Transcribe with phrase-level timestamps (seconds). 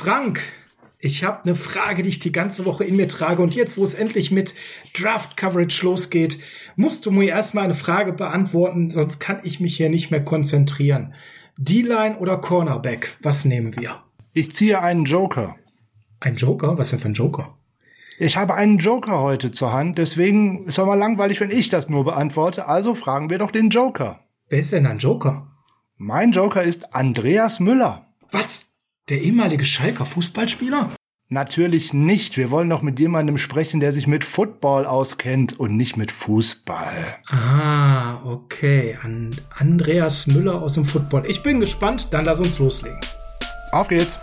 [0.00, 0.40] Frank,
[0.98, 3.42] ich habe eine Frage, die ich die ganze Woche in mir trage.
[3.42, 4.54] Und jetzt, wo es endlich mit
[4.94, 6.38] Draft Coverage losgeht,
[6.74, 11.12] musst du mir erstmal eine Frage beantworten, sonst kann ich mich hier nicht mehr konzentrieren.
[11.58, 13.18] D-Line oder Cornerback?
[13.20, 14.02] Was nehmen wir?
[14.32, 15.56] Ich ziehe einen Joker.
[16.18, 16.78] Ein Joker?
[16.78, 17.58] Was denn für ein Joker?
[18.16, 21.90] Ich habe einen Joker heute zur Hand, deswegen ist es mal langweilig, wenn ich das
[21.90, 22.68] nur beantworte.
[22.68, 24.20] Also fragen wir doch den Joker.
[24.48, 25.50] Wer ist denn ein Joker?
[25.98, 28.06] Mein Joker ist Andreas Müller.
[28.32, 28.69] Was?
[29.10, 30.94] Der ehemalige Schalker Fußballspieler?
[31.28, 32.36] Natürlich nicht.
[32.36, 37.16] Wir wollen doch mit jemandem sprechen, der sich mit Football auskennt und nicht mit Fußball.
[37.26, 38.96] Ah, okay.
[39.02, 41.24] An Andreas Müller aus dem Football.
[41.28, 42.06] Ich bin gespannt.
[42.12, 43.00] Dann lass uns loslegen.
[43.72, 44.18] Auf geht's.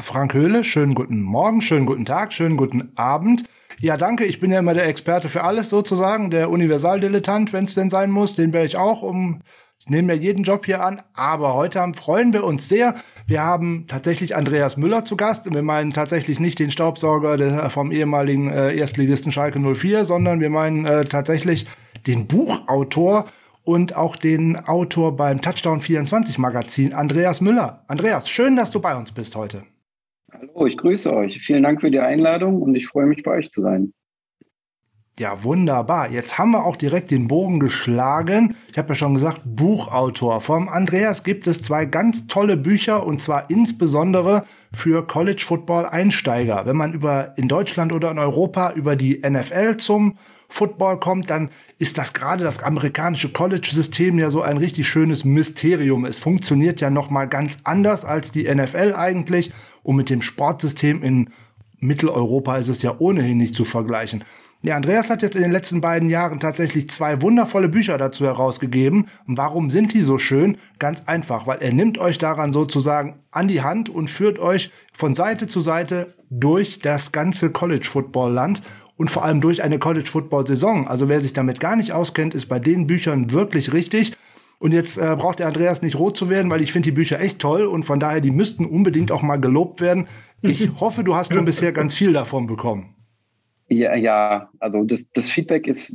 [0.00, 3.44] Frank Höhle, schönen guten Morgen, schönen guten Tag, schönen guten Abend.
[3.78, 4.24] Ja, danke.
[4.24, 8.10] Ich bin ja immer der Experte für alles sozusagen, der Universaldilettant, wenn es denn sein
[8.10, 8.34] muss.
[8.34, 9.42] Den wäre ich auch, um
[9.78, 12.94] ich nehme mir jeden Job hier an, aber heute freuen wir uns sehr.
[13.26, 15.52] Wir haben tatsächlich Andreas Müller zu Gast.
[15.52, 20.86] Wir meinen tatsächlich nicht den Staubsauger vom ehemaligen äh, Erstligisten Schalke 04, sondern wir meinen
[20.86, 21.66] äh, tatsächlich
[22.06, 23.26] den Buchautor
[23.64, 27.84] und auch den Autor beim Touchdown 24 Magazin, Andreas Müller.
[27.86, 29.64] Andreas, schön, dass du bei uns bist heute.
[30.38, 31.38] Hallo, ich grüße euch.
[31.40, 33.94] Vielen Dank für die Einladung und ich freue mich, bei euch zu sein.
[35.18, 36.10] Ja, wunderbar.
[36.10, 38.54] Jetzt haben wir auch direkt den Bogen geschlagen.
[38.70, 40.42] Ich habe ja schon gesagt, Buchautor.
[40.42, 44.44] Vom Andreas gibt es zwei ganz tolle Bücher und zwar insbesondere
[44.74, 46.66] für College Football Einsteiger.
[46.66, 51.50] Wenn man über in Deutschland oder in Europa über die NFL zum Football kommt, dann
[51.78, 56.04] ist das gerade das amerikanische College-System ja so ein richtig schönes Mysterium.
[56.04, 59.52] Es funktioniert ja noch mal ganz anders als die NFL eigentlich
[59.82, 61.30] und mit dem Sportsystem in
[61.78, 64.24] Mitteleuropa ist es ja ohnehin nicht zu vergleichen.
[64.66, 69.08] Ja, Andreas hat jetzt in den letzten beiden Jahren tatsächlich zwei wundervolle Bücher dazu herausgegeben.
[69.26, 70.58] Warum sind die so schön?
[70.78, 75.14] Ganz einfach, weil er nimmt euch daran sozusagen an die Hand und führt euch von
[75.14, 78.62] Seite zu Seite durch das ganze College Football Land
[78.96, 80.88] und vor allem durch eine College Football Saison.
[80.88, 84.12] Also wer sich damit gar nicht auskennt, ist bei den Büchern wirklich richtig.
[84.58, 87.20] Und jetzt äh, braucht der Andreas nicht rot zu werden, weil ich finde die Bücher
[87.20, 90.06] echt toll und von daher, die müssten unbedingt auch mal gelobt werden.
[90.40, 92.94] Ich hoffe, du hast schon bisher ganz viel davon bekommen.
[93.68, 95.94] Ja, ja, also das, das Feedback ist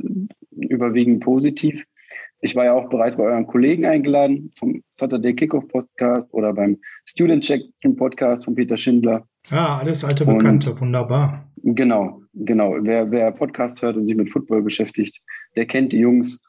[0.50, 1.84] überwiegend positiv.
[2.44, 6.76] Ich war ja auch bereits bei euren Kollegen eingeladen vom Saturday Kickoff Podcast oder beim
[7.04, 7.62] Student Check
[7.96, 9.24] Podcast von Peter Schindler.
[9.50, 11.48] Ah, alles alte Bekannte, und, wunderbar.
[11.62, 12.74] Genau, genau.
[12.80, 15.20] Wer, wer Podcast hört und sich mit Football beschäftigt,
[15.54, 16.44] der kennt die Jungs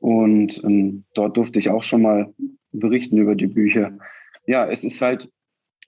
[0.00, 2.34] und ähm, dort durfte ich auch schon mal
[2.72, 3.96] berichten über die Bücher.
[4.48, 5.30] Ja, es ist halt,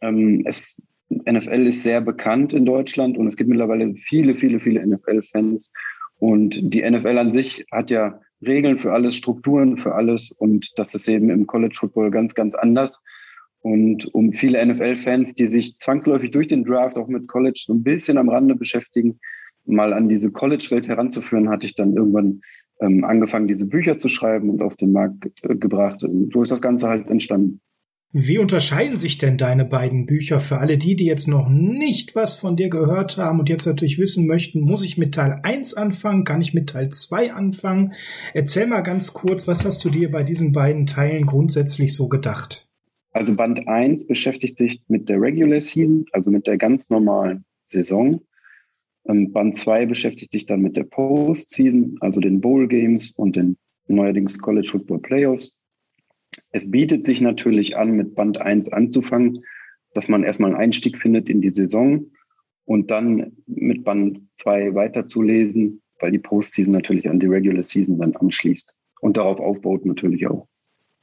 [0.03, 0.81] ähm, es,
[1.11, 5.73] NFL ist sehr bekannt in Deutschland und es gibt mittlerweile viele, viele, viele NFL-Fans.
[6.21, 10.31] Und die NFL an sich hat ja Regeln für alles, Strukturen für alles.
[10.31, 13.01] Und das ist eben im College Football ganz, ganz anders.
[13.61, 17.83] Und um viele NFL-Fans, die sich zwangsläufig durch den Draft auch mit College so ein
[17.83, 19.19] bisschen am Rande beschäftigen,
[19.65, 22.41] mal an diese College-Welt heranzuführen, hatte ich dann irgendwann
[22.81, 26.03] ähm, angefangen, diese Bücher zu schreiben und auf den Markt äh, gebracht.
[26.03, 27.61] Und so ist das Ganze halt entstanden.
[28.11, 32.37] Wie unterscheiden sich denn deine beiden Bücher für alle die, die jetzt noch nicht was
[32.37, 36.25] von dir gehört haben und jetzt natürlich wissen möchten, muss ich mit Teil 1 anfangen,
[36.25, 37.93] kann ich mit Teil 2 anfangen?
[38.33, 42.67] Erzähl mal ganz kurz, was hast du dir bei diesen beiden Teilen grundsätzlich so gedacht?
[43.13, 48.23] Also Band 1 beschäftigt sich mit der Regular Season, also mit der ganz normalen Saison.
[49.07, 53.59] Ähm, Band 2 beschäftigt sich dann mit der Postseason, also den Bowl Games und den
[53.87, 55.58] neuerdings College Football Playoffs.
[56.51, 59.45] Es bietet sich natürlich an, mit Band 1 anzufangen,
[59.95, 62.11] dass man erstmal einen Einstieg findet in die Saison
[62.65, 68.15] und dann mit Band 2 weiterzulesen, weil die Postseason natürlich an die Regular Season dann
[68.15, 70.47] anschließt und darauf aufbaut natürlich auch.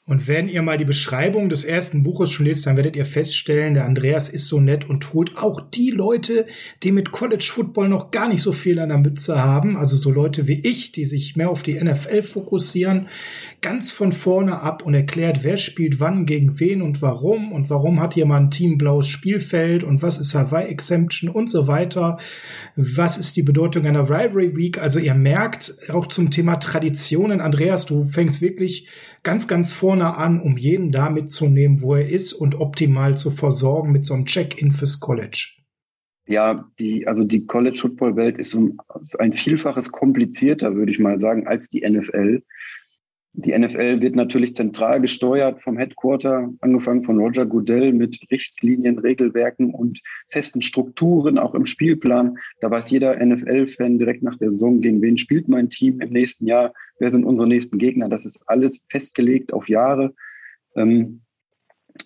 [0.08, 3.74] Und wenn ihr mal die Beschreibung des ersten Buches schon lest, dann werdet ihr feststellen,
[3.74, 6.46] der Andreas ist so nett und holt auch die Leute,
[6.84, 10.12] die mit College Football noch gar nicht so viel an der Mütze haben, also so
[10.12, 13.08] Leute wie ich, die sich mehr auf die NFL fokussieren,
[13.62, 18.00] ganz von vorne ab und erklärt, wer spielt wann gegen wen und warum und warum
[18.00, 22.20] hat jemand ein Team blaues Spielfeld und was ist Hawaii Exemption und so weiter.
[22.76, 24.78] Was ist die Bedeutung einer Rivalry Week?
[24.78, 28.88] Also ihr merkt auch zum Thema Traditionen, Andreas, du fängst wirklich
[29.24, 33.92] ganz, ganz vorne an, um jeden da mitzunehmen, wo er ist und optimal zu versorgen
[33.92, 35.56] mit so einem Check-in fürs College.
[36.28, 38.80] Ja, die, also die College Football Welt ist um
[39.20, 42.44] ein Vielfaches komplizierter, würde ich mal sagen, als die NFL.
[43.38, 49.74] Die NFL wird natürlich zentral gesteuert vom Headquarter, angefangen von Roger Goodell mit Richtlinien, Regelwerken
[49.74, 52.38] und festen Strukturen, auch im Spielplan.
[52.62, 56.48] Da weiß jeder NFL-Fan direkt nach der Saison, gegen wen spielt mein Team im nächsten
[56.48, 58.08] Jahr, wer sind unsere nächsten Gegner.
[58.08, 60.14] Das ist alles festgelegt auf Jahre.
[60.78, 61.22] Ähm,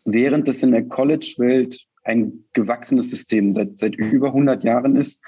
[0.06, 5.24] während es in der College-Welt ein gewachsenes System seit, seit über 100 Jahren ist,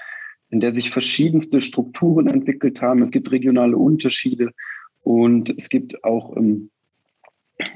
[0.50, 3.02] in der sich verschiedenste Strukturen entwickelt haben.
[3.02, 4.50] Es gibt regionale Unterschiede.
[5.02, 6.70] Und es gibt auch ähm,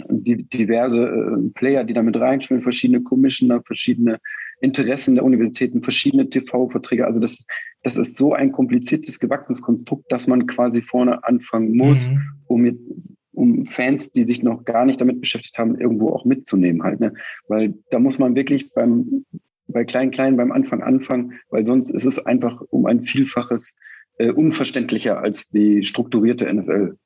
[0.08, 4.18] die, diverse äh, Player, die damit reinspielen, verschiedene Commissioner, verschiedene
[4.60, 7.06] Interessen der Universitäten, verschiedene TV-Verträge.
[7.06, 7.46] Also das,
[7.82, 12.22] das ist so ein kompliziertes, gewachsenes Konstrukt, dass man quasi vorne anfangen muss, mhm.
[12.46, 16.82] um jetzt um Fans, die sich noch gar nicht damit beschäftigt haben, irgendwo auch mitzunehmen
[16.82, 17.00] halt.
[17.00, 17.12] Ne?
[17.48, 19.26] Weil da muss man wirklich beim
[19.68, 23.74] bei klein klein beim Anfang anfangen, weil sonst ist es einfach um ein Vielfaches
[24.16, 26.96] äh, unverständlicher als die strukturierte NFL.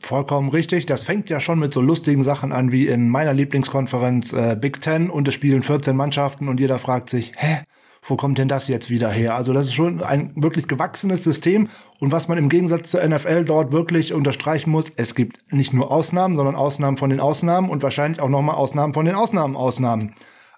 [0.00, 0.86] Vollkommen richtig.
[0.86, 4.80] Das fängt ja schon mit so lustigen Sachen an wie in meiner Lieblingskonferenz äh, Big
[4.80, 7.58] Ten und es spielen 14 Mannschaften und jeder fragt sich, hä,
[8.02, 9.34] wo kommt denn das jetzt wieder her?
[9.34, 11.68] Also das ist schon ein wirklich gewachsenes System
[11.98, 15.92] und was man im Gegensatz zur NFL dort wirklich unterstreichen muss, es gibt nicht nur
[15.92, 20.14] Ausnahmen, sondern Ausnahmen von den Ausnahmen und wahrscheinlich auch nochmal Ausnahmen von den Ausnahmen Ausnahmen.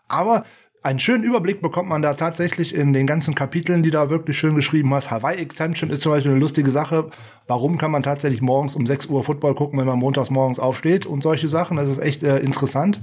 [0.07, 0.45] Aber
[0.83, 4.57] einen schönen Überblick bekommt man da tatsächlich in den ganzen Kapiteln, die da wirklich schön
[4.57, 5.11] geschrieben hast.
[5.13, 7.11] Hawaii Exemption ist zum Beispiel eine lustige Sache.
[7.47, 11.07] Warum kann man tatsächlich morgens um 6 Uhr Football gucken, wenn man montags morgens aufsteht
[11.07, 11.77] und solche Sachen?
[11.77, 13.01] Das ist echt äh, interessant.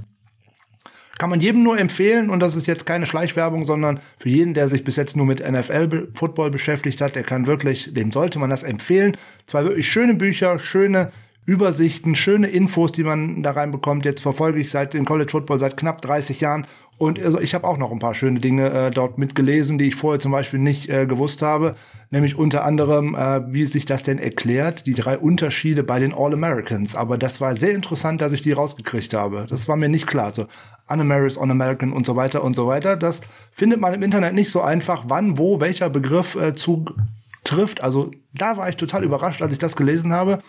[1.18, 4.68] Kann man jedem nur empfehlen und das ist jetzt keine Schleichwerbung, sondern für jeden, der
[4.68, 8.62] sich bis jetzt nur mit NFL-Football beschäftigt hat, der kann wirklich, dem sollte man das
[8.62, 9.16] empfehlen.
[9.46, 11.12] Zwei wirklich schöne Bücher, schöne
[11.50, 14.04] Übersichten, schöne Infos, die man da reinbekommt.
[14.04, 16.66] Jetzt verfolge ich seit den College Football seit knapp 30 Jahren
[16.96, 19.96] und also ich habe auch noch ein paar schöne Dinge äh, dort mitgelesen, die ich
[19.96, 21.74] vorher zum Beispiel nicht äh, gewusst habe.
[22.10, 26.94] Nämlich unter anderem, äh, wie sich das denn erklärt, die drei Unterschiede bei den All-Americans.
[26.94, 29.46] Aber das war sehr interessant, dass ich die rausgekriegt habe.
[29.48, 30.30] Das war mir nicht klar.
[30.30, 30.44] So
[30.90, 32.98] Un-Ameris, On-American und so weiter und so weiter.
[32.98, 37.82] Das findet man im Internet nicht so einfach, wann, wo, welcher Begriff äh, zutrifft.
[37.82, 40.40] Also da war ich total überrascht, als ich das gelesen habe.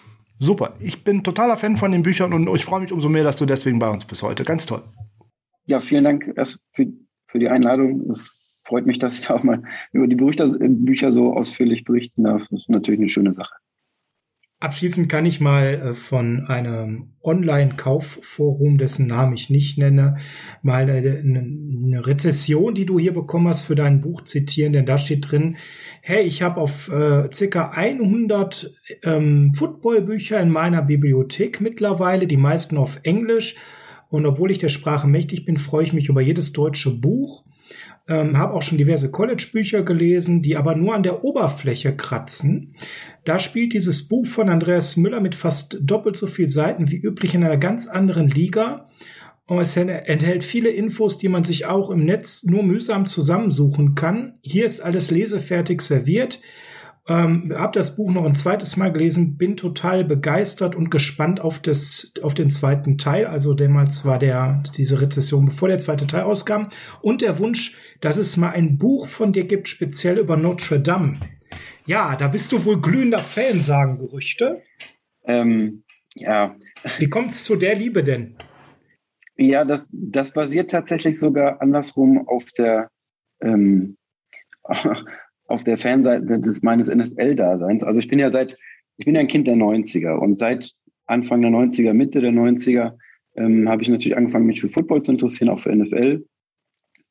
[0.42, 0.74] Super.
[0.80, 3.46] Ich bin totaler Fan von den Büchern und ich freue mich umso mehr, dass du
[3.46, 4.44] deswegen bei uns bist heute.
[4.44, 4.82] Ganz toll.
[5.68, 6.88] Ja, vielen Dank erst für,
[7.28, 8.10] für die Einladung.
[8.10, 9.62] Es freut mich, dass ich da auch mal
[9.92, 12.48] über die Bücher, Bücher so ausführlich berichten darf.
[12.50, 13.54] Das ist natürlich eine schöne Sache.
[14.62, 20.18] Abschließend kann ich mal äh, von einem Online-Kaufforum, dessen Namen ich nicht nenne,
[20.62, 25.32] mal eine Rezession, die du hier bekommen hast für dein Buch zitieren, denn da steht
[25.32, 25.58] drin,
[26.02, 28.72] hey, ich habe auf äh, circa 100
[29.04, 33.56] ähm, Footballbücher in meiner Bibliothek mittlerweile, die meisten auf Englisch
[34.10, 37.44] und obwohl ich der Sprache mächtig bin, freue ich mich über jedes deutsche Buch.
[38.12, 42.76] Ähm, habe auch schon diverse College-Bücher gelesen, die aber nur an der Oberfläche kratzen.
[43.24, 47.36] Da spielt dieses Buch von Andreas Müller mit fast doppelt so viel Seiten wie üblich
[47.36, 48.90] in einer ganz anderen Liga.
[49.48, 54.34] Und es enthält viele Infos, die man sich auch im Netz nur mühsam zusammensuchen kann.
[54.42, 56.42] Hier ist alles lesefertig serviert.
[57.08, 61.60] Ähm, hab das Buch noch ein zweites Mal gelesen, bin total begeistert und gespannt auf,
[61.60, 63.26] das, auf den zweiten Teil.
[63.26, 66.68] Also damals war der, diese Rezession, bevor der zweite Teil rauskam.
[67.02, 71.20] Und der Wunsch, dass es mal ein Buch von dir gibt, speziell über Notre Dame.
[71.86, 74.62] Ja, da bist du wohl glühender Fan, sagen Gerüchte.
[75.26, 76.56] Ähm, ja.
[77.00, 78.38] Wie kommt es zu der Liebe denn?
[79.38, 82.90] Ja, das, das basiert tatsächlich sogar andersrum auf der
[83.42, 83.98] ähm,
[85.52, 87.84] auf der Fanseite des meines NFL-Daseins.
[87.84, 88.58] Also ich bin ja seit,
[88.98, 90.74] ich bin ja ein Kind der 90er und seit
[91.06, 92.94] Anfang der 90er, Mitte der 90er
[93.36, 96.26] ähm, habe ich natürlich angefangen, mich für Football zu interessieren, auch für NFL.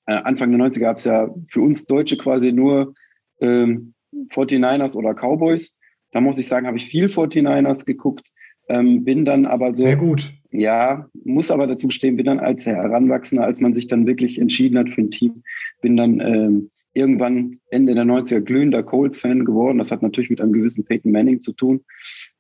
[0.07, 2.95] Äh, Anfang der 90er gab es ja für uns Deutsche quasi nur
[3.41, 3.95] ähm,
[4.31, 5.77] 49ers oder Cowboys.
[6.13, 8.29] Da muss ich sagen, habe ich viel 49ers geguckt,
[8.69, 9.83] ähm, bin dann aber so.
[9.83, 10.33] Sehr gut.
[10.51, 14.79] Ja, muss aber dazu stehen, bin dann als Heranwachsender, als man sich dann wirklich entschieden
[14.79, 15.45] hat für ein Team,
[15.81, 19.79] bin dann ähm, irgendwann Ende der 90er glühender Colts-Fan geworden.
[19.79, 21.85] Das hat natürlich mit einem gewissen Peyton Manning zu tun.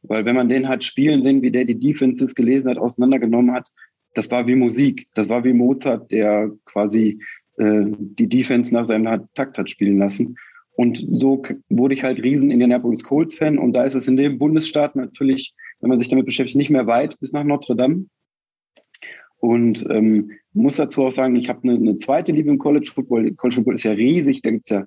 [0.03, 3.69] Weil wenn man den hat spielen sehen, wie der die Defenses gelesen hat, auseinandergenommen hat,
[4.15, 5.07] das war wie Musik.
[5.15, 7.21] Das war wie Mozart, der quasi
[7.59, 10.37] äh, die Defense nach seinem Takt hat spielen lassen.
[10.77, 13.59] Und so wurde ich halt riesen Indianapolis Colts Fan.
[13.59, 16.87] Und da ist es in dem Bundesstaat natürlich, wenn man sich damit beschäftigt, nicht mehr
[16.87, 18.07] weit bis nach Notre Dame.
[19.39, 23.33] Und ähm, muss dazu auch sagen, ich habe eine, eine zweite Liebe im College Football.
[23.35, 24.85] College Football ist ja riesig, da gibt es ja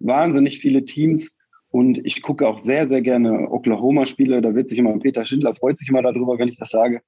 [0.00, 1.36] wahnsinnig viele Teams.
[1.74, 4.40] Und ich gucke auch sehr, sehr gerne Oklahoma-Spiele.
[4.40, 7.00] Da wird sich immer, Peter Schindler freut sich immer darüber, wenn ich das sage.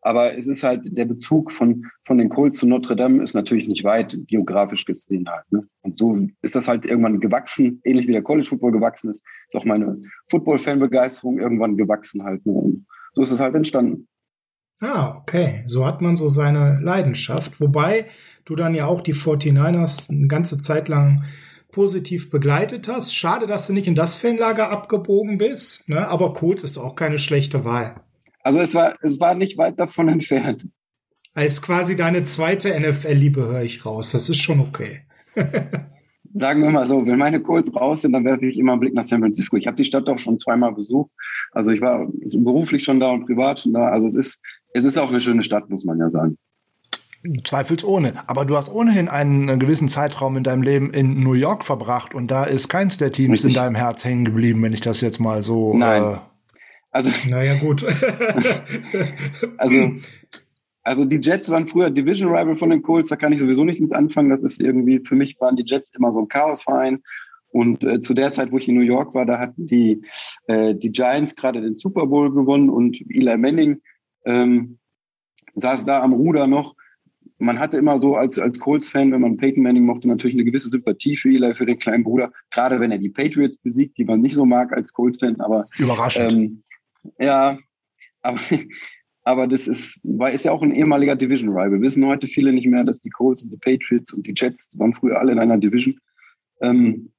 [0.00, 3.66] Aber es ist halt, der Bezug von, von den Colts zu Notre Dame ist natürlich
[3.66, 5.50] nicht weit, geografisch gesehen halt.
[5.50, 5.66] Ne?
[5.80, 9.24] Und so ist das halt irgendwann gewachsen, ähnlich wie der College-Football gewachsen ist.
[9.48, 10.00] Ist auch meine
[10.30, 12.46] Football-Fan-Begeisterung irgendwann gewachsen halt.
[12.46, 12.52] Ne?
[12.52, 14.06] Und so ist es halt entstanden.
[14.82, 15.62] Ah, okay.
[15.68, 17.60] So hat man so seine Leidenschaft.
[17.60, 18.06] Wobei
[18.44, 21.24] du dann ja auch die 49ers eine ganze Zeit lang
[21.70, 23.14] positiv begleitet hast.
[23.14, 26.06] Schade, dass du nicht in das Fanlager abgebogen bist, ne?
[26.08, 28.02] aber Colts ist auch keine schlechte Wahl.
[28.42, 30.66] Also es war, es war nicht weit davon entfernt.
[31.32, 34.10] Als quasi deine zweite NFL-Liebe höre ich raus.
[34.10, 35.02] Das ist schon okay.
[36.34, 38.94] Sagen wir mal so, wenn meine Colts raus sind, dann werfe ich immer einen Blick
[38.94, 39.56] nach San Francisco.
[39.56, 41.10] Ich habe die Stadt doch schon zweimal besucht.
[41.52, 43.88] Also ich war beruflich schon da und privat schon da.
[43.88, 44.40] Also es ist,
[44.72, 46.38] es ist auch eine schöne Stadt, muss man ja sagen.
[47.44, 48.14] Zweifelsohne.
[48.26, 52.30] Aber du hast ohnehin einen gewissen Zeitraum in deinem Leben in New York verbracht und
[52.30, 53.50] da ist keins der Teams Richtig.
[53.50, 55.76] in deinem Herz hängen geblieben, wenn ich das jetzt mal so.
[55.76, 56.02] Nein.
[56.02, 56.16] Äh,
[56.90, 57.10] also.
[57.28, 57.84] Naja, gut.
[59.58, 59.92] also,
[60.82, 63.80] also die Jets waren früher Division Rival von den Colts, da kann ich sowieso nichts
[63.80, 64.30] mit anfangen.
[64.30, 67.02] Das ist irgendwie, für mich waren die Jets immer so ein Chaosverein.
[67.50, 70.02] Und äh, zu der Zeit, wo ich in New York war, da hatten die,
[70.46, 73.80] äh, die Giants gerade den Super Bowl gewonnen und Eli Manning
[74.24, 74.78] ähm,
[75.54, 76.74] saß da am Ruder noch
[77.42, 80.68] man hatte immer so als, als Colts-Fan, wenn man Peyton Manning mochte, natürlich eine gewisse
[80.68, 84.20] Sympathie für Eli, für den kleinen Bruder, gerade wenn er die Patriots besiegt, die man
[84.20, 86.32] nicht so mag als Colts-Fan, aber überraschend.
[86.32, 86.62] Ähm,
[87.18, 87.58] ja,
[88.22, 88.38] aber,
[89.24, 91.80] aber das ist, war, ist ja auch ein ehemaliger Division-Rival.
[91.80, 94.94] Wissen heute viele nicht mehr, dass die Colts und die Patriots und die Jets waren
[94.94, 95.98] früher alle in einer Division.
[96.60, 97.10] Ähm,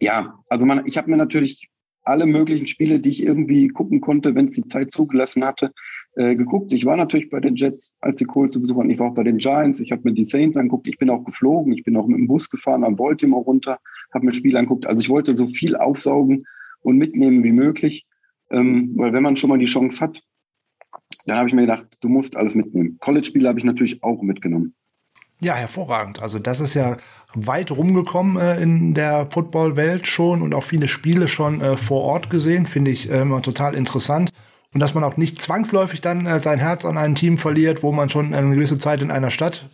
[0.00, 1.68] ja, also man, ich habe mir natürlich
[2.02, 5.72] alle möglichen Spiele, die ich irgendwie gucken konnte, wenn es die Zeit zugelassen hatte,
[6.16, 6.72] äh, geguckt.
[6.72, 8.90] Ich war natürlich bei den Jets, als die Colts zu Besuch waren.
[8.90, 9.80] Ich war auch bei den Giants.
[9.80, 10.86] Ich habe mir die Saints angeguckt.
[10.86, 11.72] Ich bin auch geflogen.
[11.72, 13.78] Ich bin auch mit dem Bus gefahren am Baltimore runter,
[14.12, 14.86] habe mir Spiele angeguckt.
[14.86, 16.46] Also ich wollte so viel aufsaugen
[16.82, 18.06] und mitnehmen wie möglich,
[18.50, 20.22] ähm, weil wenn man schon mal die Chance hat,
[21.26, 22.98] dann habe ich mir gedacht, du musst alles mitnehmen.
[23.00, 24.74] College-Spiele habe ich natürlich auch mitgenommen.
[25.40, 26.22] Ja, hervorragend.
[26.22, 26.96] Also das ist ja
[27.34, 32.30] weit rumgekommen äh, in der Football-Welt schon und auch viele Spiele schon äh, vor Ort
[32.30, 32.66] gesehen.
[32.66, 34.30] Finde ich äh, immer total interessant
[34.74, 37.92] und dass man auch nicht zwangsläufig dann äh, sein Herz an ein Team verliert, wo
[37.92, 39.68] man schon eine gewisse Zeit in einer Stadt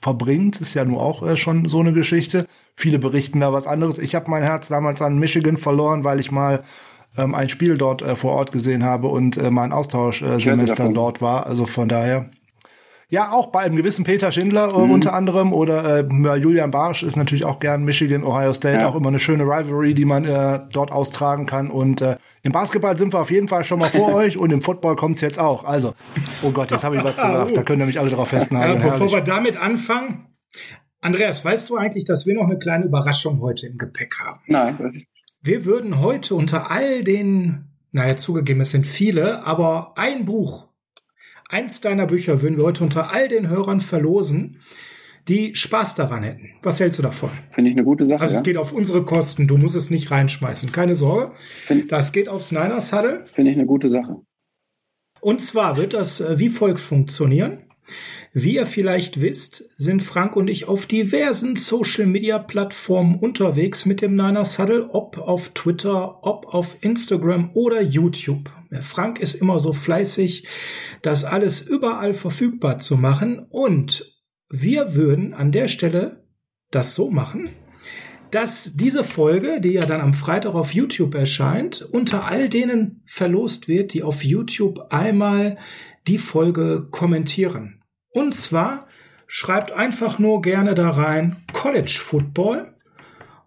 [0.00, 2.46] verbringt, ist ja nur auch äh, schon so eine Geschichte.
[2.76, 3.98] Viele berichten da was anderes.
[3.98, 6.62] Ich habe mein Herz damals an Michigan verloren, weil ich mal
[7.16, 11.46] ähm, ein Spiel dort äh, vor Ort gesehen habe und äh, mein Austauschsemester dort war.
[11.46, 12.26] Also von daher
[13.10, 14.90] ja, auch bei einem gewissen Peter Schindler äh, mhm.
[14.90, 18.88] unter anderem oder äh, Julian Barsch ist natürlich auch gern Michigan, Ohio State, ja.
[18.88, 21.70] auch immer eine schöne Rivalry, die man äh, dort austragen kann.
[21.70, 24.60] Und äh, im Basketball sind wir auf jeden Fall schon mal vor euch und im
[24.60, 25.64] Football kommt's jetzt auch.
[25.64, 25.94] Also,
[26.42, 28.82] oh Gott, jetzt habe ich was gesagt, da können nämlich alle drauf festhalten.
[28.82, 30.26] Ja, bevor wir damit anfangen,
[31.00, 34.40] Andreas, weißt du eigentlich, dass wir noch eine kleine Überraschung heute im Gepäck haben?
[34.48, 35.24] Nein, weiß ich nicht.
[35.40, 40.67] Wir würden heute unter all den, naja, zugegeben, es sind viele, aber ein Buch
[41.48, 44.60] eins deiner Bücher würden wir heute unter all den Hörern verlosen,
[45.26, 46.50] die Spaß daran hätten.
[46.62, 47.30] Was hältst du davon?
[47.50, 48.20] Finde ich eine gute Sache.
[48.20, 48.44] Also es ja.
[48.44, 49.46] geht auf unsere Kosten.
[49.46, 50.72] Du musst es nicht reinschmeißen.
[50.72, 51.32] Keine Sorge.
[51.64, 53.26] Find, das geht aufs Niners Huddle.
[53.32, 54.22] Finde ich eine gute Sache.
[55.20, 57.64] Und zwar wird das äh, wie folgt funktionieren.
[58.32, 64.58] Wie ihr vielleicht wisst, sind Frank und ich auf diversen Social-Media-Plattformen unterwegs mit dem Niners
[64.58, 68.50] Huddle, ob auf Twitter, ob auf Instagram oder YouTube.
[68.80, 70.46] Frank ist immer so fleißig,
[71.02, 74.14] das alles überall verfügbar zu machen und
[74.50, 76.24] wir würden an der Stelle
[76.70, 77.50] das so machen,
[78.30, 83.68] dass diese Folge, die ja dann am Freitag auf YouTube erscheint, unter all denen verlost
[83.68, 85.58] wird, die auf YouTube einmal
[86.06, 87.82] die Folge kommentieren.
[88.10, 88.86] Und zwar
[89.26, 92.74] schreibt einfach nur gerne da rein College Football.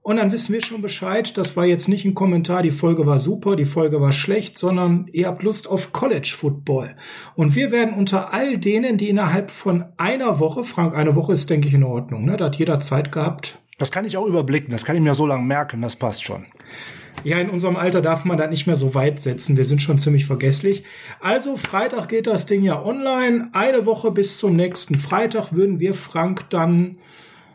[0.03, 1.38] Und dann wissen wir schon Bescheid.
[1.38, 5.08] Das war jetzt nicht ein Kommentar, die Folge war super, die Folge war schlecht, sondern
[5.12, 6.96] ihr habt Lust auf College Football.
[7.36, 11.50] Und wir werden unter all denen, die innerhalb von einer Woche, Frank, eine Woche ist,
[11.51, 12.36] denke ich, in Ordnung, ne?
[12.36, 13.60] Da hat jeder Zeit gehabt.
[13.77, 16.48] Das kann ich auch überblicken, das kann ich mir so lange merken, das passt schon.
[17.24, 19.55] Ja, in unserem Alter darf man da nicht mehr so weit setzen.
[19.55, 20.84] Wir sind schon ziemlich vergesslich.
[21.20, 23.50] Also Freitag geht das Ding ja online.
[23.53, 26.98] Eine Woche bis zum nächsten Freitag würden wir Frank dann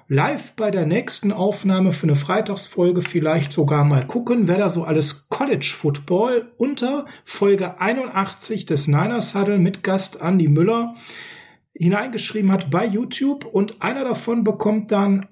[0.08, 4.84] live bei der nächsten Aufnahme für eine Freitagsfolge vielleicht sogar mal gucken, wer da so
[4.84, 10.94] alles College Football unter Folge 81 des Niners Huddle mit Gast Andy Müller
[11.72, 15.26] hineingeschrieben hat bei YouTube und einer davon bekommt dann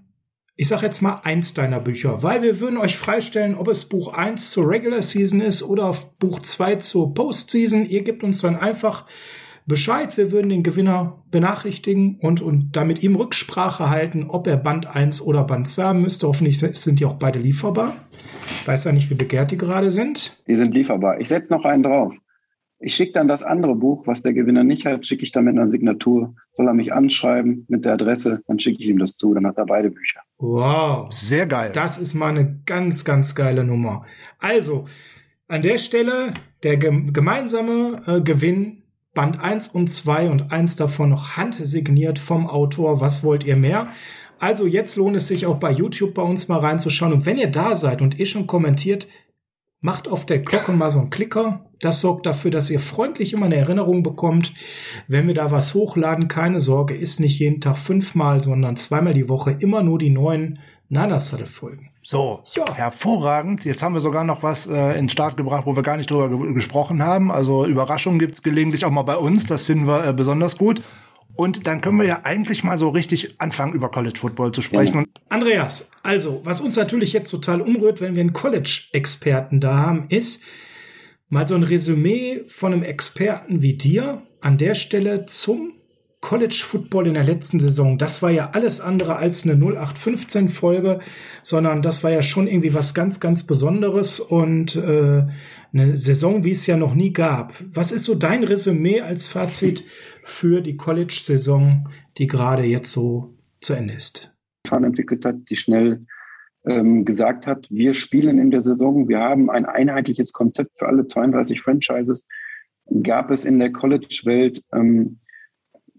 [0.56, 4.12] ich sag jetzt mal eins deiner Bücher, weil wir würden euch freistellen, ob es Buch
[4.12, 7.86] 1 zur Regular Season ist oder Buch 2 zur Postseason.
[7.86, 9.04] Ihr gebt uns dann einfach
[9.66, 10.16] Bescheid.
[10.16, 15.22] Wir würden den Gewinner benachrichtigen und, und damit ihm Rücksprache halten, ob er Band 1
[15.22, 16.26] oder Band 2 haben müsste.
[16.28, 17.96] Hoffentlich sind die auch beide lieferbar.
[18.60, 20.42] Ich weiß ja nicht, wie begehrt die gerade sind.
[20.46, 21.20] Die sind lieferbar.
[21.20, 22.14] Ich setze noch einen drauf.
[22.78, 25.56] Ich schicke dann das andere Buch, was der Gewinner nicht hat, schicke ich dann mit
[25.56, 26.34] einer Signatur.
[26.52, 29.32] Soll er mich anschreiben mit der Adresse, dann schicke ich ihm das zu.
[29.32, 30.20] Dann hat er beide Bücher.
[30.36, 31.10] Wow.
[31.10, 31.70] Sehr geil.
[31.72, 34.04] Das ist mal eine ganz, ganz geile Nummer.
[34.38, 34.84] Also,
[35.48, 38.83] an der Stelle der gemeinsame äh, Gewinn
[39.14, 43.00] Band 1 und 2 und eins davon noch handsigniert vom Autor.
[43.00, 43.88] Was wollt ihr mehr?
[44.40, 47.12] Also jetzt lohnt es sich auch bei YouTube bei uns mal reinzuschauen.
[47.12, 49.06] Und wenn ihr da seid und ihr schon kommentiert,
[49.80, 51.70] macht auf der Glocke mal so einen Klicker.
[51.78, 54.54] Das sorgt dafür, dass ihr freundlich immer eine Erinnerung bekommt,
[55.08, 56.26] wenn wir da was hochladen.
[56.26, 60.58] Keine Sorge, ist nicht jeden Tag fünfmal, sondern zweimal die Woche immer nur die neuen
[60.88, 61.90] Nana-Saddle-Folgen.
[62.02, 62.74] So, ja.
[62.74, 63.64] hervorragend.
[63.64, 66.10] Jetzt haben wir sogar noch was äh, in den Start gebracht, wo wir gar nicht
[66.10, 67.30] drüber ge gesprochen haben.
[67.30, 69.46] Also Überraschungen gibt es gelegentlich auch mal bei uns.
[69.46, 70.82] Das finden wir äh, besonders gut.
[71.36, 75.00] Und dann können wir ja eigentlich mal so richtig anfangen, über College Football zu sprechen.
[75.00, 75.22] Ja.
[75.30, 80.42] Andreas, also, was uns natürlich jetzt total umrührt, wenn wir einen College-Experten da haben, ist
[81.28, 85.72] mal so ein Resümee von einem Experten wie dir an der Stelle zum
[86.24, 91.00] College Football in der letzten Saison, das war ja alles andere als eine 0815 Folge,
[91.42, 95.26] sondern das war ja schon irgendwie was ganz, ganz Besonderes und äh,
[95.74, 97.52] eine Saison, wie es ja noch nie gab.
[97.70, 99.84] Was ist so dein Resümee als Fazit
[100.22, 104.32] für die College-Saison, die gerade jetzt so zu Ende ist?
[104.72, 106.06] entwickelt hat, die schnell
[106.64, 111.04] ähm, gesagt hat, wir spielen in der Saison, wir haben ein einheitliches Konzept für alle
[111.04, 112.26] 32 Franchises.
[113.02, 115.20] Gab es in der College-Welt ähm,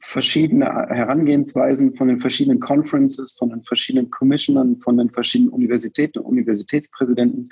[0.06, 6.26] verschiedene Herangehensweisen von den verschiedenen Conferences, von den verschiedenen Commissionern, von den verschiedenen Universitäten und
[6.26, 7.50] Universitätspräsidenten.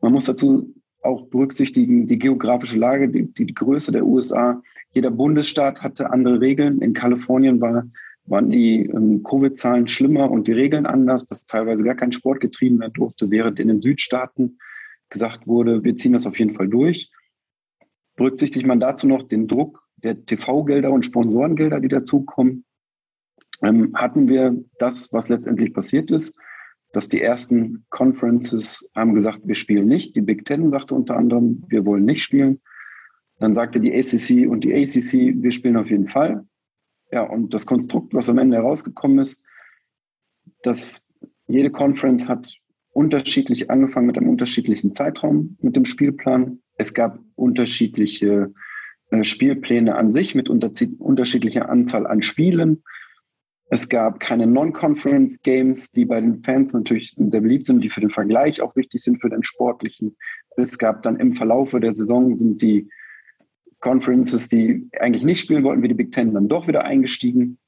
[0.00, 0.72] Man muss dazu
[1.02, 4.62] auch berücksichtigen die geografische Lage, die, die Größe der USA.
[4.92, 6.80] Jeder Bundesstaat hatte andere Regeln.
[6.80, 7.84] In Kalifornien war,
[8.26, 12.78] waren die ähm, Covid-Zahlen schlimmer und die Regeln anders, dass teilweise gar kein Sport getrieben
[12.78, 14.58] werden durfte, während in den Südstaaten
[15.10, 17.10] gesagt wurde, wir ziehen das auf jeden Fall durch.
[18.14, 22.64] Berücksichtigt man dazu noch den Druck der TV-Gelder und Sponsorengelder, die dazukommen,
[23.62, 26.34] ähm, hatten wir das, was letztendlich passiert ist,
[26.92, 30.14] dass die ersten Conferences haben gesagt, wir spielen nicht.
[30.14, 32.60] Die Big Ten sagte unter anderem, wir wollen nicht spielen.
[33.38, 36.46] Dann sagte die ACC und die ACC, wir spielen auf jeden Fall.
[37.10, 39.42] Ja, und das Konstrukt, was am Ende herausgekommen ist,
[40.62, 41.06] dass
[41.46, 42.54] jede Conference hat
[42.92, 46.60] unterschiedlich angefangen mit einem unterschiedlichen Zeitraum mit dem Spielplan.
[46.76, 48.52] Es gab unterschiedliche
[49.22, 52.82] Spielpläne an sich mit unterschiedlicher Anzahl an Spielen.
[53.70, 58.10] Es gab keine Non-Conference-Games, die bei den Fans natürlich sehr beliebt sind, die für den
[58.10, 60.16] Vergleich auch wichtig sind für den Sportlichen.
[60.56, 62.90] Es gab dann im Verlaufe der Saison sind die
[63.80, 67.58] Conferences, die eigentlich nicht spielen wollten, wie die Big Ten, dann doch wieder eingestiegen.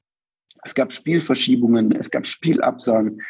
[0.63, 3.21] Es gab Spielverschiebungen, es gab Spielabsagen.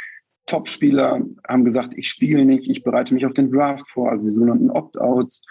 [0.46, 4.32] Top-Spieler haben gesagt, ich spiele nicht, ich bereite mich auf den Draft vor, also die
[4.32, 5.44] sogenannten Opt-outs.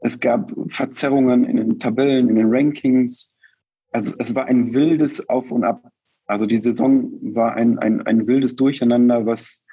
[0.00, 3.34] Es gab Verzerrungen in den Tabellen, in den Rankings.
[3.92, 5.82] Also es war ein wildes Auf und Ab.
[6.26, 9.64] Also die Saison war ein, ein, ein wildes Durcheinander, was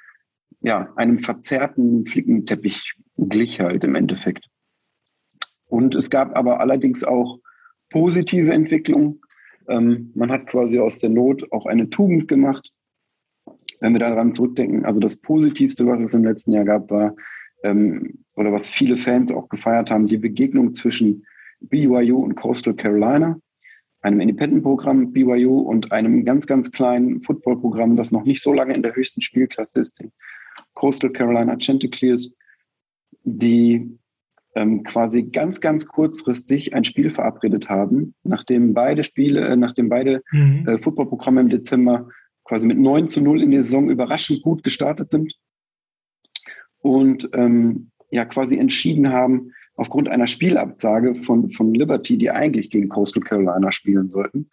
[0.60, 4.46] ja einem verzerrten Flickenteppich glich halt im Endeffekt.
[5.66, 7.38] Und es gab aber allerdings auch
[7.90, 9.20] positive Entwicklungen.
[9.68, 12.72] Ähm, man hat quasi aus der Not auch eine Tugend gemacht.
[13.80, 17.14] Wenn wir daran zurückdenken, also das Positivste, was es im letzten Jahr gab, war
[17.62, 21.26] ähm, oder was viele Fans auch gefeiert haben, die Begegnung zwischen
[21.60, 23.38] BYU und Coastal Carolina,
[24.00, 28.82] einem Independent-Programm BYU und einem ganz, ganz kleinen Football-Programm, das noch nicht so lange in
[28.82, 30.12] der höchsten Spielklasse ist, den
[30.74, 32.34] Coastal Carolina Chanticleers,
[33.24, 33.98] die
[34.54, 40.22] ähm, quasi ganz, ganz kurzfristig ein Spiel verabredet haben, nachdem beide Spiele, äh, nachdem beide
[40.30, 40.66] mhm.
[40.66, 42.08] äh, Footballprogramme im Dezember
[42.44, 45.34] quasi mit 9 zu 0 in der Saison überraschend gut gestartet sind
[46.80, 52.88] und ähm, ja quasi entschieden haben, aufgrund einer Spielabsage von, von Liberty, die eigentlich gegen
[52.88, 54.50] Coastal Carolina spielen sollten,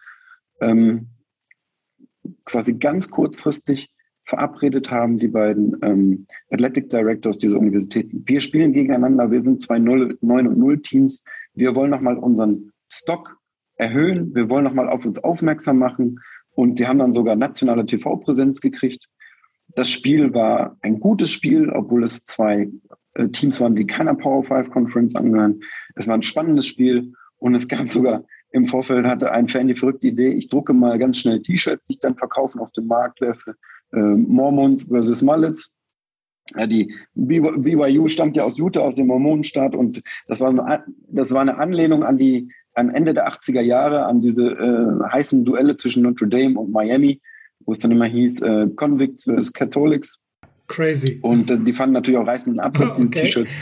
[0.62, 1.08] ähm,
[2.46, 3.90] quasi ganz kurzfristig
[4.24, 8.24] verabredet haben, die beiden ähm, Athletic Directors dieser Universitäten.
[8.26, 11.24] Wir spielen gegeneinander, wir sind zwei 9 und 0 Teams.
[11.54, 13.38] Wir wollen nochmal unseren Stock
[13.78, 16.20] erhöhen, wir wollen nochmal auf uns aufmerksam machen
[16.52, 19.08] Und sie haben dann sogar nationale TV-Präsenz gekriegt.
[19.70, 22.70] Das Spiel war ein gutes Spiel, obwohl es zwei
[23.16, 25.62] äh, Teams waren, die keiner Power 5 Conference angehören.
[25.96, 29.76] Es war ein spannendes Spiel und es gab sogar im Vorfeld hatte ein Fan die
[29.76, 33.20] verrückte Idee, ich drucke mal ganz schnell T-Shirts, die ich dann verkaufen auf dem Markt
[33.20, 33.56] werfe.
[33.92, 35.74] Äh, Mormons versus Mullets.
[36.56, 41.32] Ja, die BYU stammt ja aus Utah, aus dem Mormonenstaat und das war eine, das
[41.32, 45.76] war eine Anlehnung an die an Ende der 80er Jahre an diese äh, heißen Duelle
[45.76, 47.22] zwischen Notre Dame und Miami,
[47.66, 50.20] wo es dann immer hieß äh, Convicts versus Catholics.
[50.68, 51.20] Crazy.
[51.22, 53.22] Und äh, die fanden natürlich auch reißenden Absatz, diese okay.
[53.22, 53.54] T-Shirts.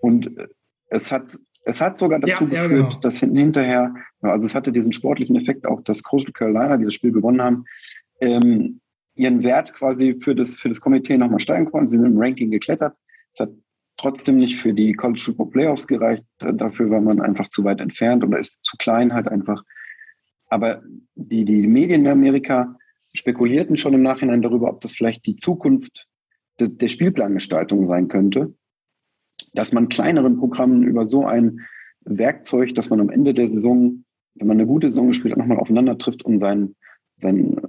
[0.00, 0.48] Und äh,
[0.88, 3.00] es hat es hat sogar dazu ja, geführt, ja, genau.
[3.00, 7.12] dass hinterher, also es hatte diesen sportlichen Effekt auch, dass Coastal Carolina, die das Spiel
[7.12, 7.64] gewonnen haben,
[8.20, 8.80] ähm,
[9.14, 11.88] ihren Wert quasi für das, für das Komitee nochmal steigen konnten.
[11.88, 12.94] Sie sind im Ranking geklettert.
[13.30, 13.50] Es hat
[13.98, 16.24] trotzdem nicht für die College Football Playoffs gereicht.
[16.38, 19.62] Dafür war man einfach zu weit entfernt oder ist zu klein halt einfach.
[20.48, 20.82] Aber
[21.14, 22.76] die, die Medien in Amerika
[23.14, 26.06] spekulierten schon im Nachhinein darüber, ob das vielleicht die Zukunft
[26.58, 28.54] de, der Spielplangestaltung sein könnte
[29.54, 31.60] dass man kleineren Programmen über so ein
[32.02, 35.58] Werkzeug, dass man am Ende der Saison, wenn man eine gute Saison gespielt hat, nochmal
[35.58, 36.76] aufeinander trifft, um seinen,
[37.18, 37.60] seinen,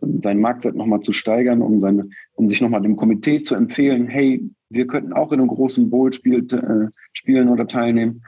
[0.00, 4.48] seinen Marktwert nochmal zu steigern, um, seine, um sich nochmal dem Komitee zu empfehlen, hey,
[4.68, 8.22] wir könnten auch in einem großen Bowl spiel, äh, spielen oder teilnehmen.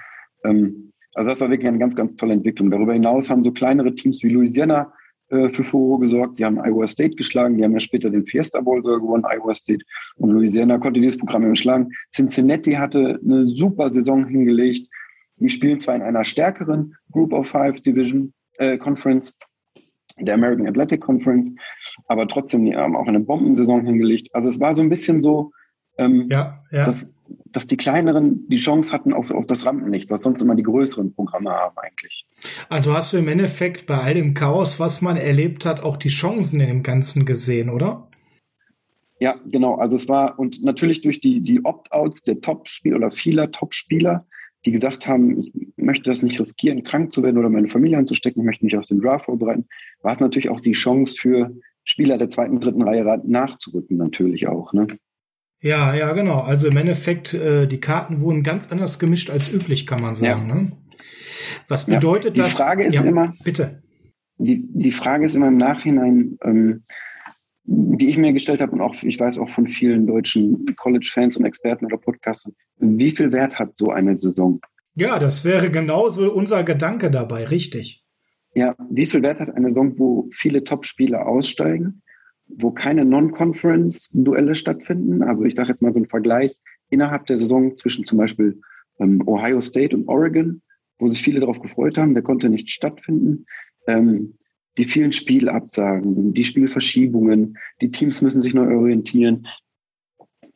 [0.45, 2.71] Ähm, also das war wirklich eine ganz, ganz tolle Entwicklung.
[2.71, 4.93] Darüber hinaus haben so kleinere Teams wie Louisiana
[5.33, 6.39] äh, für Furore gesorgt.
[6.39, 9.55] Die haben Iowa State geschlagen, die haben ja später den Fiesta Bowl sogar gewonnen, Iowa
[9.55, 9.83] State.
[10.17, 11.89] Und Louisiana konnte dieses Programm eben schlagen.
[12.11, 14.89] Cincinnati hatte eine super Saison hingelegt.
[15.37, 19.35] Die spielen zwar in einer stärkeren Group of Five Division äh, Conference,
[20.21, 21.51] der American Athletic Conference,
[22.09, 24.29] aber trotzdem die haben auch eine Bombensaison hingelegt.
[24.35, 25.51] Also es war so ein bisschen so,
[25.97, 26.85] ähm, ja, ja.
[26.85, 27.12] Dass,
[27.47, 31.15] dass die kleineren die Chance hatten auf, auf das Rampenlicht, was sonst immer die größeren
[31.15, 32.27] Programme haben eigentlich.
[32.69, 36.09] Also hast du im Endeffekt bei all dem Chaos, was man erlebt hat, auch die
[36.09, 38.09] Chancen in dem Ganzen gesehen, oder?
[39.21, 39.77] Ja, genau.
[39.77, 44.27] Also es war, und natürlich durch die, die Opt-outs der Top-Spieler oder vieler Top-Spieler,
[44.65, 48.43] die gesagt haben, ich möchte das nicht riskieren, krank zu werden oder meine Familie anzustecken,
[48.43, 49.67] ich möchte mich auf den Draft vorbereiten,
[50.03, 54.73] war es natürlich auch die Chance für Spieler der zweiten, dritten Reihe nachzurücken, natürlich auch.
[54.73, 54.87] Ne?
[55.63, 56.41] Ja, ja, genau.
[56.41, 60.49] Also im Endeffekt, äh, die Karten wurden ganz anders gemischt als üblich, kann man sagen.
[60.49, 60.55] Ja.
[60.55, 60.73] Ne?
[61.69, 62.51] Was bedeutet ja, die das?
[62.51, 63.83] Die Frage ist ja, immer, bitte.
[64.39, 66.83] Die, die Frage ist immer im Nachhinein, ähm,
[67.65, 71.45] die ich mir gestellt habe und auch, ich weiß auch von vielen deutschen College-Fans und
[71.45, 74.61] Experten oder Podcastern, wie viel Wert hat so eine Saison?
[74.97, 78.05] Ja, das wäre genauso unser Gedanke dabei, richtig.
[78.55, 82.03] Ja, wie viel Wert hat eine Saison, wo viele Top-Spieler aussteigen?
[82.59, 85.23] Wo keine Non-Conference-Duelle stattfinden.
[85.23, 86.57] Also ich sage jetzt mal so einen Vergleich
[86.91, 88.61] innerhalb der Saison zwischen zum Beispiel
[89.01, 90.63] ähm, Ohio State und Oregon,
[90.99, 93.47] wo sich viele darauf gefreut haben, der konnte nicht stattfinden.
[93.87, 94.35] Ähm,
[94.79, 99.47] die vielen Spielabsagen, die Spielverschiebungen, die Teams müssen sich neu orientieren.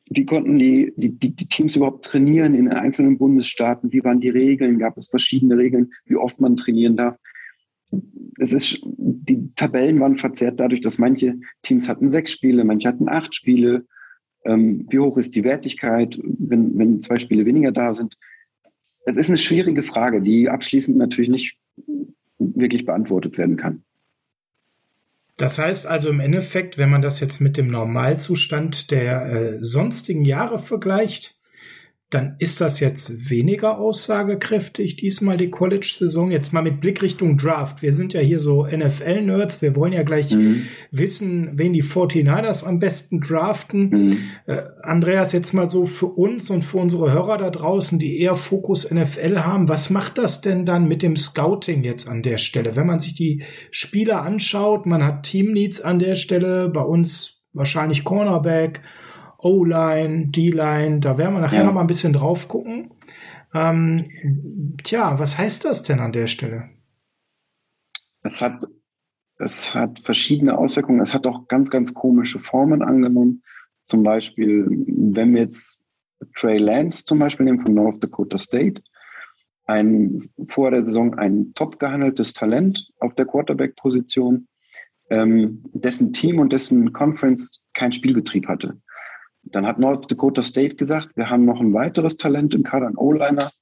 [0.08, 3.92] Wie konnten die, die, die, die Teams überhaupt trainieren in einzelnen Bundesstaaten?
[3.92, 4.78] Wie waren die Regeln?
[4.78, 7.16] Gab es verschiedene Regeln, wie oft man trainieren darf?
[8.38, 13.08] Es ist, die Tabellen waren verzerrt dadurch, dass manche Teams hatten sechs Spiele, manche hatten
[13.08, 13.86] acht Spiele.
[14.44, 18.16] Ähm, wie hoch ist die Wertigkeit, wenn, wenn zwei Spiele weniger da sind?
[19.04, 21.58] Es ist eine schwierige Frage, die abschließend natürlich nicht
[22.38, 23.82] wirklich beantwortet werden kann.
[25.38, 30.24] Das heißt also im Endeffekt, wenn man das jetzt mit dem Normalzustand der äh, sonstigen
[30.24, 31.36] Jahre vergleicht,
[32.10, 36.30] dann ist das jetzt weniger aussagekräftig diesmal die College-Saison.
[36.30, 37.82] Jetzt mal mit Blick Richtung Draft.
[37.82, 39.60] Wir sind ja hier so NFL-Nerds.
[39.60, 40.66] Wir wollen ja gleich mhm.
[40.92, 43.90] wissen, wen die 49ers am besten draften.
[43.90, 44.18] Mhm.
[44.46, 48.36] Äh, Andreas, jetzt mal so für uns und für unsere Hörer da draußen, die eher
[48.36, 49.68] Fokus NFL haben.
[49.68, 52.76] Was macht das denn dann mit dem Scouting jetzt an der Stelle?
[52.76, 53.42] Wenn man sich die
[53.72, 58.82] Spieler anschaut, man hat Teamleads an der Stelle, bei uns wahrscheinlich Cornerback
[59.46, 61.64] O-Line, D-Line, da werden wir nachher ja.
[61.64, 62.90] noch mal ein bisschen drauf gucken.
[63.54, 66.68] Ähm, tja, was heißt das denn an der Stelle?
[68.22, 68.64] Es hat,
[69.38, 71.00] es hat verschiedene Auswirkungen.
[71.00, 73.42] Es hat auch ganz, ganz komische Formen angenommen.
[73.84, 75.84] Zum Beispiel, wenn wir jetzt
[76.34, 78.82] Trey Lance zum Beispiel nehmen von North Dakota State,
[79.66, 84.48] ein vor der Saison ein top gehandeltes Talent auf der Quarterback-Position,
[85.10, 88.80] ähm, dessen Team und dessen Conference keinen Spielbetrieb hatte.
[89.46, 92.96] Dann hat North Dakota State gesagt, wir haben noch ein weiteres Talent im Kader, ein
[92.96, 93.52] O-Liner,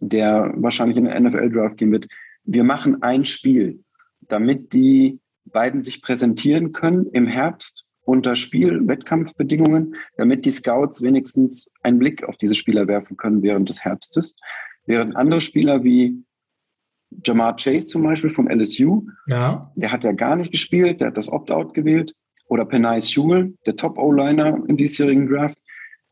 [0.00, 2.06] der wahrscheinlich in den NFL-Draft gehen wird.
[2.44, 3.82] Wir machen ein Spiel,
[4.20, 11.72] damit die beiden sich präsentieren können im Herbst unter Spiel, Wettkampfbedingungen, damit die Scouts wenigstens
[11.82, 14.36] einen Blick auf diese Spieler werfen können während des Herbstes.
[14.86, 16.24] Während andere Spieler wie
[17.24, 19.06] Jamar Chase zum Beispiel vom LSU.
[19.26, 19.70] Ja.
[19.76, 22.14] Der hat ja gar nicht gespielt, der hat das Opt-out gewählt.
[22.52, 25.56] Oder Penai Sewell, der Top-O-Liner im diesjährigen Draft,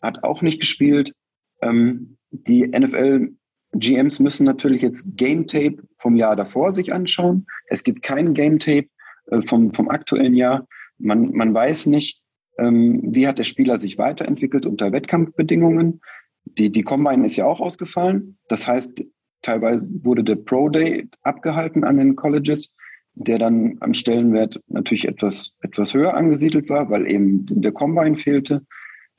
[0.01, 1.13] hat auch nicht gespielt.
[1.61, 3.35] Ähm, die NFL
[3.75, 7.45] GMs müssen natürlich jetzt Game Tape vom Jahr davor sich anschauen.
[7.67, 8.87] Es gibt kein Game Tape
[9.27, 10.67] äh, vom, vom aktuellen Jahr.
[10.97, 12.23] Man, man weiß nicht,
[12.57, 16.01] ähm, wie hat der Spieler sich weiterentwickelt unter Wettkampfbedingungen.
[16.45, 18.39] Die, die Combine ist ja auch ausgefallen.
[18.49, 19.05] Das heißt,
[19.43, 22.75] teilweise wurde der Pro Day abgehalten an den Colleges,
[23.15, 28.65] der dann am Stellenwert natürlich etwas, etwas höher angesiedelt war, weil eben der Combine fehlte.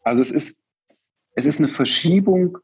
[0.04, 0.58] Also es ist,
[1.36, 2.58] es ist eine Verschiebung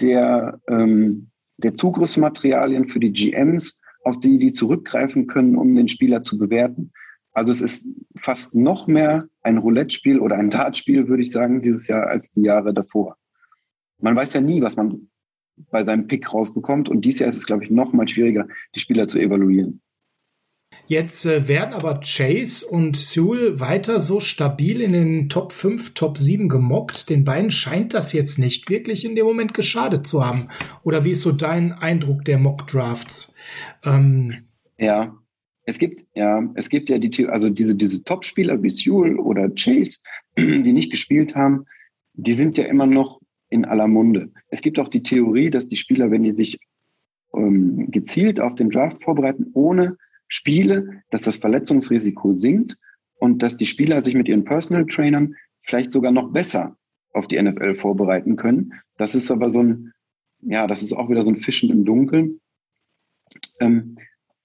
[0.00, 6.22] der, ähm, der Zugriffsmaterialien für die GMs, auf die die zurückgreifen können, um den Spieler
[6.22, 6.92] zu bewerten.
[7.32, 11.86] Also es ist fast noch mehr ein Roulette-Spiel oder ein Dartspiel, würde ich sagen, dieses
[11.86, 13.16] Jahr als die Jahre davor.
[13.98, 15.10] Man weiß ja nie, was man
[15.70, 16.88] bei seinem Pick rausbekommt.
[16.88, 19.80] Und dieses Jahr ist es, glaube ich, noch mal schwieriger, die Spieler zu evaluieren.
[20.90, 26.18] Jetzt äh, werden aber Chase und Sewell weiter so stabil in den Top 5, Top
[26.18, 27.08] 7 gemockt.
[27.08, 30.48] Den beiden scheint das jetzt nicht wirklich in dem Moment geschadet zu haben.
[30.82, 33.32] Oder wie ist so dein Eindruck der Mock-Drafts?
[33.84, 34.38] Ähm
[34.78, 35.16] ja,
[35.64, 40.00] es gibt, ja, es gibt ja die, also diese, diese Top-Spieler wie Sewell oder Chase,
[40.36, 41.66] die nicht gespielt haben,
[42.14, 44.32] die sind ja immer noch in aller Munde.
[44.48, 46.58] Es gibt auch die Theorie, dass die Spieler, wenn die sich
[47.32, 49.96] ähm, gezielt auf den Draft vorbereiten, ohne
[50.30, 52.78] Spiele, dass das Verletzungsrisiko sinkt
[53.16, 56.76] und dass die Spieler sich mit ihren Personal Trainern vielleicht sogar noch besser
[57.12, 58.72] auf die NFL vorbereiten können.
[58.96, 59.92] Das ist aber so ein,
[60.40, 62.40] ja, das ist auch wieder so ein Fischen im Dunkeln.
[63.58, 63.98] Ähm,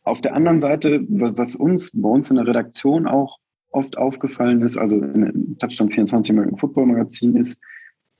[0.03, 3.39] auf der anderen Seite, was, was, uns bei uns in der Redaktion auch
[3.71, 7.59] oft aufgefallen ist, also in Touchdown 24 American Football Magazin ist,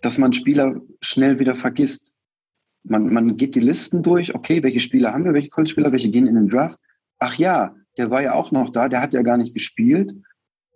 [0.01, 2.13] dass man Spieler schnell wieder vergisst.
[2.83, 6.27] Man, man geht die Listen durch, okay, welche Spieler haben wir, welche College-Spieler, welche gehen
[6.27, 6.79] in den Draft.
[7.25, 10.13] Ach ja, der war ja auch noch da, der hat ja gar nicht gespielt.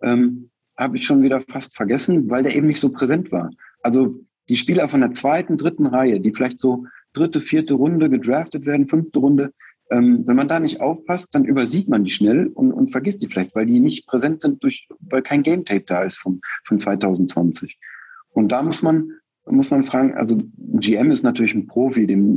[0.02, 3.50] Ähm, Habe ich schon wieder fast vergessen, weil der eben nicht so präsent war.
[3.82, 4.16] Also
[4.48, 8.88] die Spieler von der zweiten, dritten Reihe, die vielleicht so dritte, vierte Runde gedraftet werden,
[8.88, 9.52] fünfte Runde,
[9.92, 13.28] ähm, wenn man da nicht aufpasst, dann übersieht man die schnell und, und vergisst die
[13.28, 16.78] vielleicht, weil die nicht präsent sind, durch, weil kein Game Tape da ist von, von
[16.78, 17.78] 2020.
[18.32, 19.12] Und da muss man
[19.46, 22.36] muss man fragen, also GM ist natürlich ein Profi, dem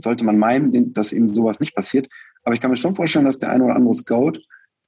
[0.00, 2.08] sollte man meinen, dass ihm sowas nicht passiert.
[2.44, 4.38] Aber ich kann mir schon vorstellen, dass der eine oder andere Scout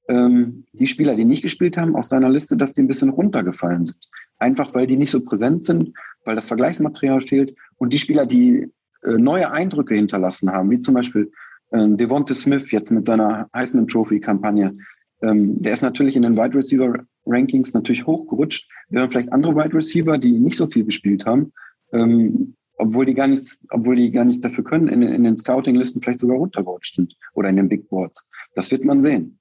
[0.09, 3.85] ähm, die Spieler, die nicht gespielt haben, auf seiner Liste, dass die ein bisschen runtergefallen
[3.85, 3.99] sind.
[4.39, 5.93] Einfach weil die nicht so präsent sind,
[6.25, 7.57] weil das Vergleichsmaterial fehlt.
[7.77, 8.71] Und die Spieler, die
[9.03, 11.33] äh, neue Eindrücke hinterlassen haben, wie zum Beispiel
[11.71, 14.73] äh, Devonta Smith jetzt mit seiner Heisman Trophy Kampagne,
[15.23, 19.75] ähm, der ist natürlich in den Wide Receiver Rankings natürlich hochgerutscht, während vielleicht andere Wide
[19.75, 21.53] Receiver, die nicht so viel gespielt haben,
[21.93, 26.03] ähm, obwohl die gar nichts, obwohl die gar nichts dafür können, in, in den Scouting-Listen
[26.03, 28.27] vielleicht sogar runtergerutscht sind oder in den Big Boards.
[28.55, 29.39] Das wird man sehen.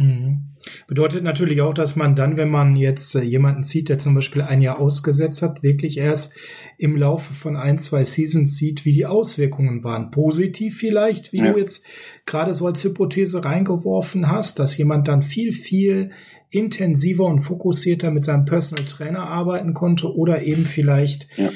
[0.00, 0.56] Mhm.
[0.86, 4.42] Bedeutet natürlich auch, dass man dann, wenn man jetzt äh, jemanden sieht, der zum Beispiel
[4.42, 6.34] ein Jahr ausgesetzt hat, wirklich erst
[6.78, 10.10] im Laufe von ein, zwei Seasons sieht, wie die Auswirkungen waren.
[10.10, 11.52] Positiv vielleicht, wie ja.
[11.52, 11.84] du jetzt
[12.24, 16.12] gerade so als Hypothese reingeworfen hast, dass jemand dann viel, viel
[16.50, 21.50] intensiver und fokussierter mit seinem Personal Trainer arbeiten konnte oder eben vielleicht ja.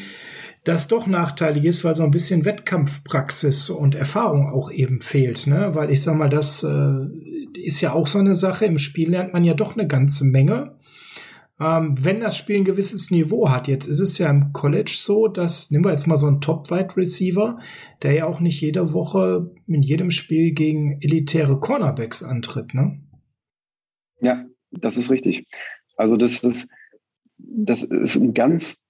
[0.64, 5.74] Das doch nachteilig ist, weil so ein bisschen Wettkampfpraxis und Erfahrung auch eben fehlt, ne?
[5.74, 7.06] Weil ich sag mal, das äh,
[7.52, 8.64] ist ja auch so eine Sache.
[8.64, 10.78] Im Spiel lernt man ja doch eine ganze Menge.
[11.60, 15.28] Ähm, wenn das Spiel ein gewisses Niveau hat, jetzt ist es ja im College so,
[15.28, 17.58] dass, nehmen wir jetzt mal so einen Top-Wide Receiver,
[18.02, 23.00] der ja auch nicht jede Woche in jedem Spiel gegen elitäre Cornerbacks antritt, ne?
[24.20, 25.46] Ja, das ist richtig.
[25.96, 26.68] Also das ist,
[27.36, 28.83] das ist ein ganz,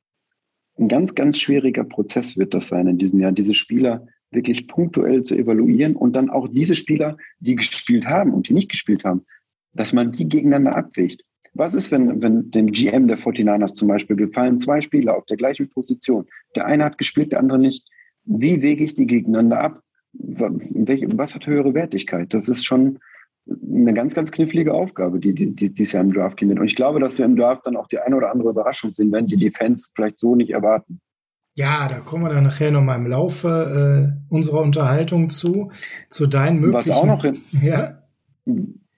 [0.79, 5.23] ein ganz, ganz schwieriger Prozess wird das sein in diesem Jahr, diese Spieler wirklich punktuell
[5.23, 9.25] zu evaluieren und dann auch diese Spieler, die gespielt haben und die nicht gespielt haben,
[9.73, 11.23] dass man die gegeneinander abwägt.
[11.55, 15.37] Was ist, wenn, wenn dem GM der 49ers zum Beispiel gefallen zwei Spieler auf der
[15.37, 16.27] gleichen Position?
[16.57, 17.87] Der eine hat gespielt, der andere nicht.
[18.25, 19.81] Wie wege ich die gegeneinander ab?
[20.13, 22.35] Was hat höhere Wertigkeit?
[22.35, 22.99] Das ist schon,
[23.47, 26.59] eine ganz, ganz knifflige Aufgabe, die, die, die dieses Jahr im Draft wird.
[26.59, 29.13] Und ich glaube, dass wir im Draft dann auch die eine oder andere Überraschung sehen
[29.13, 31.01] werden, die die Fans vielleicht so nicht erwarten.
[31.57, 35.71] Ja, da kommen wir dann nachher nochmal im Laufe äh, unserer Unterhaltung zu,
[36.09, 36.91] zu deinen möglichen...
[36.91, 38.03] Was auch noch, hin, ja?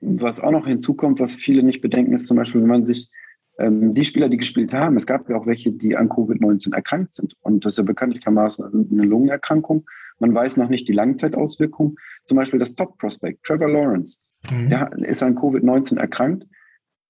[0.01, 3.11] was auch noch hinzukommt, was viele nicht bedenken, ist zum Beispiel, wenn man sich
[3.59, 7.15] ähm, die Spieler, die gespielt haben, es gab ja auch welche, die an Covid-19 erkrankt
[7.15, 7.35] sind.
[7.41, 9.85] Und das ist ja bekanntlichermaßen eine Lungenerkrankung.
[10.19, 11.97] Man weiß noch nicht die Langzeitauswirkungen.
[12.25, 14.19] Zum Beispiel das Top-Prospect, Trevor Lawrence.
[14.51, 14.69] Mhm.
[14.69, 16.47] Der ist an Covid-19 erkrankt.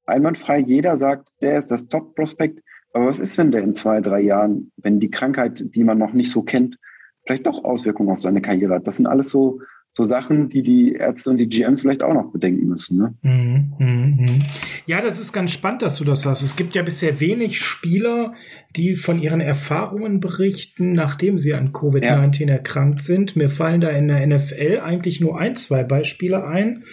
[0.07, 2.63] Einwandfrei, jeder sagt, der ist das Top-Prospekt.
[2.93, 6.13] Aber was ist, wenn der in zwei, drei Jahren, wenn die Krankheit, die man noch
[6.13, 6.79] nicht so kennt,
[7.25, 8.87] vielleicht doch Auswirkungen auf seine Karriere hat?
[8.87, 9.61] Das sind alles so,
[9.97, 12.99] so Sachen, die die Ärzte und die GMs vielleicht auch noch bedenken müssen.
[12.99, 13.15] Ne?
[13.23, 14.39] Mhm, mh, mh.
[14.85, 16.43] Ja, das ist ganz spannend, dass du das sagst.
[16.43, 18.35] Es gibt ja bisher wenig Spieler,
[18.77, 22.57] die von ihren Erfahrungen berichten, nachdem sie an Covid-19 ja.
[22.57, 23.37] erkrankt sind.
[23.37, 26.85] Mir fallen da in der NFL eigentlich nur ein, zwei Beispiele ein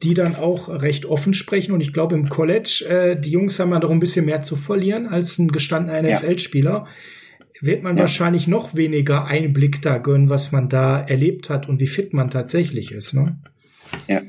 [0.00, 1.72] die dann auch recht offen sprechen.
[1.72, 5.08] Und ich glaube, im College, äh, die Jungs haben da ein bisschen mehr zu verlieren
[5.08, 6.70] als ein gestandener NFL-Spieler.
[6.70, 6.86] Ja
[7.60, 8.02] wird man ja.
[8.02, 12.30] wahrscheinlich noch weniger Einblick da gönnen, was man da erlebt hat und wie fit man
[12.30, 13.14] tatsächlich ist.
[13.14, 13.40] Ne?
[14.06, 14.22] Ja.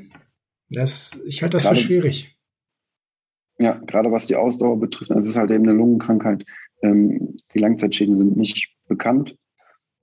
[0.70, 2.38] Das, ich halte das gerade, für schwierig.
[3.58, 6.46] Ja, gerade was die Ausdauer betrifft, es ist halt eben eine Lungenkrankheit.
[6.82, 9.36] Ähm, die Langzeitschäden sind nicht bekannt.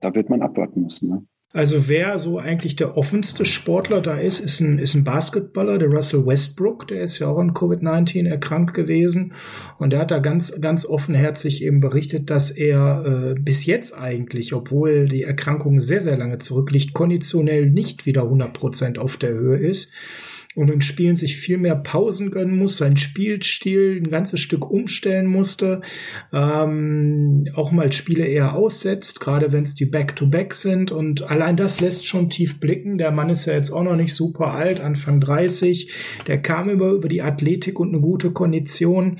[0.00, 1.08] Da wird man abwarten müssen.
[1.08, 1.26] Ne?
[1.56, 5.88] Also wer so eigentlich der offenste Sportler da ist, ist ein, ist ein Basketballer, der
[5.88, 9.32] Russell Westbrook, der ist ja auch an Covid-19 erkrankt gewesen.
[9.78, 14.52] Und der hat da ganz, ganz offenherzig eben berichtet, dass er äh, bis jetzt eigentlich,
[14.52, 19.56] obwohl die Erkrankung sehr, sehr lange zurückliegt, konditionell nicht wieder 100 Prozent auf der Höhe
[19.56, 19.90] ist
[20.56, 25.26] und in Spielen sich viel mehr Pausen gönnen muss, seinen Spielstil ein ganzes Stück umstellen
[25.26, 25.82] musste,
[26.32, 30.92] ähm, auch mal Spiele eher aussetzt, gerade wenn es die Back-to-Back -Back sind.
[30.92, 32.96] Und allein das lässt schon tief blicken.
[32.96, 35.92] Der Mann ist ja jetzt auch noch nicht super alt, Anfang 30,
[36.26, 39.18] der kam über, über die Athletik und eine gute Kondition.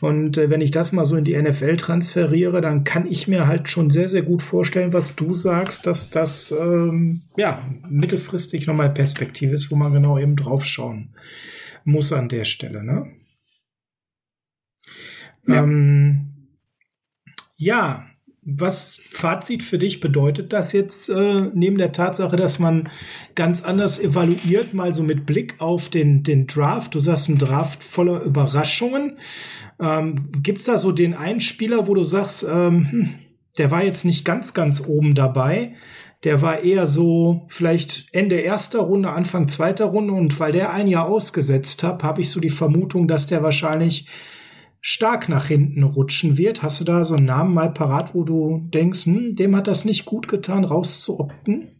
[0.00, 3.46] Und äh, wenn ich das mal so in die NFL transferiere, dann kann ich mir
[3.46, 8.92] halt schon sehr, sehr gut vorstellen, was du sagst, dass das ähm, ja mittelfristig nochmal
[8.92, 11.14] Perspektive ist, wo man genau eben drauf schauen
[11.84, 12.82] muss an der Stelle.
[12.82, 13.10] Ne?
[15.46, 15.62] Ja.
[15.62, 16.48] Ähm,
[17.56, 18.06] ja,
[18.46, 22.90] was Fazit für dich bedeutet das jetzt äh, neben der Tatsache, dass man
[23.34, 26.94] ganz anders evaluiert, mal so mit Blick auf den, den Draft?
[26.94, 29.18] Du sagst ein Draft voller Überraschungen.
[29.80, 33.14] Ähm, Gibt es da so den einen Spieler, wo du sagst, ähm, hm,
[33.56, 35.74] der war jetzt nicht ganz, ganz oben dabei,
[36.22, 40.86] der war eher so vielleicht Ende erster Runde, Anfang zweiter Runde und weil der ein
[40.86, 44.08] Jahr ausgesetzt hat, habe ich so die Vermutung, dass der wahrscheinlich
[44.80, 46.62] stark nach hinten rutschen wird.
[46.62, 49.84] Hast du da so einen Namen mal parat, wo du denkst, hm, dem hat das
[49.84, 51.74] nicht gut getan, rauszuopten?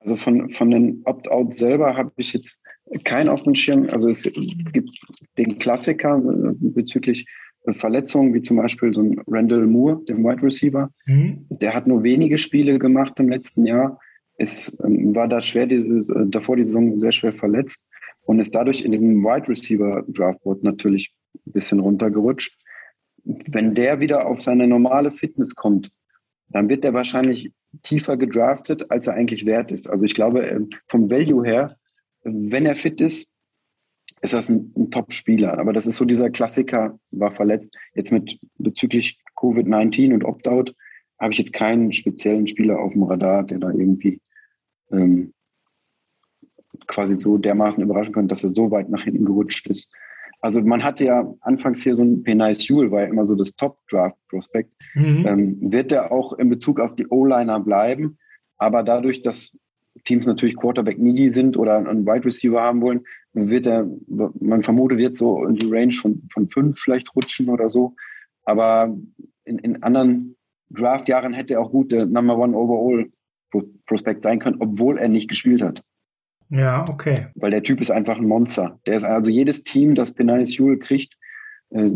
[0.00, 2.62] Also von, von den Opt-out selber habe ich jetzt
[3.04, 3.88] keinen auf dem Schirm.
[3.90, 4.90] Also es gibt
[5.36, 6.20] den Klassiker
[6.60, 7.26] bezüglich
[7.74, 10.90] Verletzungen, wie zum Beispiel so ein Randall Moore, dem Wide Receiver.
[11.06, 11.46] Mhm.
[11.50, 14.00] Der hat nur wenige Spiele gemacht im letzten Jahr.
[14.36, 17.86] Es ähm, war da schwer, dieses, äh, davor die Saison sehr schwer verletzt
[18.22, 22.56] und ist dadurch in diesem Wide Receiver Draftboard natürlich ein bisschen runtergerutscht.
[23.24, 25.90] Wenn der wieder auf seine normale Fitness kommt,
[26.48, 27.52] dann wird er wahrscheinlich
[27.82, 29.88] tiefer gedraftet, als er eigentlich wert ist.
[29.88, 31.76] Also ich glaube, ähm, vom Value her,
[32.22, 33.30] wenn er fit ist,
[34.20, 35.58] ist das ein, ein Top-Spieler.
[35.58, 37.76] Aber das ist so dieser Klassiker, war verletzt.
[37.94, 40.74] Jetzt mit bezüglich Covid-19 und Opt-out
[41.20, 44.20] habe ich jetzt keinen speziellen Spieler auf dem Radar, der da irgendwie
[44.90, 45.32] ähm,
[46.86, 49.92] quasi so dermaßen überraschen könnte, dass er so weit nach hinten gerutscht ist.
[50.40, 53.56] Also man hatte ja anfangs hier so ein Penais Jule, war ja immer so das
[53.56, 54.72] Top-Draft-Prospekt.
[54.94, 55.26] Mhm.
[55.26, 58.18] Ähm, wird er auch in Bezug auf die O-Liner bleiben?
[58.56, 59.58] Aber dadurch, dass
[60.04, 63.02] Teams natürlich Quarterback needy sind oder einen Wide Receiver haben wollen,
[63.46, 63.86] wird er,
[64.40, 67.94] man vermutet, wird so in die Range von, von fünf vielleicht rutschen oder so.
[68.44, 68.96] Aber
[69.44, 70.36] in, in anderen
[70.70, 73.10] Draft-Jahren hätte er auch gut der Number One Overall
[73.86, 75.82] Prospekt sein können, obwohl er nicht gespielt hat.
[76.50, 77.28] Ja, okay.
[77.34, 78.78] Weil der Typ ist einfach ein Monster.
[78.86, 81.14] Der ist also jedes Team, das Penalis Jule kriegt,
[81.70, 81.90] äh,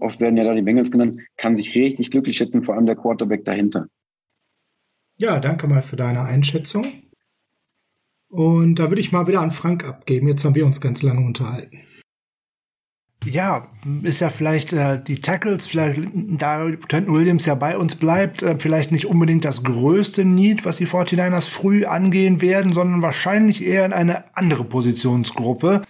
[0.00, 2.96] oft werden ja da die Bengals genannt, kann sich richtig glücklich schätzen, vor allem der
[2.96, 3.86] Quarterback dahinter.
[5.16, 6.84] Ja, danke mal für deine Einschätzung.
[8.32, 10.26] Und da würde ich mal wieder an Frank abgeben.
[10.26, 11.80] Jetzt haben wir uns ganz lange unterhalten.
[13.26, 13.68] Ja,
[14.02, 18.56] ist ja vielleicht äh, die Tackles, vielleicht da Trenton Williams ja bei uns bleibt, äh,
[18.58, 23.84] vielleicht nicht unbedingt das größte Need, was die 49ers früh angehen werden, sondern wahrscheinlich eher
[23.84, 25.82] in eine andere Positionsgruppe.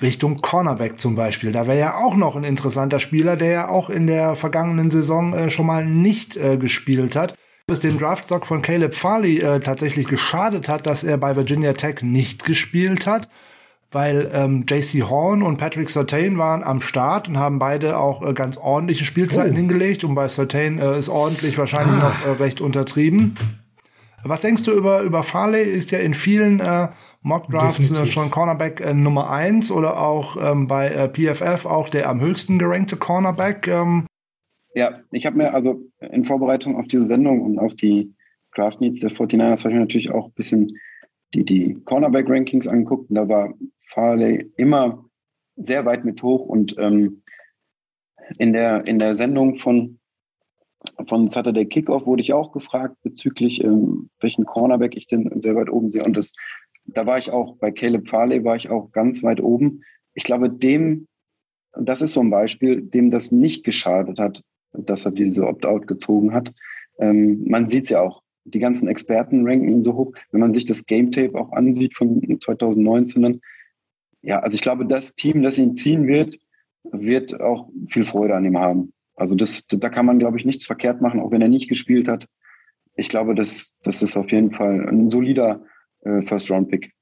[0.00, 1.50] Richtung Cornerback zum Beispiel.
[1.50, 5.34] Da wäre ja auch noch ein interessanter Spieler, der ja auch in der vergangenen Saison
[5.34, 7.34] äh, schon mal nicht äh, gespielt hat
[7.72, 12.02] es dem Draftstock von Caleb Farley äh, tatsächlich geschadet hat, dass er bei Virginia Tech
[12.02, 13.28] nicht gespielt hat,
[13.90, 18.32] weil ähm, JC Horn und Patrick Sertain waren am Start und haben beide auch äh,
[18.34, 19.56] ganz ordentliche Spielzeiten oh.
[19.56, 22.08] hingelegt und bei Sertain äh, ist ordentlich wahrscheinlich ah.
[22.08, 23.36] noch äh, recht untertrieben.
[24.24, 25.62] Was denkst du über, über Farley?
[25.62, 26.88] Ist ja in vielen äh,
[27.22, 31.88] Mock Drafts äh, schon Cornerback äh, Nummer eins oder auch ähm, bei äh, PFF auch
[31.88, 33.66] der am höchsten gerankte Cornerback.
[33.68, 34.06] Ähm,
[34.74, 38.14] ja, ich habe mir also in Vorbereitung auf diese Sendung und auf die
[38.54, 40.78] Draft Needs der 49ers habe ich mir natürlich auch ein bisschen
[41.34, 43.54] die, die Cornerback-Rankings angeguckt und da war
[43.86, 45.04] Farley immer
[45.56, 47.22] sehr weit mit hoch und ähm,
[48.38, 49.98] in, der, in der Sendung von
[51.06, 55.70] von Saturday Kickoff wurde ich auch gefragt bezüglich, ähm, welchen Cornerback ich denn sehr weit
[55.70, 56.04] oben sehe.
[56.04, 56.32] Und das,
[56.86, 59.82] da war ich auch, bei Caleb Farley war ich auch ganz weit oben.
[60.14, 61.06] Ich glaube, dem,
[61.78, 64.42] das ist so ein Beispiel, dem das nicht geschadet hat,
[64.72, 66.52] dass er diese Opt-out gezogen hat.
[66.98, 70.12] Ähm, man sieht es ja auch, die ganzen Experten ranken ihn so hoch.
[70.30, 73.40] Wenn man sich das Game Tape auch ansieht von 2019,
[74.22, 76.38] ja, also ich glaube, das Team, das ihn ziehen wird,
[76.84, 78.92] wird auch viel Freude an ihm haben.
[79.14, 82.08] Also das, da kann man, glaube ich, nichts verkehrt machen, auch wenn er nicht gespielt
[82.08, 82.26] hat.
[82.94, 85.64] Ich glaube, das, das ist auf jeden Fall ein solider
[86.00, 86.92] äh, First-Round-Pick.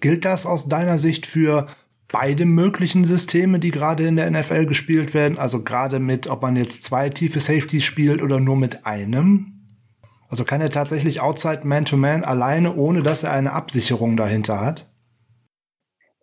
[0.00, 1.66] Gilt das aus deiner Sicht für
[2.12, 5.38] beide möglichen Systeme, die gerade in der NFL gespielt werden?
[5.38, 9.54] Also gerade mit, ob man jetzt zwei tiefe Safeties spielt oder nur mit einem?
[10.28, 14.90] Also kann er tatsächlich Outside Man-to-Man -Man alleine, ohne dass er eine Absicherung dahinter hat?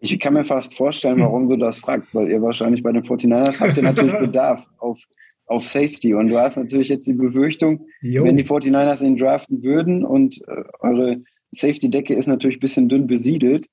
[0.03, 3.59] Ich kann mir fast vorstellen, warum du das fragst, weil ihr wahrscheinlich bei den 49ers
[3.59, 4.99] habt ihr natürlich Bedarf auf,
[5.45, 6.15] auf Safety.
[6.15, 8.23] Und du hast natürlich jetzt die Befürchtung, jo.
[8.23, 11.21] wenn die 49ers ihn draften würden und äh, eure
[11.51, 13.67] Safety-Decke ist natürlich ein bisschen dünn besiedelt.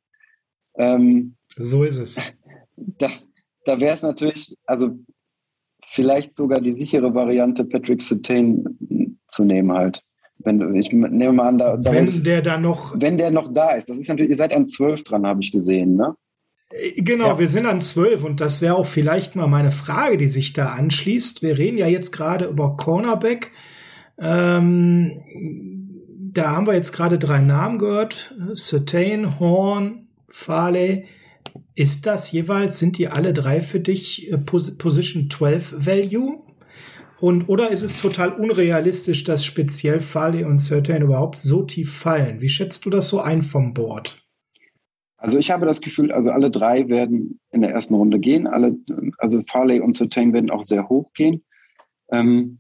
[0.77, 2.17] Ähm, so ist es.
[2.77, 3.11] Da,
[3.65, 4.99] da wäre es natürlich, also
[5.87, 8.65] vielleicht sogar die sichere Variante, Patrick Sutain
[9.29, 10.03] zu nehmen halt.
[10.39, 12.95] Wenn, ich nehme mal an, da, da wenn ist, der da noch.
[12.97, 13.89] Wenn der noch da ist.
[13.89, 16.15] Das ist natürlich, ihr seid an zwölf dran, habe ich gesehen, ne?
[16.71, 17.39] Äh, genau, ja.
[17.39, 20.67] wir sind an zwölf und das wäre auch vielleicht mal meine Frage, die sich da
[20.67, 21.43] anschließt.
[21.43, 23.51] Wir reden ja jetzt gerade über Cornerback.
[24.19, 25.23] Ähm,
[26.33, 31.07] da haben wir jetzt gerade drei Namen gehört: Certain, Horn, Farley.
[31.79, 36.43] Ist das jeweils, sind die alle drei für dich äh, Position 12 Value?
[37.21, 42.41] Und, oder ist es total unrealistisch, dass speziell Farley und Certain überhaupt so tief fallen?
[42.41, 44.27] Wie schätzt du das so ein vom Board?
[45.19, 48.49] Also ich habe das Gefühl, also alle drei werden in der ersten Runde gehen.
[48.49, 48.77] Alle,
[49.19, 51.45] also Farley und Certain werden auch sehr hoch gehen.
[52.11, 52.59] Ähm,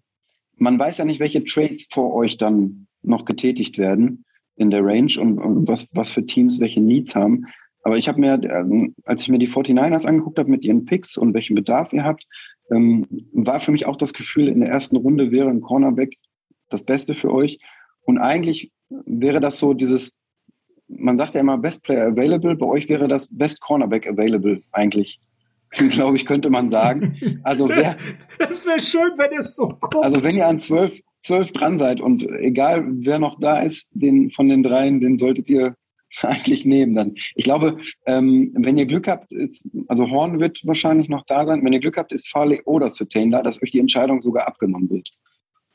[0.59, 5.13] man weiß ja nicht, welche Trades vor euch dann noch getätigt werden in der Range
[5.21, 7.47] und, und was, was für Teams welche Needs haben.
[7.89, 11.17] Aber ich habe mir, ähm, als ich mir die 49ers angeguckt habe mit ihren Picks
[11.17, 12.27] und welchen Bedarf ihr habt,
[12.71, 16.19] ähm, war für mich auch das Gefühl, in der ersten Runde wäre ein Cornerback
[16.69, 17.59] das Beste für euch.
[18.03, 20.21] Und eigentlich wäre das so dieses,
[20.87, 25.19] man sagt ja immer Best Player Available, bei euch wäre das Best Cornerback Available eigentlich.
[25.71, 27.41] Glaube ich, könnte man sagen.
[27.43, 27.97] Also wer,
[28.39, 30.05] das wäre schön, wenn es so kommt.
[30.05, 34.31] Also wenn ihr an zwölf, zwölf dran seid und egal wer noch da ist, den
[34.31, 35.75] von den dreien, den solltet ihr
[36.23, 37.15] eigentlich nehmen dann.
[37.35, 41.65] Ich glaube, ähm, wenn ihr Glück habt, ist, also Horn wird wahrscheinlich noch da sein.
[41.65, 44.91] Wenn ihr Glück habt, ist Farley oder Certain da, dass euch die Entscheidung sogar abgenommen
[44.91, 45.11] wird.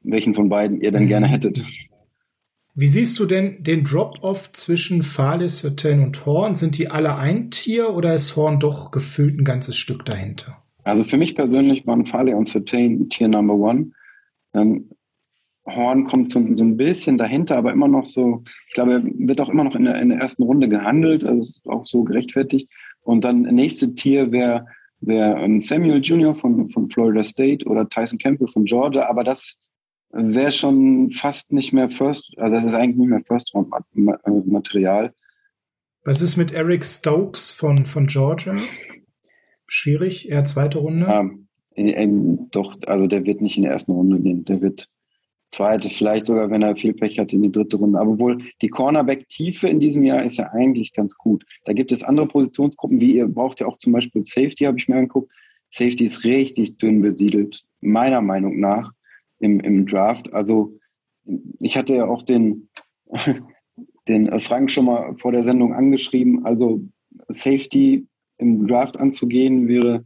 [0.01, 1.09] Welchen von beiden ihr denn mhm.
[1.09, 1.61] gerne hättet.
[2.75, 6.55] Wie siehst du denn den Drop-Off zwischen Farley, Certain und Horn?
[6.55, 10.63] Sind die alle ein Tier oder ist Horn doch gefühlt ein ganzes Stück dahinter?
[10.83, 13.91] Also für mich persönlich waren Farley und Certain Tier Number One.
[14.55, 14.89] Ähm,
[15.65, 19.49] Horn kommt so, so, ein bisschen dahinter, aber immer noch so, ich glaube, wird auch
[19.49, 22.69] immer noch in der, in der ersten Runde gehandelt, also ist auch so gerechtfertigt.
[23.01, 24.67] Und dann nächste Tier wäre
[24.99, 26.35] wär ähm, Samuel Jr.
[26.35, 29.59] Von, von Florida State oder Tyson Campbell von Georgia, aber das
[30.11, 35.13] wäre schon fast nicht mehr First, also das ist eigentlich nicht mehr First-Round-Material.
[36.05, 38.57] Was ist mit Eric Stokes von, von Georgia?
[39.65, 41.05] Schwierig, eher zweite Runde?
[41.05, 41.29] Ja,
[41.75, 44.45] ähm, doch, also der wird nicht in der ersten Runde gehen.
[44.45, 44.89] Der wird
[45.53, 47.99] zweite, vielleicht sogar, wenn er viel Pech hat, in die dritte Runde.
[47.99, 51.45] Aber wohl die Cornerback-Tiefe in diesem Jahr ist ja eigentlich ganz gut.
[51.65, 54.87] Da gibt es andere Positionsgruppen, wie ihr braucht ja auch zum Beispiel Safety, habe ich
[54.87, 55.31] mir angeguckt.
[55.69, 58.91] Safety ist richtig dünn besiedelt, meiner Meinung nach,
[59.39, 60.33] im, im Draft.
[60.33, 60.77] Also
[61.59, 62.69] ich hatte ja auch den,
[64.07, 66.45] den Frank schon mal vor der Sendung angeschrieben.
[66.45, 66.81] Also
[67.27, 70.05] Safety im Draft anzugehen wäre,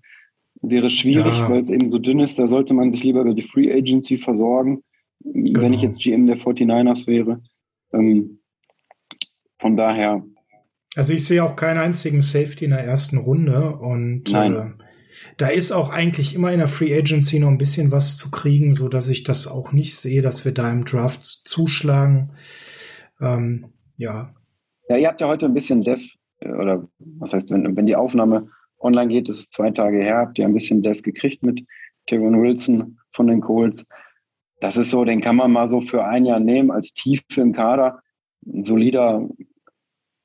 [0.62, 1.50] wäre schwierig, ja.
[1.50, 2.38] weil es eben so dünn ist.
[2.38, 4.84] Da sollte man sich lieber über die Free Agency versorgen
[5.24, 5.62] genau.
[5.62, 7.42] wenn ich jetzt GM der 49ers wäre.
[7.94, 8.40] Ähm,
[9.60, 10.24] von daher.
[10.96, 14.72] Also ich sehe auch keinen einzigen Safety in der ersten Runde und äh,
[15.38, 18.74] da ist auch eigentlich immer in der Free Agency noch ein bisschen was zu kriegen,
[18.74, 22.34] so dass ich das auch nicht sehe, dass wir da im Draft zuschlagen.
[23.20, 24.34] Ähm, ja.
[24.90, 26.02] Ja, ihr habt ja heute ein bisschen Dev,
[26.40, 28.50] äh, oder was heißt, wenn, wenn die Aufnahme
[28.80, 31.66] online geht, das ist zwei Tage her, habt ihr ein bisschen Dev gekriegt mit
[32.06, 33.86] Kevin Wilson von den Colts
[34.60, 37.54] das ist so, den kann man mal so für ein Jahr nehmen als Tiefe im
[37.54, 38.02] Kader.
[38.46, 39.28] Ein solider,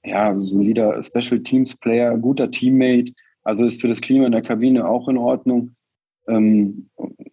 [0.05, 3.13] ja, solider Special Teams Player, guter Teammate.
[3.43, 5.75] Also ist für das Klima in der Kabine auch in Ordnung
[6.29, 6.89] ähm,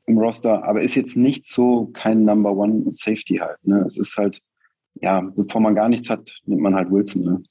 [0.05, 3.57] im Roster, aber ist jetzt nicht so kein Number One Safety halt.
[3.63, 3.83] Ne?
[3.85, 4.41] Es ist halt,
[4.95, 7.43] ja, bevor man gar nichts hat, nimmt man halt Wilson.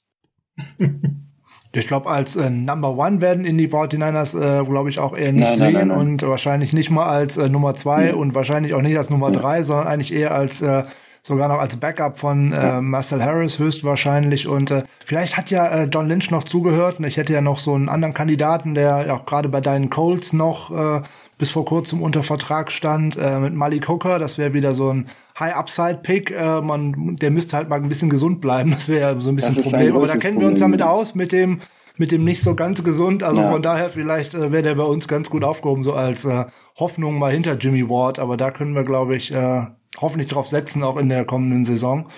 [0.77, 1.13] Ne?
[1.71, 5.31] Ich glaube, als äh, Number One werden in die 49ers, äh, glaube ich, auch eher
[5.31, 8.73] nicht nein, sehen nein, nein, und wahrscheinlich nicht mal als äh, Nummer zwei und wahrscheinlich
[8.73, 10.83] auch nicht als Nummer drei, sondern eigentlich eher als äh,
[11.21, 14.47] sogar noch als Backup von äh, Marcel Harris höchstwahrscheinlich.
[14.47, 17.59] Und äh, vielleicht hat ja äh, John Lynch noch zugehört und ich hätte ja noch
[17.59, 21.01] so einen anderen Kandidaten, der ja auch gerade bei deinen Colts noch äh,
[21.39, 24.19] bis vor kurzem unter Vertrag stand, äh, mit Malik Hooker.
[24.19, 25.07] Das wäre wieder so ein
[25.39, 26.31] High-Upside-Pick.
[26.31, 28.71] Äh, man, der müsste halt mal ein bisschen gesund bleiben.
[28.79, 29.95] Das wäre ja so ein bisschen ein Problem.
[29.95, 30.41] Aber da kennen Problem.
[30.41, 31.61] wir uns damit aus mit dem
[31.97, 33.23] mit dem nicht so ganz gesund.
[33.23, 33.51] Also ja.
[33.51, 36.45] von daher vielleicht äh, wäre der bei uns ganz gut aufgehoben, so als äh,
[36.77, 38.19] Hoffnung mal hinter Jimmy Ward.
[38.19, 39.65] Aber da können wir, glaube ich, äh,
[39.97, 42.09] hoffentlich drauf setzen, auch in der kommenden Saison.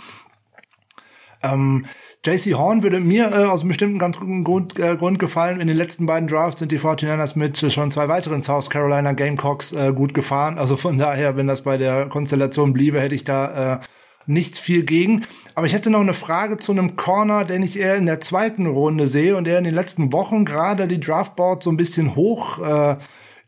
[1.43, 1.85] Ähm,
[2.23, 5.59] JC Horn würde mir äh, aus einem bestimmten ganz guten Grund, äh, Grund gefallen.
[5.59, 9.71] In den letzten beiden Drafts sind die 49ers mit schon zwei weiteren South Carolina Gamecocks
[9.71, 10.59] äh, gut gefahren.
[10.59, 13.79] Also von daher, wenn das bei der Konstellation bliebe, hätte ich da äh,
[14.27, 15.25] nichts viel gegen.
[15.55, 18.67] Aber ich hätte noch eine Frage zu einem Corner, den ich eher in der zweiten
[18.67, 22.59] Runde sehe und der in den letzten Wochen gerade die Draftboard so ein bisschen hoch
[22.59, 22.97] äh,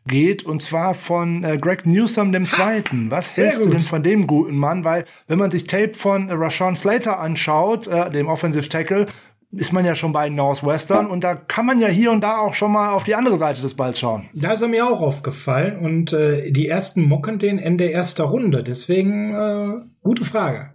[0.06, 3.10] geht und zwar von äh, Greg Newsom dem Zweiten.
[3.10, 4.84] Was hältst du denn von dem guten Mann?
[4.84, 9.06] Weil wenn man sich Tape von äh, Rashawn Slater anschaut, äh, dem Offensive Tackle,
[9.56, 12.54] ist man ja schon bei Northwestern und da kann man ja hier und da auch
[12.54, 14.28] schon mal auf die andere Seite des Balls schauen.
[14.34, 18.62] Da ist er mir auch aufgefallen und äh, die ersten mocken den Ende erster Runde.
[18.62, 20.70] Deswegen äh, gute Frage.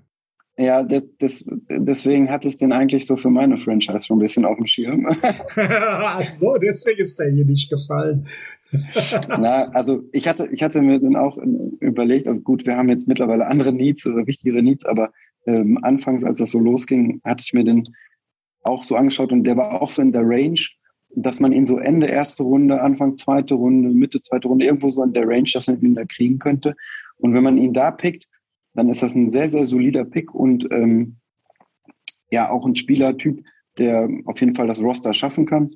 [0.61, 4.43] Ja, das, das, deswegen hatte ich den eigentlich so für meine Franchise schon ein bisschen
[4.43, 5.07] auf dem Schirm.
[5.55, 8.27] Ach so, deswegen ist der hier nicht gefallen.
[9.29, 11.37] Na, also ich hatte, ich hatte mir dann auch
[11.79, 15.13] überlegt, also gut, wir haben jetzt mittlerweile andere Needs oder wichtigere Needs, aber
[15.45, 17.87] ähm, anfangs, als das so losging, hatte ich mir den
[18.63, 20.59] auch so angeschaut und der war auch so in der Range,
[21.15, 25.01] dass man ihn so Ende erste Runde, Anfang zweite Runde, Mitte zweite Runde, irgendwo so
[25.03, 26.75] in der Range, dass man ihn da kriegen könnte.
[27.15, 28.27] Und wenn man ihn da pickt,
[28.73, 31.17] dann ist das ein sehr, sehr solider Pick und ähm,
[32.31, 33.43] ja, auch ein Spielertyp,
[33.77, 35.71] der auf jeden Fall das Roster schaffen kann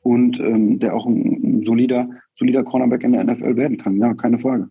[0.00, 3.98] und ähm, der auch ein, solider, solider Cornerback in der NFL werden kann.
[3.98, 4.68] Ja, keine Frage.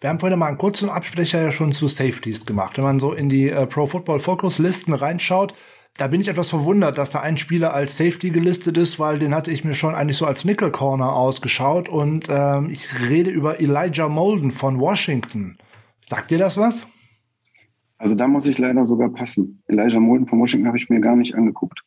[0.00, 2.76] Wir haben vorhin mal einen kurzen Absprecher ja schon zu Safeties gemacht.
[2.76, 5.54] Wenn man so in die äh, Pro Football Focus Listen reinschaut,
[5.96, 9.34] da bin ich etwas verwundert, dass da ein Spieler als Safety gelistet ist, weil den
[9.34, 13.60] hatte ich mir schon eigentlich so als Nickel Corner ausgeschaut und ähm, ich rede über
[13.60, 15.58] Elijah Molden von Washington.
[16.12, 16.86] Sagt dir das was?
[17.96, 19.62] Also da muss ich leider sogar passen.
[19.66, 21.80] Elijah Molden von Washington habe ich mir gar nicht angeguckt.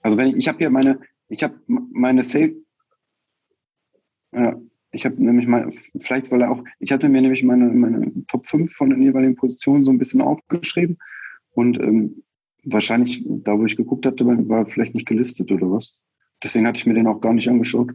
[0.00, 2.56] Also wenn ich, ich habe hier meine, ich habe meine Safe,
[4.32, 4.58] ja,
[4.90, 8.46] ich habe nämlich mal, vielleicht weil er auch, ich hatte mir nämlich meine, meine Top
[8.46, 10.96] 5 von den jeweiligen Positionen so ein bisschen aufgeschrieben
[11.50, 12.22] und ähm,
[12.64, 16.00] wahrscheinlich, da wo ich geguckt hatte, war vielleicht nicht gelistet oder was.
[16.42, 17.92] Deswegen hatte ich mir den auch gar nicht angeschaut.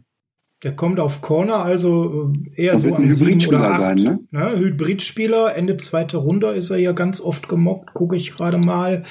[0.62, 3.80] Der kommt auf Corner, also äh, eher so an sieben oder acht.
[3.80, 4.20] Sein, ne?
[4.30, 4.58] ne?
[4.58, 9.02] Hybridspieler, Ende zweite Runde ist er ja ganz oft gemockt, gucke ich gerade mal.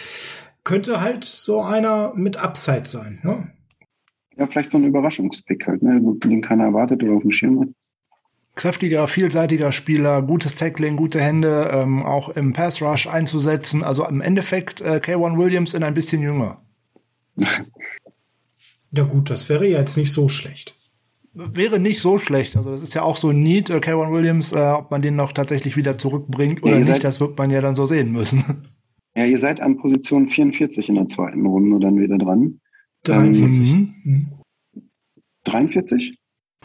[0.63, 3.51] Könnte halt so einer mit Upside sein, ne?
[4.37, 5.99] Ja, vielleicht so ein Überraschungspick halt, ne?
[6.23, 7.67] Den keiner erwartet oder auf dem Schirm hat.
[8.55, 13.83] Kräftiger, vielseitiger Spieler, gutes Tackling, gute Hände, ähm, auch im Pass Rush einzusetzen.
[13.83, 16.61] Also im Endeffekt äh, K1 Williams in ein bisschen jünger.
[18.91, 20.75] ja gut, das wäre jetzt nicht so schlecht
[21.33, 22.57] wäre nicht so schlecht.
[22.57, 25.15] Also das ist ja auch so ein Need, äh, K1 Williams, äh, ob man den
[25.15, 28.43] noch tatsächlich wieder zurückbringt oder ja, nicht, das wird man ja dann so sehen müssen.
[29.13, 32.61] Ja, ihr seid an Position 44 in der zweiten Runde dann wieder dran.
[33.03, 33.71] 43.
[33.73, 34.31] Ähm,
[35.43, 36.17] 43?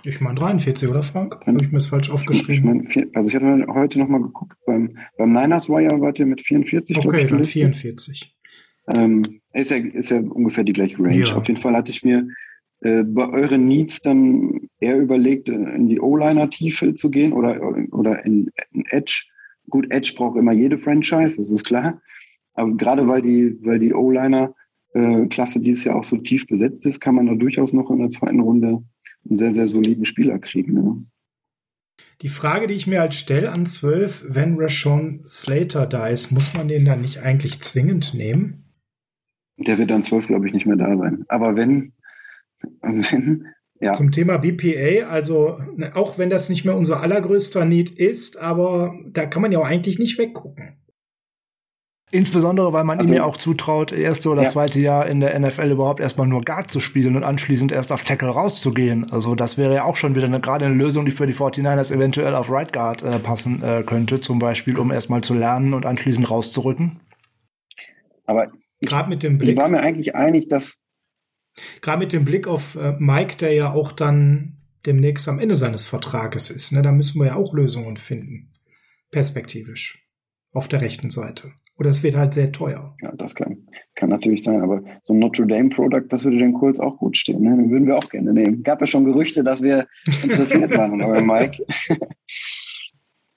[0.04, 1.44] Ich meine 43, oder Frank?
[1.44, 2.86] Habe ich mir das falsch aufgeschrieben?
[2.86, 6.40] Ich mein, also ich hatte heute nochmal geguckt, beim, beim Niners Wire wart ihr mit
[6.40, 6.98] 44.
[6.98, 8.36] Okay, ich, dann 44.
[8.96, 11.24] Ähm, ist, ja, ist ja ungefähr die gleiche Range.
[11.24, 11.34] Ja.
[11.34, 12.28] Auf jeden Fall hatte ich mir
[12.80, 17.60] äh, bei euren Needs dann eher überlegt, äh, in die O-Liner-Tiefe zu gehen oder,
[17.92, 19.24] oder in, in Edge.
[19.68, 22.00] Gut, Edge braucht immer jede Franchise, das ist klar.
[22.54, 27.14] Aber gerade weil die, weil die O-Liner-Klasse dieses Jahr auch so tief besetzt ist, kann
[27.14, 28.82] man da durchaus noch in der zweiten Runde
[29.28, 30.76] einen sehr, sehr soliden Spieler kriegen.
[30.76, 30.96] Ja.
[32.22, 36.54] Die Frage, die ich mir halt stelle an 12, wenn Rashawn Slater da ist, muss
[36.54, 38.64] man den dann nicht eigentlich zwingend nehmen?
[39.58, 41.24] Der wird dann 12, glaube ich, nicht mehr da sein.
[41.28, 41.92] Aber wenn,
[43.80, 43.92] ja.
[43.92, 48.94] Zum Thema BPA, also ne, auch wenn das nicht mehr unser allergrößter Need ist, aber
[49.10, 50.76] da kann man ja auch eigentlich nicht weggucken.
[52.12, 54.48] Insbesondere, weil man also, ihm ja auch zutraut, erste oder ja.
[54.48, 58.04] zweite Jahr in der NFL überhaupt erstmal nur Guard zu spielen und anschließend erst auf
[58.04, 59.10] Tackle rauszugehen.
[59.10, 61.92] Also das wäre ja auch schon wieder eine, gerade eine Lösung, die für die 49ers
[61.92, 65.84] eventuell auf Right Guard äh, passen äh, könnte, zum Beispiel, um erstmal zu lernen und
[65.84, 67.00] anschließend rauszurücken.
[68.24, 69.56] Aber gerade mit dem Blick.
[69.56, 70.76] Ich war mir eigentlich einig, dass
[71.80, 75.86] Gerade mit dem Blick auf äh, Mike, der ja auch dann demnächst am Ende seines
[75.86, 76.72] Vertrages ist.
[76.72, 76.82] Ne?
[76.82, 78.52] Da müssen wir ja auch Lösungen finden.
[79.10, 80.02] Perspektivisch.
[80.52, 81.52] auf der rechten Seite.
[81.78, 82.96] Oder es wird halt sehr teuer.
[83.02, 86.54] Ja, das kann, kann natürlich sein, aber so ein Notre Dame Product, das würde den
[86.54, 87.42] Colts auch gut stehen.
[87.42, 87.56] Ne?
[87.56, 88.62] Den würden wir auch gerne nehmen.
[88.62, 89.86] Gab ja schon Gerüchte, dass wir
[90.22, 91.64] interessiert waren, aber Mike.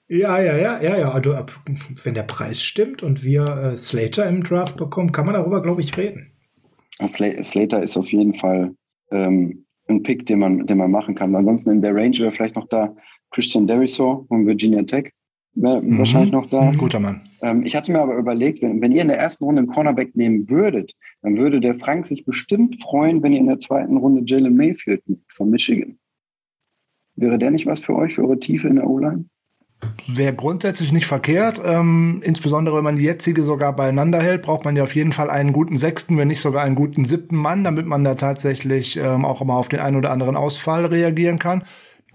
[0.08, 1.10] Ja, ja, ja, ja, ja.
[1.12, 1.36] Also,
[2.02, 5.82] wenn der Preis stimmt und wir äh, Slater im Draft bekommen, kann man darüber, glaube
[5.82, 6.32] ich, reden.
[6.98, 8.74] Slater ist auf jeden Fall
[9.10, 11.34] ähm, ein Pick, den man, den man machen kann.
[11.34, 12.94] Ansonsten in der Range wäre vielleicht noch da
[13.30, 15.12] Christian Derisor von Virginia Tech.
[15.54, 15.98] Wäre mhm.
[15.98, 16.70] wahrscheinlich noch da.
[16.76, 17.22] Guter Mann.
[17.42, 20.14] Ähm, ich hatte mir aber überlegt, wenn, wenn ihr in der ersten Runde einen Cornerback
[20.14, 24.22] nehmen würdet, dann würde der Frank sich bestimmt freuen, wenn ihr in der zweiten Runde
[24.24, 25.98] Jalen Mayfield von Michigan.
[27.16, 29.26] Wäre der nicht was für euch, für eure Tiefe in der O-Line?
[30.06, 31.60] Wäre grundsätzlich nicht verkehrt.
[31.64, 35.30] Ähm, insbesondere wenn man die jetzige sogar beieinander hält, braucht man ja auf jeden Fall
[35.30, 39.24] einen guten sechsten, wenn nicht sogar einen guten siebten Mann, damit man da tatsächlich ähm,
[39.24, 41.64] auch mal auf den einen oder anderen Ausfall reagieren kann.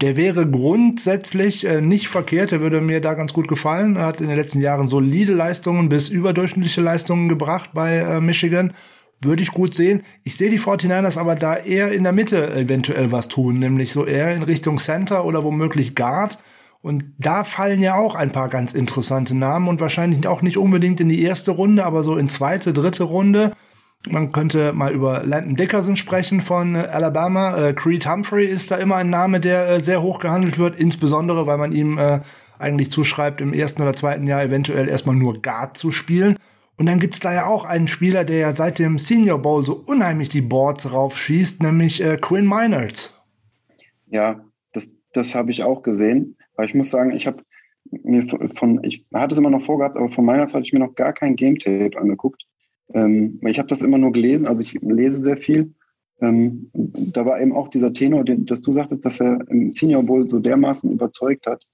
[0.02, 3.96] Der wäre grundsätzlich äh, nicht verkehrt, der würde mir da ganz gut gefallen.
[3.96, 8.74] Er hat in den letzten Jahren solide Leistungen bis überdurchschnittliche Leistungen gebracht bei äh, Michigan.
[9.22, 10.02] Würde ich gut sehen.
[10.24, 14.04] Ich sehe die 49ers aber da eher in der Mitte eventuell was tun, nämlich so
[14.04, 16.38] eher in Richtung Center oder womöglich Guard
[16.82, 21.00] und da fallen ja auch ein paar ganz interessante Namen und wahrscheinlich auch nicht unbedingt
[21.00, 23.52] in die erste Runde, aber so in zweite, dritte Runde.
[24.08, 27.56] Man könnte mal über Landon Dickerson sprechen von äh, Alabama.
[27.56, 31.46] Äh, Creed Humphrey ist da immer ein Name, der äh, sehr hoch gehandelt wird, insbesondere
[31.46, 31.98] weil man ihm
[32.58, 36.38] eigentlich zuschreibt, im ersten oder zweiten Jahr eventuell erstmal nur Guard zu spielen.
[36.78, 39.74] Und dann gibt's da ja auch einen Spieler, der ja seit dem Senior Bowl so
[39.74, 43.18] unheimlich die Boards raufschießt, nämlich Quinn Minards.
[44.06, 44.40] Ja,
[44.72, 46.35] das, das habe ich auch gesehen.
[46.56, 47.42] Aber ich muss sagen, ich habe
[47.90, 50.80] mir von, ich hatte es immer noch vorgehabt, aber von meiner Seite hatte ich mir
[50.80, 52.44] noch gar kein Game Tape angeguckt.
[52.92, 55.74] Ähm, ich habe das immer nur gelesen, also ich lese sehr viel.
[56.20, 60.02] Ähm, da war eben auch dieser Tenor, den, dass du sagtest, dass er im Senior
[60.02, 61.64] Bowl so dermaßen überzeugt hat.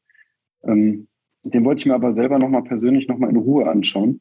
[0.65, 1.07] Ähm,
[1.45, 4.21] den wollte ich mir aber selber nochmal persönlich nochmal in Ruhe anschauen.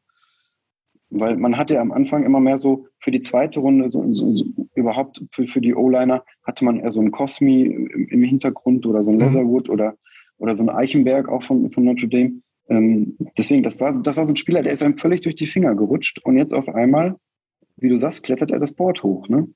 [1.09, 4.33] Weil man hatte ja am Anfang immer mehr so für die zweite Runde, so, so,
[4.33, 4.45] so
[4.75, 9.03] überhaupt für, für die O-Liner, hatte man eher so einen Cosmi im, im Hintergrund oder
[9.03, 9.21] so ein mhm.
[9.21, 9.97] Leatherwood oder
[10.41, 12.41] oder so ein Eichenberg auch von, von Notre Dame.
[12.67, 15.47] Ähm, deswegen, das war, das war so ein Spieler, der ist einem völlig durch die
[15.47, 17.15] Finger gerutscht und jetzt auf einmal,
[17.77, 19.47] wie du sagst, klettert er das Board hoch, ne?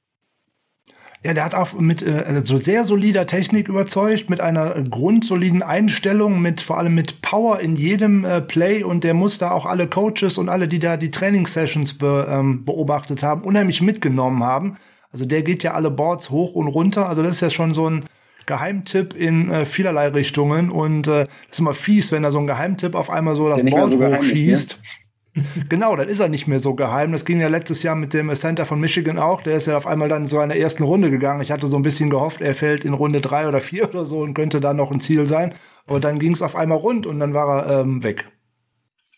[1.24, 6.40] Ja, der hat auch mit äh, so sehr solider Technik überzeugt, mit einer grundsoliden Einstellung,
[6.40, 9.88] mit vor allem mit Power in jedem äh, Play und der muss da auch alle
[9.88, 14.76] Coaches und alle, die da die Trainingssessions be, ähm, beobachtet haben, unheimlich mitgenommen haben.
[15.12, 17.10] Also der geht ja alle Boards hoch und runter.
[17.10, 18.06] Also das ist ja schon so ein
[18.46, 22.48] Geheimtipp in äh, vielerlei Richtungen und äh, das ist immer fies, wenn da so ein
[22.48, 24.80] Geheimtipp auf einmal so das Board so hochschießt.
[24.82, 25.44] Ne?
[25.70, 27.12] genau, dann ist er nicht mehr so geheim.
[27.12, 29.42] Das ging ja letztes Jahr mit dem Center von Michigan auch.
[29.42, 31.42] Der ist ja auf einmal dann so in der ersten Runde gegangen.
[31.42, 34.20] Ich hatte so ein bisschen gehofft, er fällt in Runde drei oder vier oder so
[34.20, 35.54] und könnte da noch ein Ziel sein.
[35.88, 38.26] Aber dann ging es auf einmal rund und dann war er ähm, weg.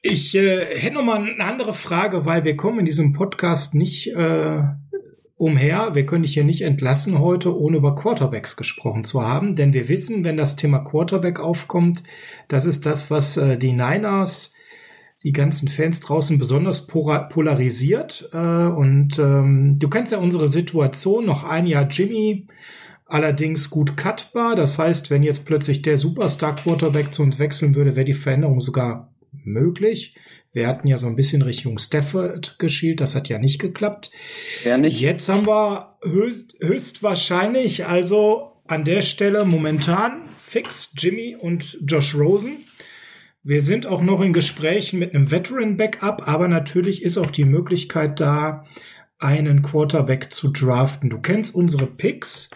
[0.02, 4.08] Ich äh, hätte noch mal eine andere Frage, weil wir kommen in diesem Podcast nicht
[4.08, 4.62] äh,
[5.38, 5.92] umher.
[5.94, 9.88] Wir können dich hier nicht entlassen heute, ohne über Quarterbacks gesprochen zu haben, denn wir
[9.88, 12.04] wissen, wenn das Thema Quarterback aufkommt,
[12.48, 14.54] das ist das, was äh, die Niners,
[15.24, 18.30] die ganzen Fans draußen besonders polarisiert.
[18.34, 22.48] Äh, und ähm, du kennst ja unsere Situation, noch ein Jahr Jimmy,
[23.06, 24.56] allerdings gut cutbar.
[24.56, 28.60] Das heißt, wenn jetzt plötzlich der Superstar Quarterback zu uns wechseln würde, wäre die Veränderung
[28.60, 29.14] sogar
[29.44, 30.16] möglich.
[30.58, 34.10] Wir hatten ja so ein bisschen Richtung Stafford geschielt, das hat ja nicht geklappt.
[34.66, 35.00] Ja, nicht.
[35.00, 42.66] Jetzt haben wir höchst, höchstwahrscheinlich also an der Stelle momentan fix Jimmy und Josh Rosen.
[43.44, 48.20] Wir sind auch noch in Gesprächen mit einem Veteran-Backup, aber natürlich ist auch die Möglichkeit
[48.20, 48.66] da,
[49.20, 51.12] einen Quarterback zu draften.
[51.12, 52.50] Du kennst unsere Picks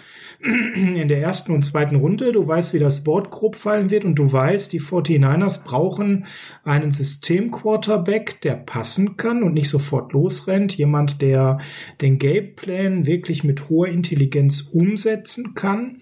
[0.44, 2.32] in der ersten und zweiten Runde.
[2.32, 6.26] Du weißt, wie das Board grob fallen wird und du weißt, die 49ers brauchen
[6.64, 10.78] einen System-Quarterback, der passen kann und nicht sofort losrennt.
[10.78, 11.60] Jemand, der
[12.02, 16.02] den Gameplan wirklich mit hoher Intelligenz umsetzen kann.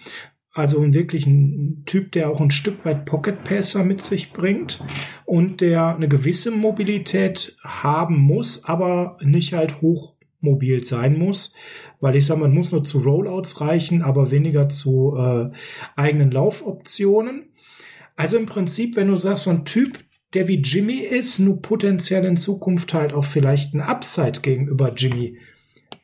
[0.53, 4.83] Also wirklich ein Typ, der auch ein Stück weit Pocket Passer mit sich bringt
[5.25, 11.53] und der eine gewisse Mobilität haben muss, aber nicht halt hoch mobil sein muss,
[11.99, 15.49] weil ich sage, man muss nur zu Rollouts reichen, aber weniger zu äh,
[15.95, 17.49] eigenen Laufoptionen.
[18.15, 19.99] Also im Prinzip, wenn du sagst, so ein Typ,
[20.33, 25.37] der wie Jimmy ist, nur potenziell in Zukunft halt auch vielleicht ein Upside gegenüber Jimmy.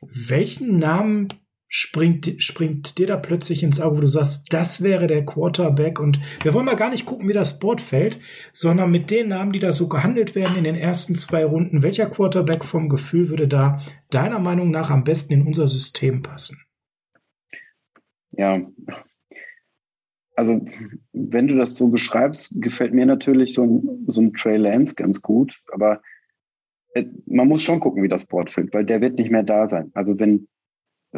[0.02, 1.28] Welchen Namen
[1.68, 6.00] springt, springt dir da plötzlich ins Auge, wo du sagst, das wäre der Quarterback.
[6.00, 8.20] Und wir wollen mal gar nicht gucken, wie das Board fällt,
[8.54, 12.10] sondern mit den Namen, die da so gehandelt werden in den ersten zwei Runden, welcher
[12.10, 16.62] Quarterback vom Gefühl würde da deiner Meinung nach am besten in unser System passen?
[18.32, 18.62] Ja,
[20.36, 20.66] also
[21.14, 25.22] wenn du das so beschreibst, gefällt mir natürlich so ein, so ein Trey Lance ganz
[25.22, 26.02] gut, aber
[26.94, 29.68] äh, man muss schon gucken, wie das Board fällt, weil der wird nicht mehr da
[29.68, 29.92] sein.
[29.94, 30.48] Also wenn,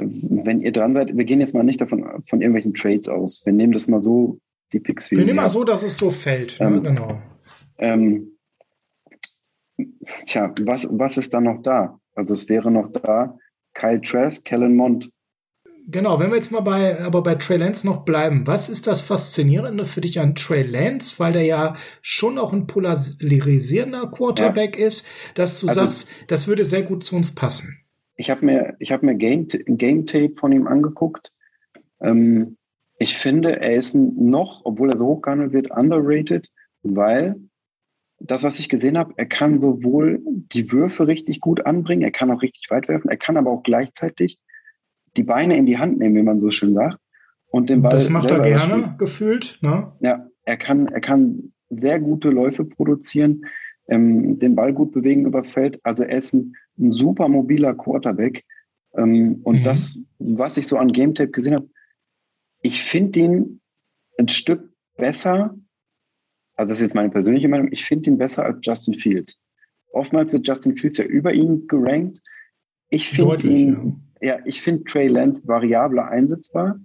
[0.01, 3.41] wenn ihr dran seid, wir gehen jetzt mal nicht davon von irgendwelchen Trades aus.
[3.45, 4.39] Wir nehmen das mal so,
[4.73, 6.57] die Picks wie Wir nehmen mal so, dass es so fällt.
[6.59, 7.21] Ähm, ja, genau.
[7.77, 8.37] Ähm,
[10.25, 11.99] tja, was, was ist da noch da?
[12.15, 13.37] Also es wäre noch da
[13.73, 15.09] Kyle Trask, Kellen Mond.
[15.89, 19.01] Genau, wenn wir jetzt mal bei, aber bei Trey Lance noch bleiben, was ist das
[19.01, 24.87] Faszinierende für dich an Trey Lance, weil der ja schon auch ein polarisierender Quarterback ja.
[24.87, 27.86] ist, dass du also, sagst, das würde sehr gut zu uns passen?
[28.17, 31.31] Ich habe mir, ich habe mir Game, Game Tape von ihm angeguckt.
[32.01, 32.57] Ähm,
[32.99, 36.49] ich finde, er ist noch, obwohl er so hoch gehandelt wird, underrated,
[36.81, 37.35] weil
[38.19, 42.31] das, was ich gesehen habe, er kann sowohl die Würfe richtig gut anbringen, er kann
[42.31, 44.39] auch richtig weit werfen, er kann aber auch gleichzeitig
[45.15, 46.97] die Beine in die Hand nehmen, wie man so schön sagt,
[47.49, 47.91] und den Ball.
[47.91, 49.59] Das macht er gerne, gefühlt.
[49.61, 49.91] Ne?
[49.99, 53.45] Ja, er kann, er kann sehr gute Läufe produzieren,
[53.87, 55.79] ähm, den Ball gut bewegen übers Feld.
[55.83, 58.43] Also er ist ein, ein super mobiler Quarterback.
[58.95, 59.63] Ähm, und mhm.
[59.63, 61.69] das, was ich so an Game Tape gesehen habe,
[62.61, 63.61] ich finde ihn
[64.17, 65.55] ein Stück besser.
[66.55, 67.69] Also das ist jetzt meine persönliche Meinung.
[67.71, 69.39] Ich finde ihn besser als Justin Fields.
[69.91, 72.21] Oftmals wird Justin Fields ja über ihn gerankt.
[72.89, 76.79] Ich finde ihn, ja, ich finde Trey Lance variabler einsetzbar.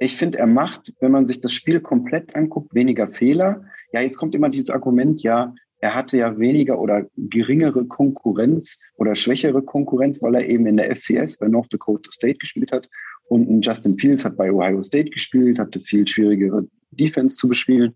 [0.00, 3.64] Ich finde, er macht, wenn man sich das Spiel komplett anguckt, weniger Fehler.
[3.92, 9.14] Ja, jetzt kommt immer dieses Argument, ja, er hatte ja weniger oder geringere Konkurrenz oder
[9.14, 12.88] schwächere Konkurrenz, weil er eben in der FCS bei North Dakota State gespielt hat.
[13.28, 17.94] Und Justin Fields hat bei Ohio State gespielt, hatte viel schwierigere Defense zu bespielen.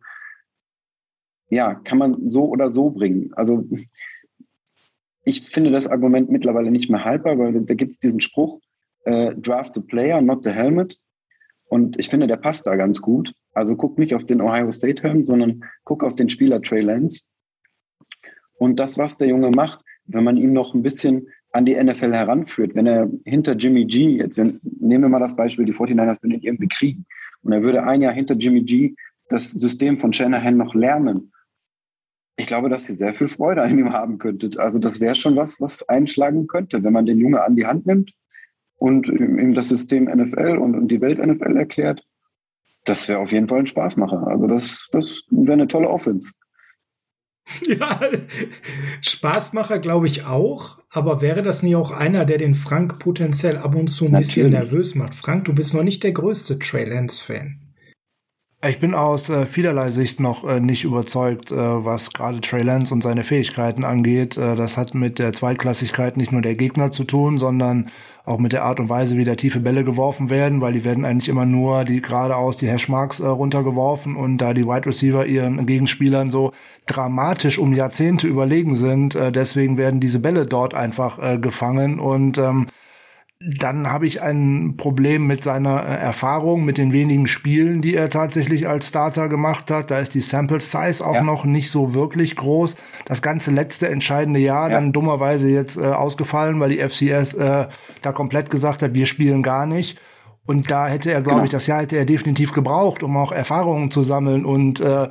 [1.49, 3.33] Ja, kann man so oder so bringen.
[3.35, 3.66] Also
[5.24, 8.61] ich finde das Argument mittlerweile nicht mehr haltbar, weil da gibt es diesen Spruch,
[9.05, 10.99] äh, draft the player, not the helmet.
[11.64, 13.33] Und ich finde, der passt da ganz gut.
[13.55, 17.24] Also guck nicht auf den Ohio State Helm, sondern guck auf den Spieler Trey Lance.
[18.55, 22.13] Und das, was der Junge macht, wenn man ihn noch ein bisschen an die NFL
[22.13, 26.23] heranführt, wenn er hinter Jimmy G, jetzt wenn, nehmen wir mal das Beispiel, die 49ers
[26.23, 27.07] würden ihn irgendwie kriegen
[27.43, 28.95] und er würde ein Jahr hinter Jimmy G
[29.29, 31.33] das System von Shanahan noch lernen
[32.37, 34.59] ich glaube, dass ihr sehr viel Freude an ihm haben könntet.
[34.59, 37.87] Also das wäre schon was, was einschlagen könnte, wenn man den Junge an die Hand
[37.87, 38.13] nimmt
[38.77, 42.05] und ihm das System NFL und, und die Welt NFL erklärt.
[42.85, 44.27] Das wäre auf jeden Fall ein Spaßmacher.
[44.27, 46.33] Also das, das wäre eine tolle Offense.
[47.66, 48.01] Ja,
[49.01, 53.74] Spaßmacher glaube ich auch, aber wäre das nie auch einer, der den Frank potenziell ab
[53.74, 54.34] und zu ein Natürlich.
[54.34, 55.14] bisschen nervös macht?
[55.14, 57.62] Frank, du bist noch nicht der größte Trey Lance-Fan.
[58.65, 62.95] Ich bin aus äh, vielerlei Sicht noch äh, nicht überzeugt, äh, was gerade Trey Lance
[62.95, 64.37] und seine Fähigkeiten angeht.
[64.37, 67.91] Äh, das hat mit der Zweitklassigkeit nicht nur der Gegner zu tun, sondern
[68.25, 71.05] auch mit der Art und Weise, wie da tiefe Bälle geworfen werden, weil die werden
[71.05, 75.67] eigentlich immer nur die geradeaus die Hashmarks äh, runtergeworfen und da die Wide Receiver ihren
[75.67, 76.53] Gegenspielern so
[76.87, 82.39] dramatisch um Jahrzehnte überlegen sind, äh, deswegen werden diese Bälle dort einfach äh, gefangen und
[82.39, 82.69] ähm,
[83.45, 88.11] dann habe ich ein Problem mit seiner äh, Erfahrung, mit den wenigen Spielen, die er
[88.11, 89.90] tatsächlich als Starter gemacht hat.
[89.90, 91.22] Da ist die Sample Size auch ja.
[91.22, 92.76] noch nicht so wirklich groß.
[93.07, 94.76] Das ganze letzte entscheidende Jahr ja.
[94.76, 97.66] dann dummerweise jetzt äh, ausgefallen, weil die FCS äh,
[98.03, 99.99] da komplett gesagt hat, wir spielen gar nicht.
[100.45, 101.45] Und da hätte er, glaube genau.
[101.45, 105.09] ich, das Jahr hätte er definitiv gebraucht, um auch Erfahrungen zu sammeln und äh,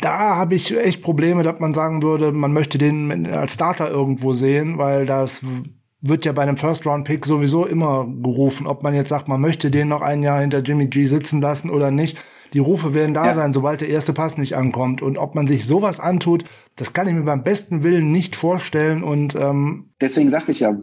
[0.00, 4.32] da habe ich echt Probleme, dass man sagen würde, man möchte den als Starter irgendwo
[4.32, 5.42] sehen, weil das
[6.02, 9.88] wird ja bei einem First-Round-Pick sowieso immer gerufen, ob man jetzt sagt, man möchte den
[9.88, 12.18] noch ein Jahr hinter Jimmy G sitzen lassen oder nicht.
[12.52, 13.34] Die Rufe werden da ja.
[13.34, 15.02] sein, sobald der erste Pass nicht ankommt.
[15.02, 16.44] Und ob man sich sowas antut,
[16.76, 19.02] das kann ich mir beim besten Willen nicht vorstellen.
[19.04, 20.76] Und ähm deswegen sagte ich ja,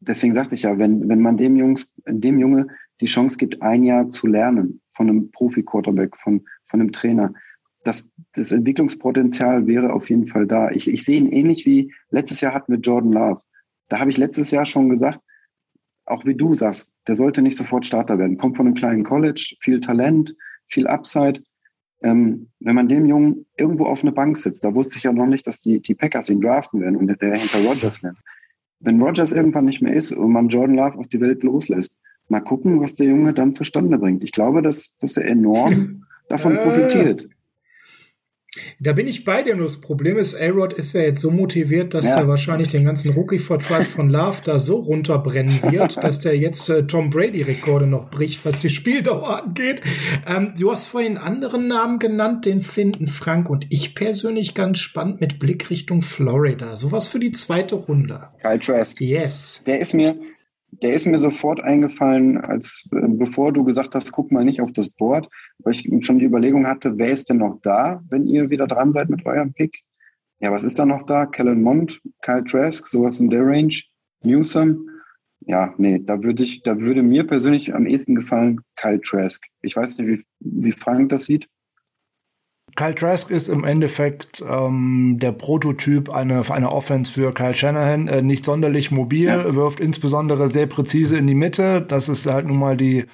[0.00, 2.68] deswegen sagte ich ja, wenn, wenn man dem Jungs, dem Junge
[3.00, 7.34] die Chance gibt, ein Jahr zu lernen von einem Profi-Quarterback, von, von einem Trainer,
[7.84, 10.70] das, das Entwicklungspotenzial wäre auf jeden Fall da.
[10.70, 13.42] Ich, ich sehe ihn ähnlich wie letztes Jahr hatten wir Jordan Love
[13.88, 15.20] da habe ich letztes Jahr schon gesagt,
[16.06, 18.38] auch wie du sagst, der sollte nicht sofort Starter werden.
[18.38, 20.34] Kommt von einem kleinen College, viel Talent,
[20.68, 21.42] viel Upside.
[22.02, 25.26] Ähm, wenn man dem Jungen irgendwo auf eine Bank sitzt, da wusste ich ja noch
[25.26, 28.18] nicht, dass die, die Packers ihn draften werden und der hinter Rogers lernt.
[28.80, 32.40] Wenn Rogers irgendwann nicht mehr ist und man Jordan Love auf die Welt loslässt, mal
[32.40, 34.22] gucken, was der Junge dann zustande bringt.
[34.22, 37.28] Ich glaube, dass, dass er enorm davon profitiert.
[38.80, 39.56] Da bin ich bei dir.
[39.56, 42.16] Das Problem ist, A-Rod ist ja jetzt so motiviert, dass ja.
[42.16, 46.86] der wahrscheinlich den ganzen Rookie-Vertrag von Love da so runterbrennen wird, dass der jetzt äh,
[46.86, 49.82] Tom Brady-Rekorde noch bricht, was die Spieldauer angeht.
[50.26, 55.20] Ähm, du hast vorhin anderen Namen genannt, den finden Frank und ich persönlich ganz spannend
[55.20, 56.76] mit Blick Richtung Florida.
[56.76, 58.28] Sowas für die zweite Runde.
[58.40, 59.00] Kyle Trask.
[59.00, 59.62] Yes.
[59.66, 60.16] Der ist mir,
[60.70, 64.72] der ist mir sofort eingefallen, als äh, bevor du gesagt hast, guck mal nicht auf
[64.72, 68.50] das Board, weil ich schon die Überlegung hatte, wer ist denn noch da, wenn ihr
[68.50, 69.82] wieder dran seid mit eurem Pick?
[70.40, 71.26] Ja, was ist da noch da?
[71.26, 73.74] Kellen Mond, Kyle Trask, sowas in der Range,
[74.22, 74.90] Newsom.
[75.40, 79.42] Ja, nee, da würde ich, da würde mir persönlich am ehesten gefallen Kyle Trask.
[79.62, 81.48] Ich weiß nicht, wie, wie Frank das sieht.
[82.76, 88.06] Kyle Trask ist im Endeffekt ähm, der Prototyp einer eine Offense für Kyle Shanahan.
[88.06, 89.54] Äh, nicht sonderlich mobil, ja.
[89.54, 91.80] wirft insbesondere sehr präzise in die Mitte.
[91.80, 93.06] Das ist halt nun mal die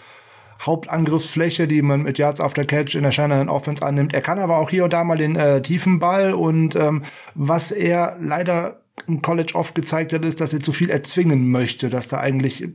[0.61, 4.15] Hauptangriffsfläche, die man mit Yards after Catch in der Shanahan Offense annimmt.
[4.15, 7.03] Er kann aber auch hier und da mal den äh, tiefen Ball und ähm,
[7.35, 11.89] was er leider im College oft gezeigt hat, ist, dass er zu viel erzwingen möchte,
[11.89, 12.69] dass da eigentlich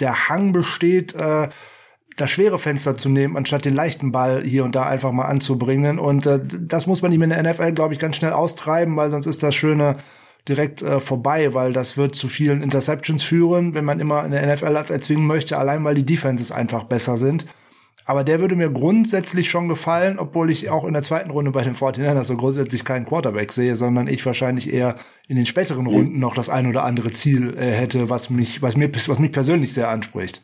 [0.00, 1.48] der Hang besteht, äh,
[2.16, 5.98] das schwere Fenster zu nehmen, anstatt den leichten Ball hier und da einfach mal anzubringen.
[5.98, 9.10] Und äh, das muss man ihm in der NFL, glaube ich, ganz schnell austreiben, weil
[9.10, 9.96] sonst ist das Schöne
[10.48, 14.54] direkt äh, vorbei, weil das wird zu vielen Interceptions führen, wenn man immer in der
[14.54, 17.46] NFL als erzwingen möchte, allein weil die Defenses einfach besser sind.
[18.06, 21.62] Aber der würde mir grundsätzlich schon gefallen, obwohl ich auch in der zweiten Runde bei
[21.62, 24.96] den 49ers so grundsätzlich keinen Quarterback sehe, sondern ich wahrscheinlich eher
[25.26, 28.76] in den späteren Runden noch das ein oder andere Ziel äh, hätte, was mich, was
[28.76, 30.42] mir, was mich persönlich sehr anspricht.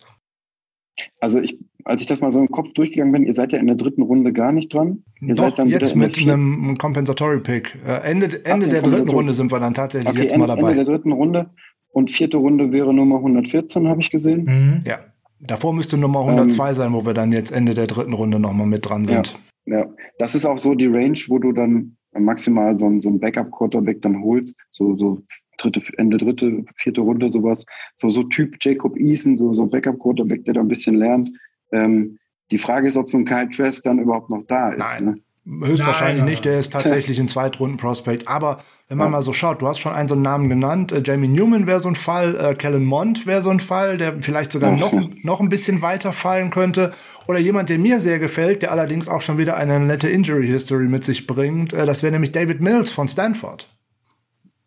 [1.20, 3.66] Also ich, als ich das mal so im Kopf durchgegangen bin, ihr seid ja in
[3.66, 5.04] der dritten Runde gar nicht dran.
[5.20, 7.78] Ihr Doch, seid dann jetzt mit einem Compensatory Pick.
[7.86, 10.54] Äh, Ende, Ende Ach, der dritten Runde sind wir dann tatsächlich okay, jetzt Ende, mal
[10.54, 10.70] dabei.
[10.72, 11.50] Ende der dritten Runde.
[11.92, 14.44] Und vierte Runde wäre Nummer 114, habe ich gesehen.
[14.44, 14.80] Mhm.
[14.84, 15.00] Ja.
[15.40, 18.66] Davor müsste Nummer 102 ähm, sein, wo wir dann jetzt Ende der dritten Runde nochmal
[18.66, 19.38] mit dran sind.
[19.66, 19.86] Ja, ja,
[20.18, 24.02] das ist auch so die Range, wo du dann maximal so ein, so ein Backup-Quarterback
[24.02, 24.56] dann holst.
[24.70, 25.22] So, so
[25.62, 27.64] dritte, Ende dritte, vierte Runde, sowas.
[27.96, 31.30] So, so Typ Jacob Eason, so, so Backup-Quarterback, der da ein bisschen lernt.
[31.72, 32.18] Ähm,
[32.50, 34.78] die Frage ist, ob so ein Kyle Trask dann überhaupt noch da ist.
[34.78, 35.04] Nein.
[35.04, 35.66] Ne?
[35.66, 38.28] Höchstwahrscheinlich nein, nicht, der ist tatsächlich ein Zweitrunden-Prospect.
[38.28, 39.10] Aber wenn man ja.
[39.12, 41.80] mal so schaut, du hast schon einen so einen Namen genannt, äh, Jamie Newman wäre
[41.80, 44.92] so ein Fall, äh, Kellen Mond wäre so ein Fall, der vielleicht sogar noch,
[45.22, 46.92] noch ein bisschen weiter fallen könnte.
[47.26, 50.88] Oder jemand, der mir sehr gefällt, der allerdings auch schon wieder eine nette Injury History
[50.88, 53.68] mit sich bringt, äh, das wäre nämlich David Mills von Stanford.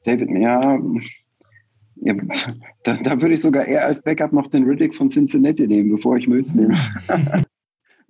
[0.05, 0.79] David, ja,
[1.95, 2.13] ja
[2.83, 6.17] da, da, würde ich sogar eher als Backup noch den Riddick von Cincinnati nehmen, bevor
[6.17, 6.75] ich Mills nehme.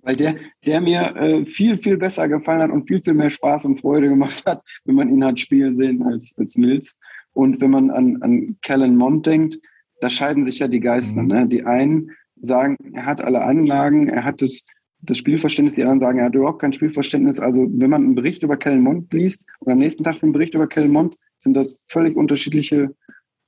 [0.02, 0.36] Weil der,
[0.66, 4.08] der mir äh, viel, viel besser gefallen hat und viel, viel mehr Spaß und Freude
[4.08, 6.98] gemacht hat, wenn man ihn hat spielen sehen als, als Mills.
[7.32, 9.58] Und wenn man an, an Kellen Mond denkt,
[10.00, 11.22] da scheiden sich ja die Geister.
[11.22, 11.28] Mhm.
[11.28, 11.48] Ne?
[11.48, 14.64] Die einen sagen, er hat alle Anlagen, er hat das,
[15.00, 17.40] das Spielverständnis, die anderen sagen, er hat überhaupt kein Spielverständnis.
[17.40, 20.54] Also wenn man einen Bericht über Kellen Mond liest oder am nächsten Tag einen Bericht
[20.54, 22.94] über Kellen Mond, sind das völlig unterschiedliche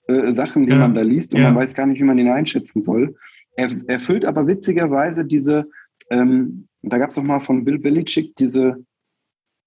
[0.06, 0.78] äh, Sachen, die ja.
[0.78, 1.48] man da liest und ja.
[1.48, 3.16] man weiß gar nicht, wie man ihn einschätzen soll.
[3.56, 5.68] Er erfüllt aber witzigerweise diese,
[6.10, 8.84] ähm, da gab es mal von Bill Belichick diese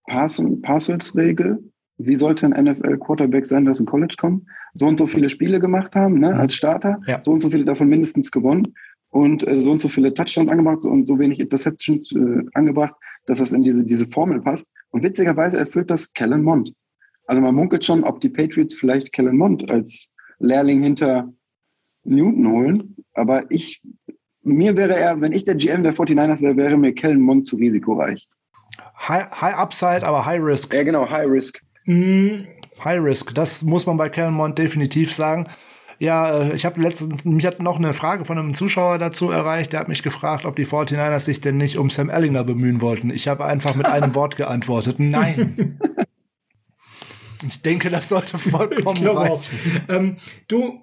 [0.08, 1.64] Parcels-Regel.
[1.98, 4.46] Wie sollte ein NFL-Quarterback sein, der aus dem College kommt?
[4.74, 7.22] So und so viele Spiele gemacht haben, ne, als Starter, ja.
[7.22, 8.74] so und so viele davon mindestens gewonnen
[9.10, 12.94] und äh, so und so viele Touchdowns angebracht und so wenig Interceptions äh, angebracht,
[13.26, 14.68] dass das in diese, diese Formel passt.
[14.92, 16.74] Und witzigerweise erfüllt das Kellen Mond.
[17.30, 21.32] Also man munkelt schon, ob die Patriots vielleicht Kellen Mond als Lehrling hinter
[22.04, 22.96] Newton holen.
[23.14, 23.84] Aber ich,
[24.42, 27.58] mir wäre er, wenn ich der GM der 49ers wäre, wäre mir Kellen Mond zu
[27.58, 28.28] risikoreich.
[29.08, 30.74] High, high Upside, aber High Risk.
[30.74, 31.62] Ja, genau, High Risk.
[31.86, 32.46] Mm,
[32.84, 35.46] high Risk, das muss man bei Kellen Mond definitiv sagen.
[36.00, 39.74] Ja, äh, ich habe letztens, mich hat noch eine Frage von einem Zuschauer dazu erreicht,
[39.74, 43.12] der hat mich gefragt, ob die 49ers sich denn nicht um Sam Ellinger bemühen wollten.
[43.12, 45.78] Ich habe einfach mit einem Wort geantwortet, nein.
[47.46, 49.60] Ich denke, das sollte vollkommen reichen.
[49.88, 50.18] Ähm,
[50.48, 50.82] du,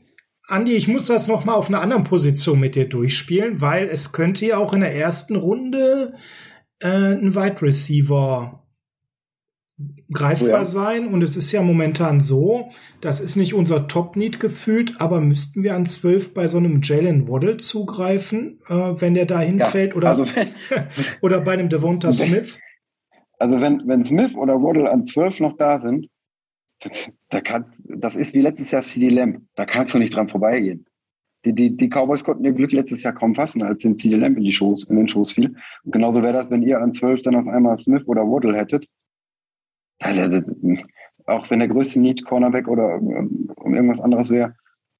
[0.48, 4.12] Andi, ich muss das noch mal auf einer anderen Position mit dir durchspielen, weil es
[4.12, 6.14] könnte ja auch in der ersten Runde
[6.80, 8.62] äh, ein Wide Receiver
[10.10, 10.64] greifbar ja.
[10.64, 12.70] sein und es ist ja momentan so,
[13.02, 17.28] das ist nicht unser Top-Need gefühlt, aber müssten wir an 12 bei so einem Jalen
[17.28, 20.48] Waddle zugreifen, äh, wenn der da hinfällt ja, oder, also wenn,
[21.20, 22.58] oder bei einem Devonta Smith?
[23.38, 26.06] Also wenn, wenn Smith oder Waddle an 12 noch da sind,
[27.30, 29.42] da kannst, das ist wie letztes Jahr CD Lamb.
[29.54, 30.86] Da kannst du nicht dran vorbeigehen.
[31.44, 34.36] Die, die, die Cowboys konnten ihr Glück letztes Jahr kaum fassen, als den CD Lamb
[34.36, 35.54] in, die Schoß, in den Schoß fiel.
[35.84, 38.88] Und genauso wäre das, wenn ihr an 12 dann auf einmal Smith oder Waddle hättet.
[40.00, 40.22] Also,
[41.26, 44.54] auch wenn der größte Need Cornerback oder um, um irgendwas anderes wäre,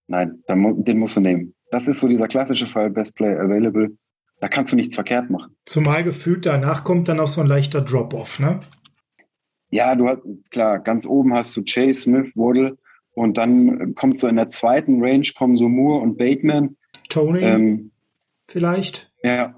[0.07, 1.55] nein, dann, den musst du nehmen.
[1.71, 3.97] Das ist so dieser klassische Fall, Best Player Available.
[4.41, 5.57] Da kannst du nichts verkehrt machen.
[5.65, 8.61] Zumal gefühlt danach kommt dann auch so ein leichter Drop-off, ne?
[9.71, 12.77] Ja, du hast, klar, ganz oben hast du Chase, Smith, Waddle
[13.13, 16.77] und dann kommt so in der zweiten Range kommen so Moore und Bateman.
[17.09, 17.91] Tony ähm,
[18.49, 19.11] vielleicht.
[19.23, 19.55] Ja.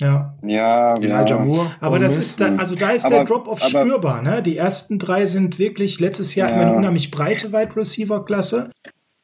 [0.00, 0.36] Ja.
[0.42, 1.38] Ja, Elijah ja.
[1.38, 1.72] Moore.
[1.80, 4.42] Aber das ist da, also da ist aber, der Drop-off spürbar, ne?
[4.42, 6.56] Die ersten drei sind wirklich, letztes Jahr ja.
[6.56, 8.70] eine unheimlich breite Wide Receiver Klasse.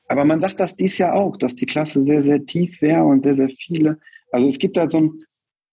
[0.09, 3.23] Aber man sagt das dies Jahr auch, dass die Klasse sehr, sehr tief wäre und
[3.23, 3.99] sehr, sehr viele.
[4.31, 5.19] Also es gibt da so ein,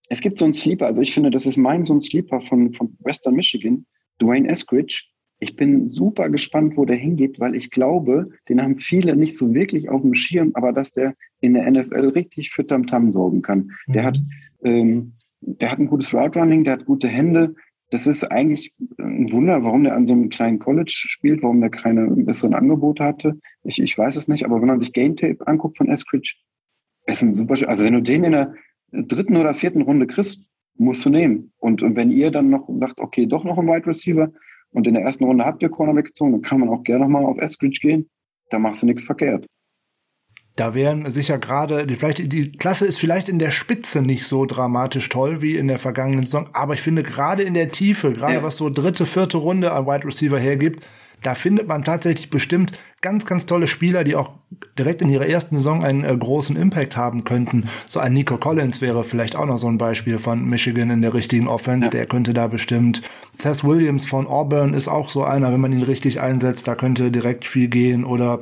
[0.09, 0.87] es gibt so einen Sleeper.
[0.87, 3.85] Also ich finde, das ist mein so ein Sleeper von, von Western Michigan,
[4.23, 5.03] Dwayne Eskridge.
[5.39, 9.53] Ich bin super gespannt, wo der hingeht, weil ich glaube, den haben viele nicht so
[9.53, 13.71] wirklich auf dem Schirm, aber dass der in der NFL richtig für Tamtam sorgen kann.
[13.87, 13.93] Mhm.
[13.93, 14.19] Der hat,
[14.63, 17.55] ähm, der hat ein gutes Route Running, der hat gute Hände,
[17.93, 21.69] das ist eigentlich ein Wunder, warum der an so einem kleinen College spielt, warum der
[21.69, 23.39] keine besseren Angebote hatte.
[23.63, 26.33] Ich, ich weiß es nicht, aber wenn man sich Game Tape anguckt von Eskridge,
[27.05, 28.55] ist ein super, also wenn du den in der
[28.91, 30.43] dritten oder vierten Runde kriegst,
[30.75, 31.51] musst du nehmen.
[31.59, 34.29] Und, und wenn ihr dann noch sagt, okay, doch noch ein Wide Receiver
[34.71, 37.25] und in der ersten Runde habt ihr Cornerback gezogen, dann kann man auch gerne nochmal
[37.25, 38.09] auf Eskridge gehen.
[38.49, 39.47] Da machst du nichts verkehrt.
[40.55, 45.09] Da wären sicher gerade, vielleicht, die Klasse ist vielleicht in der Spitze nicht so dramatisch
[45.09, 48.43] toll wie in der vergangenen Saison, aber ich finde gerade in der Tiefe, gerade ja.
[48.43, 50.87] was so dritte, vierte Runde an Wide Receiver hergibt,
[51.23, 54.31] da findet man tatsächlich bestimmt ganz, ganz tolle Spieler, die auch
[54.77, 57.67] direkt in ihrer ersten Saison einen äh, großen Impact haben könnten.
[57.87, 61.13] So ein Nico Collins wäre vielleicht auch noch so ein Beispiel von Michigan in der
[61.13, 61.85] richtigen Offense.
[61.85, 61.89] Ja.
[61.89, 63.01] Der könnte da bestimmt.
[63.37, 67.11] Tess Williams von Auburn ist auch so einer, wenn man ihn richtig einsetzt, da könnte
[67.11, 68.05] direkt viel gehen.
[68.05, 68.39] Oder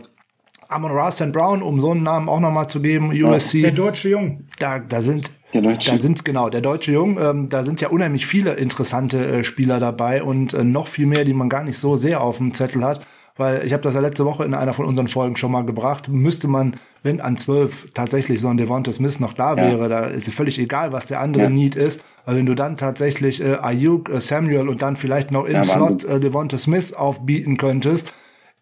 [0.72, 3.61] Amon Rastan Brown, um so einen Namen auch nochmal zu geben, USC.
[3.61, 4.47] Der deutsche Jung.
[4.59, 7.19] Da, da sind da sind genau der deutsche Jung.
[7.19, 11.26] Ähm, da sind ja unheimlich viele interessante äh, Spieler dabei und äh, noch viel mehr,
[11.26, 13.05] die man gar nicht so sehr auf dem Zettel hat.
[13.38, 16.07] Weil ich habe das ja letzte Woche in einer von unseren Folgen schon mal gebracht.
[16.09, 19.57] Müsste man, wenn an zwölf tatsächlich so ein Devonta Smith noch da ja.
[19.57, 21.49] wäre, da ist es völlig egal, was der andere ja.
[21.49, 22.01] Need ist.
[22.26, 25.63] Aber wenn du dann tatsächlich äh, Ayuk, äh, Samuel und dann vielleicht noch im ja,
[25.63, 28.13] Slot äh, Devonta Smith aufbieten könntest,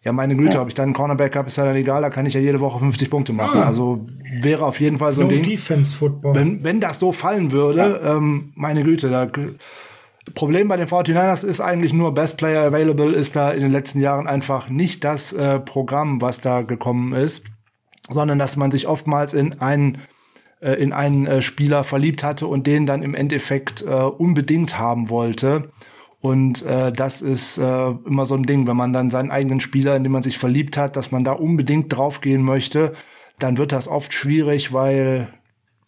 [0.02, 0.62] ja, meine Güte, ja.
[0.62, 2.60] ob ich dann einen Cornerback habe, ist ja dann egal, da kann ich ja jede
[2.60, 3.60] Woche 50 Punkte machen.
[3.60, 3.66] Ah.
[3.66, 4.06] Also
[4.40, 5.42] wäre auf jeden Fall so ein no Ding.
[5.42, 6.34] Defense Football.
[6.34, 8.16] Wenn, wenn das so fallen würde, ja.
[8.16, 9.28] ähm, meine Güte, da
[10.34, 14.00] Problem bei den 49ers ist eigentlich nur Best Player Available ist da in den letzten
[14.00, 17.42] Jahren einfach nicht das äh, Programm, was da gekommen ist,
[18.08, 19.98] sondern dass man sich oftmals in einen
[20.60, 25.08] äh, in einen äh, Spieler verliebt hatte und den dann im Endeffekt äh, unbedingt haben
[25.10, 25.62] wollte.
[26.20, 29.96] Und äh, das ist äh, immer so ein Ding, wenn man dann seinen eigenen Spieler,
[29.96, 32.92] in den man sich verliebt hat, dass man da unbedingt draufgehen möchte,
[33.38, 35.28] dann wird das oft schwierig, weil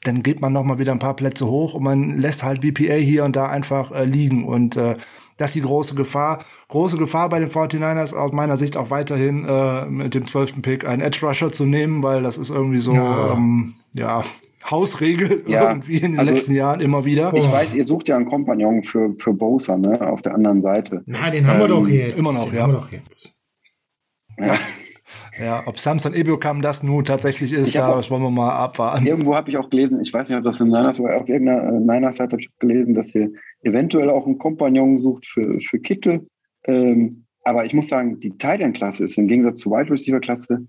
[0.05, 2.95] dann geht man noch mal wieder ein paar Plätze hoch und man lässt halt VPA
[2.95, 4.97] hier und da einfach äh, liegen und äh,
[5.37, 6.45] das ist die große Gefahr.
[6.69, 10.63] Große Gefahr bei den 49ers aus meiner Sicht auch weiterhin äh, mit dem 12.
[10.63, 14.25] Pick einen Edge Rusher zu nehmen, weil das ist irgendwie so, ja, ähm, ja
[14.71, 17.33] Hausregel ja, irgendwie in den also, letzten Jahren immer wieder.
[17.35, 21.03] Ich weiß, ihr sucht ja einen Kompagnon für, für Bosa, ne, auf der anderen Seite.
[21.07, 22.19] Na, den haben ähm, wir doch jetzt.
[22.19, 22.63] Immer noch, den ja.
[22.63, 23.35] Haben wir doch jetzt.
[24.39, 24.59] Ja.
[25.39, 29.07] Ja, ob Samson Ebukam das nun tatsächlich ist, da auch, wollen wir mal abwarten.
[29.07, 31.69] Irgendwo habe ich auch gelesen, ich weiß nicht, ob das in Niners war, auf irgendeiner
[31.69, 33.31] äh, Niners-Seite habe ich gelesen, dass ihr
[33.63, 36.27] eventuell auch einen Kompagnon sucht für, für Kittel.
[36.65, 40.67] Ähm, aber ich muss sagen, die Titan-Klasse ist im Gegensatz zur Wide Receiver-Klasse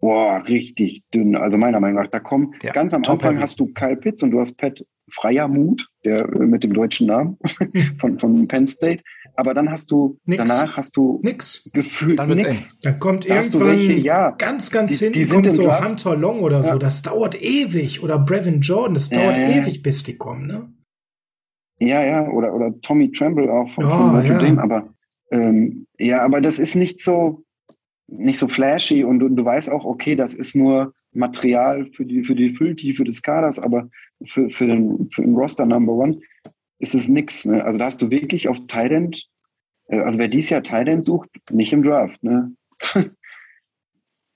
[0.00, 1.36] Boah, richtig dünn.
[1.36, 3.42] Also meiner Meinung nach, da kommen ja, ganz am Anfang heavy.
[3.42, 7.36] hast du Kyle Pitts und du hast Pat Freiermut, der äh, mit dem deutschen Namen
[7.98, 9.02] von, von Penn State.
[9.36, 10.42] Aber dann hast du, nix.
[10.42, 11.68] danach hast du nix.
[11.72, 12.76] gefühlt dann nix.
[12.82, 15.88] Dann kommt da irgendwann welche, ja, ganz, ganz die, hinten die kommt so Draft.
[15.88, 16.64] Hunter Long oder ja.
[16.64, 16.78] so.
[16.78, 18.02] Das dauert ewig.
[18.02, 20.72] Oder Brevin Jordan, das dauert ja, ewig, bis die kommen, ne?
[21.78, 24.62] Ja, ja, oder, oder Tommy Tremble auch von, oh, von Notre Dame.
[24.62, 24.94] Aber
[25.30, 27.44] ähm, ja, aber das ist nicht so,
[28.10, 32.22] nicht so flashy und du, du weißt auch, okay, das ist nur Material für die,
[32.22, 33.88] für die Fülltiefe des Kaders, aber
[34.24, 36.20] für, für, den, für den Roster Number One
[36.78, 37.44] ist es nix.
[37.44, 37.64] Ne?
[37.64, 39.28] Also da hast du wirklich auf Tident,
[39.88, 42.22] äh, also wer dies Jahr Tident sucht, nicht im Draft.
[42.22, 42.52] Ne?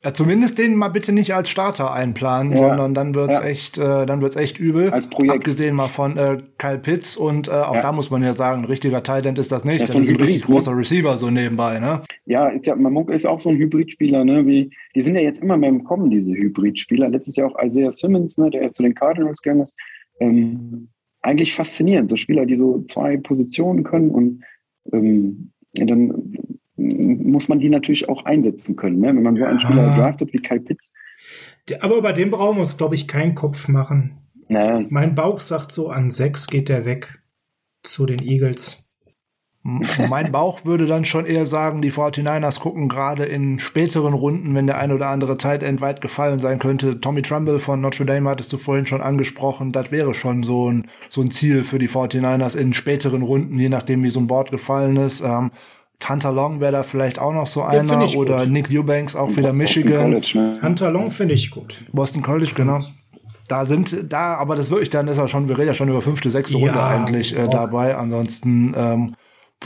[0.04, 2.58] Ja, zumindest den mal bitte nicht als Starter einplanen, ja.
[2.58, 3.44] sondern dann wird's ja.
[3.44, 4.90] echt, äh, dann wird's echt übel.
[4.90, 5.34] Als Projekt.
[5.34, 7.82] Abgesehen mal von äh, Kyle Pitts und äh, auch ja.
[7.82, 9.80] da muss man ja sagen, ein richtiger Tight ist das nicht.
[9.80, 10.54] Das, das ist ein, Hybrid, richtig ne?
[10.54, 12.02] großer Receiver so nebenbei, ne?
[12.26, 14.46] Ja, ist ja, Mamuk ist auch so ein Hybridspieler, ne?
[14.46, 17.08] Wie, die sind ja jetzt immer mehr im Kommen, diese Hybridspieler.
[17.08, 19.74] Letztes Jahr auch Isaiah Simmons, ne, der ja zu den Cardinals gegangen ist.
[20.20, 20.88] Ähm,
[21.22, 24.44] eigentlich faszinierend, so Spieler, die so zwei Positionen können und
[24.92, 26.36] ähm, ja, dann
[26.76, 29.00] muss man die natürlich auch einsetzen können.
[29.00, 29.08] Ne?
[29.08, 29.96] Wenn man so einen Spieler ah.
[29.96, 30.92] draftet wie Kai Pitts.
[31.80, 34.18] Aber über den brauchen wir uns, glaube ich, keinen Kopf machen.
[34.48, 34.86] Nee.
[34.90, 37.20] Mein Bauch sagt so, an sechs geht der weg
[37.82, 38.80] zu den Eagles.
[40.10, 44.66] mein Bauch würde dann schon eher sagen, die 49ers gucken gerade in späteren Runden, wenn
[44.66, 47.00] der ein oder andere Tight End weit gefallen sein könnte.
[47.00, 49.72] Tommy Trumbull von Notre Dame hattest du vorhin schon angesprochen.
[49.72, 53.70] Das wäre schon so ein, so ein Ziel für die 49ers in späteren Runden, je
[53.70, 55.22] nachdem wie so ein Board gefallen ist.
[55.22, 55.50] Ähm,
[56.06, 58.50] Hunter Long wäre da vielleicht auch noch so einer oder gut.
[58.50, 60.10] Nick Eubanks auch wieder Michigan.
[60.10, 60.58] College, ne?
[60.62, 61.84] Hunter Long finde ich gut.
[61.92, 62.84] Boston College, genau.
[63.48, 66.02] Da sind da, aber das wirklich dann ist er schon, wir reden ja schon über
[66.02, 67.96] fünfte, sechste ja, Runde eigentlich äh, dabei.
[67.96, 69.14] Ansonsten ähm,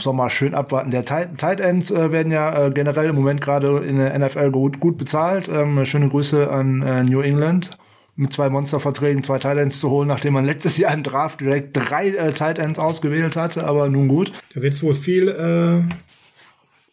[0.05, 0.91] auch mal schön abwarten.
[0.91, 4.51] Der Tight, Tight Ends äh, werden ja äh, generell im Moment gerade in der NFL
[4.51, 5.49] gut, gut bezahlt.
[5.49, 7.77] Ähm, schöne Grüße an äh, New England
[8.15, 11.75] mit zwei Monsterverträgen zwei Tight Ends zu holen, nachdem man letztes Jahr im Draft direkt
[11.75, 14.33] drei äh, Tight Ends ausgewählt hatte, aber nun gut.
[14.53, 15.93] Da wird es wohl viel äh,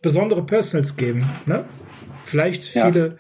[0.03, 1.65] besondere Personals geben, ne?
[2.25, 2.87] Vielleicht ja.
[2.87, 3.17] viele.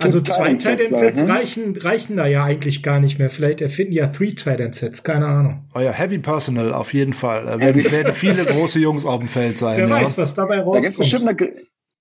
[0.00, 1.28] Also zwei Tight End Sets ne?
[1.28, 3.30] reichen, reichen da ja eigentlich gar nicht mehr.
[3.30, 5.64] Vielleicht erfinden ja Three Tight End Sets, keine Ahnung.
[5.74, 7.46] Oh ja, Heavy Personal auf jeden Fall.
[7.46, 9.78] Da werden, werden viele große Jungs auf dem Feld sein.
[9.78, 10.02] Wer ja.
[10.02, 10.84] weiß, was dabei rauskommt.
[10.84, 11.52] Da gibt bestimmt eine,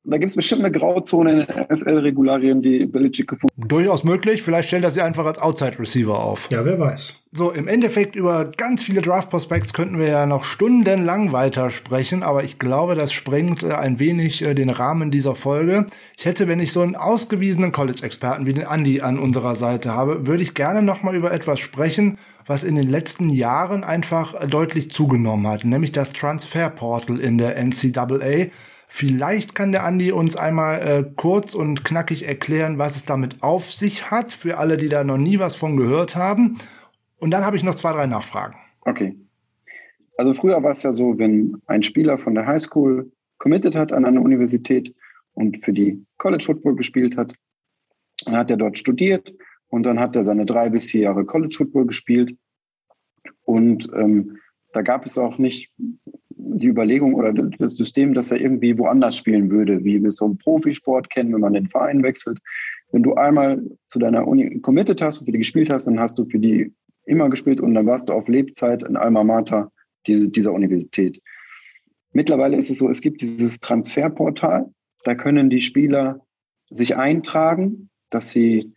[0.10, 3.72] da gibt es bestimmt eine Grauzone in den NFL-Regularien, die Belichick gefunden hat.
[3.72, 4.42] Durchaus möglich.
[4.42, 6.50] Vielleicht stellt er sie einfach als Outside-Receiver auf.
[6.50, 7.14] Ja, wer weiß.
[7.34, 12.58] So, im Endeffekt über ganz viele Draft-Prospects könnten wir ja noch stundenlang weitersprechen, aber ich
[12.58, 15.86] glaube, das sprengt äh, ein wenig äh, den Rahmen dieser Folge.
[16.18, 20.26] Ich hätte, wenn ich so einen ausgewiesenen College-Experten wie den Andy an unserer Seite habe,
[20.26, 24.48] würde ich gerne noch mal über etwas sprechen, was in den letzten Jahren einfach äh,
[24.48, 28.48] deutlich zugenommen hat, nämlich das Transfer-Portal in der NCAA.
[28.90, 33.72] Vielleicht kann der Andi uns einmal äh, kurz und knackig erklären, was es damit auf
[33.72, 36.58] sich hat, für alle, die da noch nie was von gehört haben.
[37.20, 38.56] Und dann habe ich noch zwei, drei Nachfragen.
[38.82, 39.16] Okay.
[40.18, 44.06] Also früher war es ja so, wenn ein Spieler von der Highschool committed hat an
[44.06, 44.96] eine Universität
[45.34, 47.34] und für die College Football gespielt hat,
[48.26, 49.34] dann hat er dort studiert
[49.68, 52.36] und dann hat er seine drei bis vier Jahre College Football gespielt.
[53.44, 54.38] Und ähm,
[54.74, 55.72] da gab es auch nicht
[56.38, 60.38] die Überlegung oder das System, dass er irgendwie woanders spielen würde, wie wir so im
[60.38, 62.40] Profisport kennen, wenn man den Verein wechselt.
[62.92, 66.18] Wenn du einmal zu deiner Uni committed hast und für die gespielt hast, dann hast
[66.20, 66.74] du für die
[67.06, 69.72] immer gespielt und dann warst du auf Lebzeit in Alma Mater
[70.06, 71.22] diese, dieser Universität.
[72.12, 74.66] Mittlerweile ist es so, es gibt dieses Transferportal,
[75.04, 76.22] da können die Spieler
[76.70, 78.74] sich eintragen, dass sie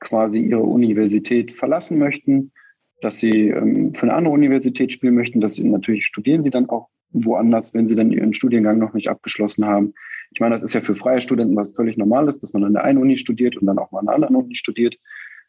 [0.00, 2.52] quasi ihre Universität verlassen möchten,
[3.00, 6.68] dass sie ähm, für eine andere Universität spielen möchten, dass sie natürlich studieren sie dann
[6.68, 9.94] auch woanders, wenn sie dann ihren Studiengang noch nicht abgeschlossen haben.
[10.32, 12.84] Ich meine, das ist ja für freie Studenten was völlig Normales, dass man an der
[12.84, 14.96] einen Uni studiert und dann auch mal an einer anderen Uni studiert.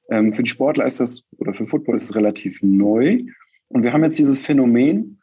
[0.10, 3.24] Ähm, für die Sportler ist das, oder für Football ist es relativ neu.
[3.70, 5.22] Und wir haben jetzt dieses Phänomen,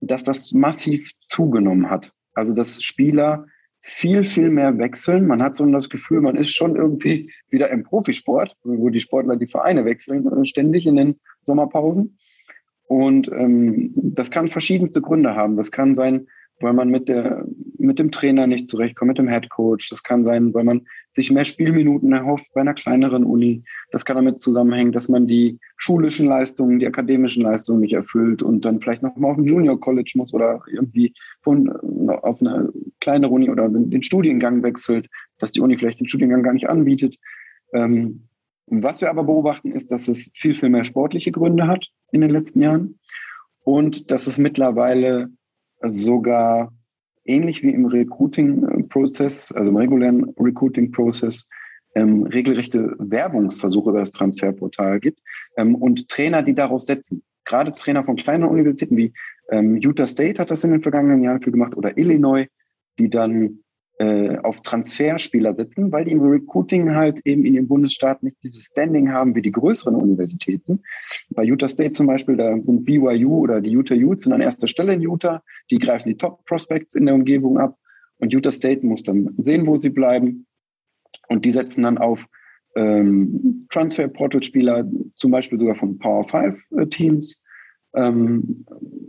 [0.00, 2.12] dass das massiv zugenommen hat.
[2.34, 3.46] Also, dass Spieler
[3.80, 5.26] viel, viel mehr wechseln.
[5.26, 9.36] Man hat so das Gefühl, man ist schon irgendwie wieder im Profisport, wo die Sportler
[9.36, 12.18] die Vereine wechseln, äh, ständig in den Sommerpausen.
[12.88, 15.56] Und ähm, das kann verschiedenste Gründe haben.
[15.56, 16.26] Das kann sein,
[16.60, 17.44] weil man mit, der,
[17.78, 19.90] mit dem Trainer nicht zurechtkommt, mit dem Head Coach.
[19.90, 23.62] Das kann sein, weil man sich mehr Spielminuten erhofft bei einer kleineren Uni.
[23.90, 28.64] Das kann damit zusammenhängen, dass man die schulischen Leistungen, die akademischen Leistungen nicht erfüllt und
[28.64, 31.12] dann vielleicht noch mal auf ein Junior College muss oder irgendwie
[31.42, 31.70] von,
[32.08, 35.08] auf eine kleinere Uni oder den Studiengang wechselt,
[35.38, 37.16] dass die Uni vielleicht den Studiengang gar nicht anbietet.
[37.74, 38.28] Ähm,
[38.66, 42.30] was wir aber beobachten, ist, dass es viel, viel mehr sportliche Gründe hat in den
[42.30, 42.98] letzten Jahren
[43.64, 45.28] und dass es mittlerweile
[45.82, 46.72] sogar
[47.24, 51.48] ähnlich wie im Recruiting-Prozess, also im regulären Recruiting-Prozess,
[51.94, 55.20] ähm, regelrechte Werbungsversuche über das Transferportal gibt
[55.56, 57.22] ähm, und Trainer, die darauf setzen.
[57.44, 59.12] Gerade Trainer von kleinen Universitäten wie
[59.50, 62.46] ähm, Utah State hat das in den vergangenen Jahren viel gemacht oder Illinois,
[62.98, 63.60] die dann
[63.98, 68.66] äh, auf Transferspieler setzen, weil die im Recruiting halt eben in ihrem Bundesstaat nicht dieses
[68.66, 70.82] Standing haben wie die größeren Universitäten.
[71.30, 74.68] Bei Utah State zum Beispiel, da sind BYU oder die Utah Utes sind an erster
[74.68, 75.42] Stelle in Utah.
[75.70, 77.76] Die greifen die Top Prospects in der Umgebung ab.
[78.18, 80.46] Und Utah State muss dann sehen, wo sie bleiben.
[81.28, 82.26] Und die setzen dann auf
[82.76, 87.42] ähm, Transfer-Portal-Spieler, zum Beispiel sogar von Power 5 äh, Teams.
[87.94, 88.64] Ähm,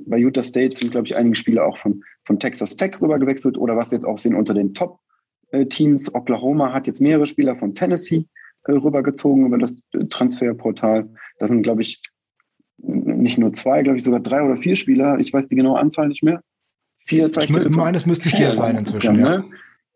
[0.08, 3.58] bei Utah State sind, glaube ich, einige Spieler auch von, von Texas Tech rüber gewechselt
[3.58, 6.14] oder was wir jetzt auch sehen unter den Top-Teams.
[6.14, 8.28] Oklahoma hat jetzt mehrere Spieler von Tennessee
[8.66, 11.10] äh, rübergezogen über das äh, Transferportal.
[11.40, 12.04] Da sind, glaube ich,
[12.78, 15.18] nicht nur zwei, glaube ich, sogar drei oder vier Spieler.
[15.18, 16.44] Ich weiß die genaue Anzahl nicht mehr.
[17.08, 19.20] Vier zeigt Ich meine, es müssten vier sein inzwischen.
[19.20, 19.46] Ja, ne?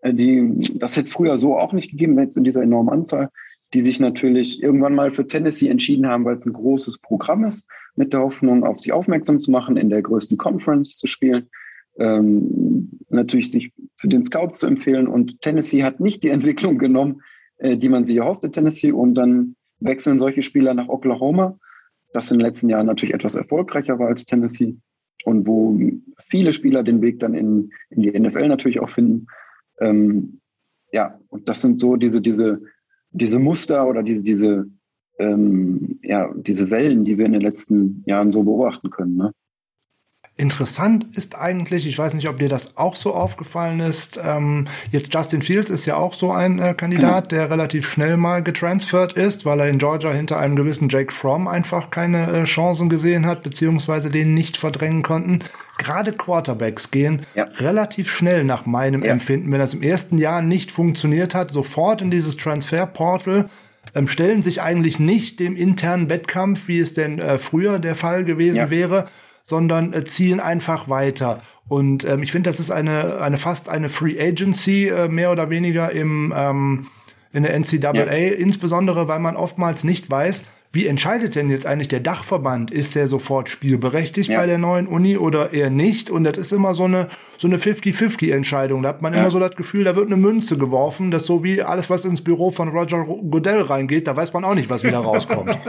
[0.02, 3.30] Äh, die, das hätte es früher so auch nicht gegeben, jetzt in dieser enormen Anzahl,
[3.76, 7.70] die sich natürlich irgendwann mal für Tennessee entschieden haben, weil es ein großes Programm ist
[7.96, 11.48] mit der Hoffnung, auf sich aufmerksam zu machen, in der größten Conference zu spielen,
[11.98, 15.08] ähm, natürlich sich für den Scouts zu empfehlen.
[15.08, 17.22] Und Tennessee hat nicht die Entwicklung genommen,
[17.58, 18.92] äh, die man sich erhoffte, Tennessee.
[18.92, 21.58] Und dann wechseln solche Spieler nach Oklahoma,
[22.14, 24.78] das in den letzten Jahren natürlich etwas erfolgreicher war als Tennessee.
[25.26, 25.80] Und wo
[26.28, 29.28] viele Spieler den Weg dann in, in die NFL natürlich auch finden.
[29.80, 30.42] Ähm,
[30.92, 32.62] ja, und das sind so diese, diese,
[33.12, 34.68] diese Muster oder diese, diese
[35.20, 39.16] ähm, ja, diese Wellen, die wir in den letzten Jahren so beobachten können.
[39.16, 39.32] Ne?
[40.36, 45.14] Interessant ist eigentlich, ich weiß nicht, ob dir das auch so aufgefallen ist, ähm, jetzt
[45.14, 49.46] Justin Fields ist ja auch so ein äh, Kandidat, der relativ schnell mal getransfert ist,
[49.46, 53.44] weil er in Georgia hinter einem gewissen Jake Fromm einfach keine äh, Chancen gesehen hat,
[53.44, 55.42] beziehungsweise den nicht verdrängen konnten.
[55.78, 57.44] Gerade Quarterbacks gehen ja.
[57.58, 59.12] relativ schnell nach meinem ja.
[59.12, 59.52] Empfinden.
[59.52, 63.50] Wenn das im ersten Jahr nicht funktioniert hat, sofort in dieses Transferportal,
[63.94, 68.24] ähm, stellen sich eigentlich nicht dem internen Wettkampf, wie es denn äh, früher der Fall
[68.24, 68.70] gewesen ja.
[68.72, 69.10] wäre,
[69.44, 71.42] sondern äh, ziehen einfach weiter.
[71.68, 75.50] Und ähm, ich finde, das ist eine, eine fast eine Free Agency, äh, mehr oder
[75.50, 76.88] weniger im, ähm,
[77.34, 78.06] in der NCAA, ja.
[78.06, 82.72] insbesondere weil man oftmals nicht weiß, wie entscheidet denn jetzt eigentlich der Dachverband?
[82.72, 84.40] Ist der sofort spielberechtigt ja.
[84.40, 86.10] bei der neuen Uni oder eher nicht?
[86.10, 88.82] Und das ist immer so eine, so eine 50-50-Entscheidung.
[88.82, 89.20] Da hat man ja.
[89.20, 92.24] immer so das Gefühl, da wird eine Münze geworfen, dass so wie alles, was ins
[92.24, 95.60] Büro von Roger Goodell reingeht, da weiß man auch nicht, was wieder rauskommt.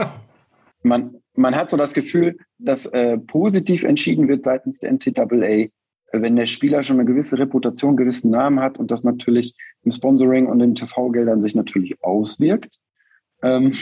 [0.81, 5.67] Man, man hat so das Gefühl, dass äh, positiv entschieden wird seitens der NCAA,
[6.11, 9.91] wenn der Spieler schon eine gewisse Reputation, einen gewissen Namen hat und das natürlich im
[9.91, 12.77] Sponsoring und den TV-Geldern sich natürlich auswirkt.
[13.41, 13.73] Ähm,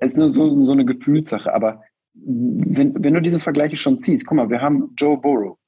[0.00, 1.82] es ist nur so, so eine Gefühlssache, aber
[2.14, 5.58] wenn, wenn du diese Vergleiche schon ziehst, guck mal, wir haben Joe Burrow,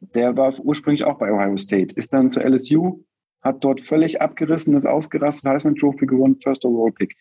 [0.00, 3.04] der war ursprünglich auch bei Ohio State, ist dann zur LSU,
[3.40, 7.16] hat dort völlig abgerissen, ist ausgerastet, Heisman Trophy gewonnen, First Overall Pick.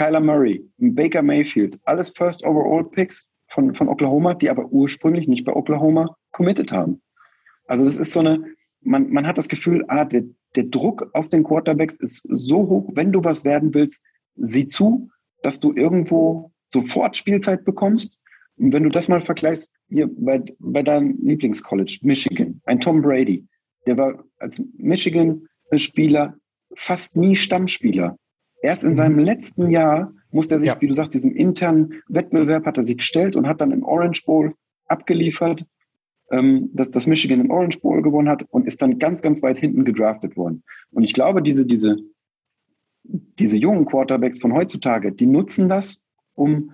[0.00, 5.44] Kyler Murray, Baker Mayfield, alles First Overall Picks von, von Oklahoma, die aber ursprünglich nicht
[5.44, 7.02] bei Oklahoma committed haben.
[7.66, 8.42] Also das ist so eine,
[8.80, 10.22] man, man hat das Gefühl, ah, der,
[10.56, 14.02] der Druck auf den Quarterbacks ist so hoch, wenn du was werden willst,
[14.36, 15.10] sieh zu,
[15.42, 18.18] dass du irgendwo sofort Spielzeit bekommst.
[18.56, 23.46] Und wenn du das mal vergleichst, hier bei, bei deinem Lieblingscollege, Michigan, ein Tom Brady,
[23.86, 26.36] der war als Michigan-Spieler
[26.74, 28.16] fast nie Stammspieler.
[28.62, 30.80] Erst in seinem letzten Jahr musste er sich, ja.
[30.80, 34.24] wie du sagst, diesem internen Wettbewerb hat er sich gestellt und hat dann im Orange
[34.24, 34.54] Bowl
[34.86, 35.64] abgeliefert,
[36.30, 39.58] ähm, dass das Michigan im Orange Bowl gewonnen hat und ist dann ganz, ganz weit
[39.58, 40.62] hinten gedraftet worden.
[40.90, 41.96] Und ich glaube, diese, diese,
[43.04, 46.02] diese jungen Quarterbacks von heutzutage, die nutzen das,
[46.34, 46.72] um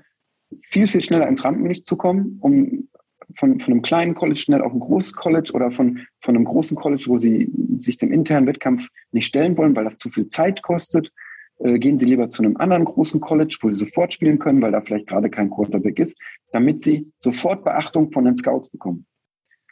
[0.62, 2.88] viel, viel schneller ins Rampenlicht zu kommen, um
[3.34, 6.76] von, von einem kleinen College schnell auf ein großes College oder von, von einem großen
[6.76, 10.62] College, wo sie sich dem internen Wettkampf nicht stellen wollen, weil das zu viel Zeit
[10.62, 11.12] kostet,
[11.58, 14.72] äh, gehen Sie lieber zu einem anderen großen College, wo Sie sofort spielen können, weil
[14.72, 16.18] da vielleicht gerade kein Quarterback ist,
[16.52, 19.06] damit Sie sofort Beachtung von den Scouts bekommen.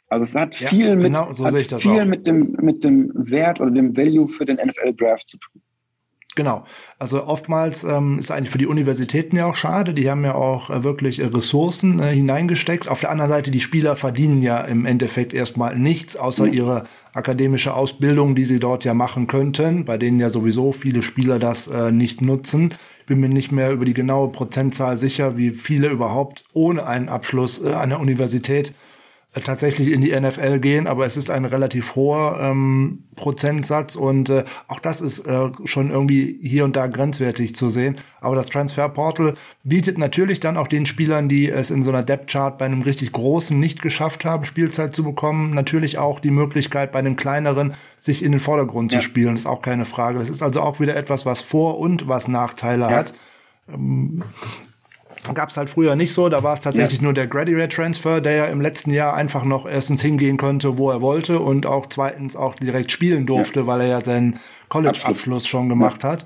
[0.07, 3.59] Also es hat ja, viel, mit, genau, so hat viel mit, dem, mit dem Wert
[3.59, 5.61] oder dem Value für den NFL-Draft zu tun.
[6.35, 6.65] Genau.
[6.99, 9.93] Also oftmals ähm, ist eigentlich für die Universitäten ja auch schade.
[9.93, 12.89] Die haben ja auch äh, wirklich äh, Ressourcen äh, hineingesteckt.
[12.89, 16.53] Auf der anderen Seite, die Spieler verdienen ja im Endeffekt erstmal nichts, außer mhm.
[16.53, 16.83] ihre
[17.13, 21.67] akademische Ausbildung, die sie dort ja machen könnten, bei denen ja sowieso viele Spieler das
[21.67, 22.73] äh, nicht nutzen.
[22.99, 27.07] Ich bin mir nicht mehr über die genaue Prozentzahl sicher, wie viele überhaupt ohne einen
[27.07, 28.73] Abschluss äh, an der Universität
[29.43, 34.45] tatsächlich in die NFL gehen, aber es ist ein relativ hoher ähm, Prozentsatz und äh,
[34.67, 37.97] auch das ist äh, schon irgendwie hier und da grenzwertig zu sehen.
[38.21, 42.03] Aber das Transfer Portal bietet natürlich dann auch den Spielern, die es in so einer
[42.03, 46.31] Depth Chart bei einem richtig großen nicht geschafft haben, Spielzeit zu bekommen, natürlich auch die
[46.31, 48.99] Möglichkeit bei einem kleineren sich in den Vordergrund ja.
[48.99, 49.33] zu spielen.
[49.33, 50.19] Das ist auch keine Frage.
[50.19, 52.91] Das ist also auch wieder etwas, was Vor- und was Nachteile ja.
[52.91, 53.13] hat.
[53.67, 54.23] Ähm,
[55.33, 56.29] gab es halt früher nicht so.
[56.29, 57.03] Da war es tatsächlich ja.
[57.03, 60.89] nur der Graduate Transfer, der ja im letzten Jahr einfach noch erstens hingehen konnte, wo
[60.91, 63.67] er wollte und auch zweitens auch direkt spielen durfte, ja.
[63.67, 64.39] weil er ja seinen
[64.69, 66.09] College-Abschluss schon gemacht ja.
[66.09, 66.25] hat.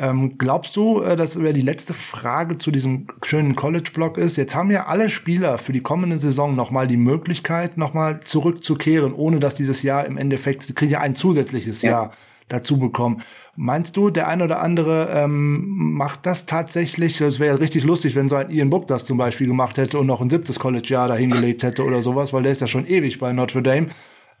[0.00, 4.54] Ähm, glaubst du, äh, das wäre die letzte Frage zu diesem schönen College-Block ist, jetzt
[4.54, 9.54] haben ja alle Spieler für die kommende Saison nochmal die Möglichkeit, nochmal zurückzukehren, ohne dass
[9.54, 12.12] dieses Jahr im Endeffekt, sie kriegen ja ein zusätzliches Jahr
[12.48, 13.22] dazu bekommen.
[13.56, 17.20] Meinst du, der ein oder andere ähm, macht das tatsächlich?
[17.20, 19.98] Es wäre ja richtig lustig, wenn so ein Ian Book das zum Beispiel gemacht hätte
[19.98, 23.18] und noch ein siebtes College-Jahr dahingelegt hätte oder sowas, weil der ist ja schon ewig
[23.18, 23.88] bei Notre Dame.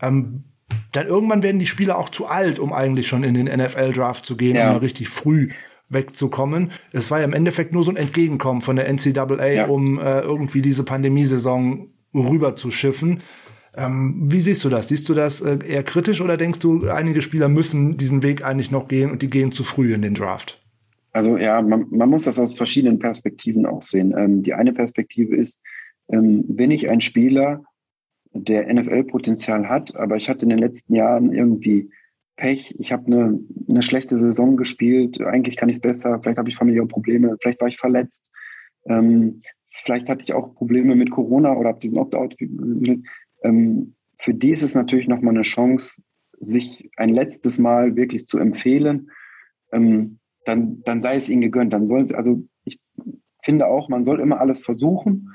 [0.00, 0.44] Ähm,
[0.92, 4.36] dann irgendwann werden die Spieler auch zu alt, um eigentlich schon in den NFL-Draft zu
[4.36, 4.72] gehen, ja.
[4.72, 5.50] um richtig früh
[5.88, 6.72] wegzukommen.
[6.92, 9.66] Es war ja im Endeffekt nur so ein Entgegenkommen von der NCAA, ja.
[9.66, 13.22] um äh, irgendwie diese Pandemiesaison rüber zu schiffen.
[13.78, 14.88] Ähm, wie siehst du das?
[14.88, 18.70] Siehst du das äh, eher kritisch oder denkst du, einige Spieler müssen diesen Weg eigentlich
[18.70, 20.60] noch gehen und die gehen zu früh in den Draft?
[21.12, 24.14] Also ja, man, man muss das aus verschiedenen Perspektiven auch sehen.
[24.16, 25.62] Ähm, die eine Perspektive ist,
[26.10, 27.62] ähm, bin ich ein Spieler,
[28.32, 31.90] der NFL-Potenzial hat, aber ich hatte in den letzten Jahren irgendwie
[32.36, 36.48] Pech, ich habe eine, eine schlechte Saison gespielt, eigentlich kann ich es besser, vielleicht habe
[36.48, 38.30] ich familiäre Probleme, vielleicht war ich verletzt,
[38.86, 42.36] ähm, vielleicht hatte ich auch Probleme mit Corona oder habe diesen Opt-out
[43.42, 46.02] ähm, für die ist es natürlich nochmal eine Chance,
[46.40, 49.10] sich ein letztes Mal wirklich zu empfehlen.
[49.72, 51.72] Ähm, dann, dann sei es ihnen gegönnt.
[51.72, 52.80] Dann sollen sie, also ich
[53.42, 55.34] finde auch, man soll immer alles versuchen.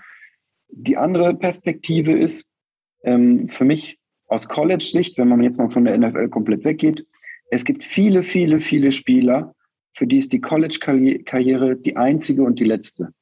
[0.70, 2.48] die andere Perspektive ist,
[3.04, 7.06] ähm, für mich aus College-Sicht, wenn man jetzt mal von der NFL komplett weggeht,
[7.52, 9.54] es gibt viele, viele, viele Spieler,
[9.94, 13.14] für die ist die College-Karriere die einzige und die letzte,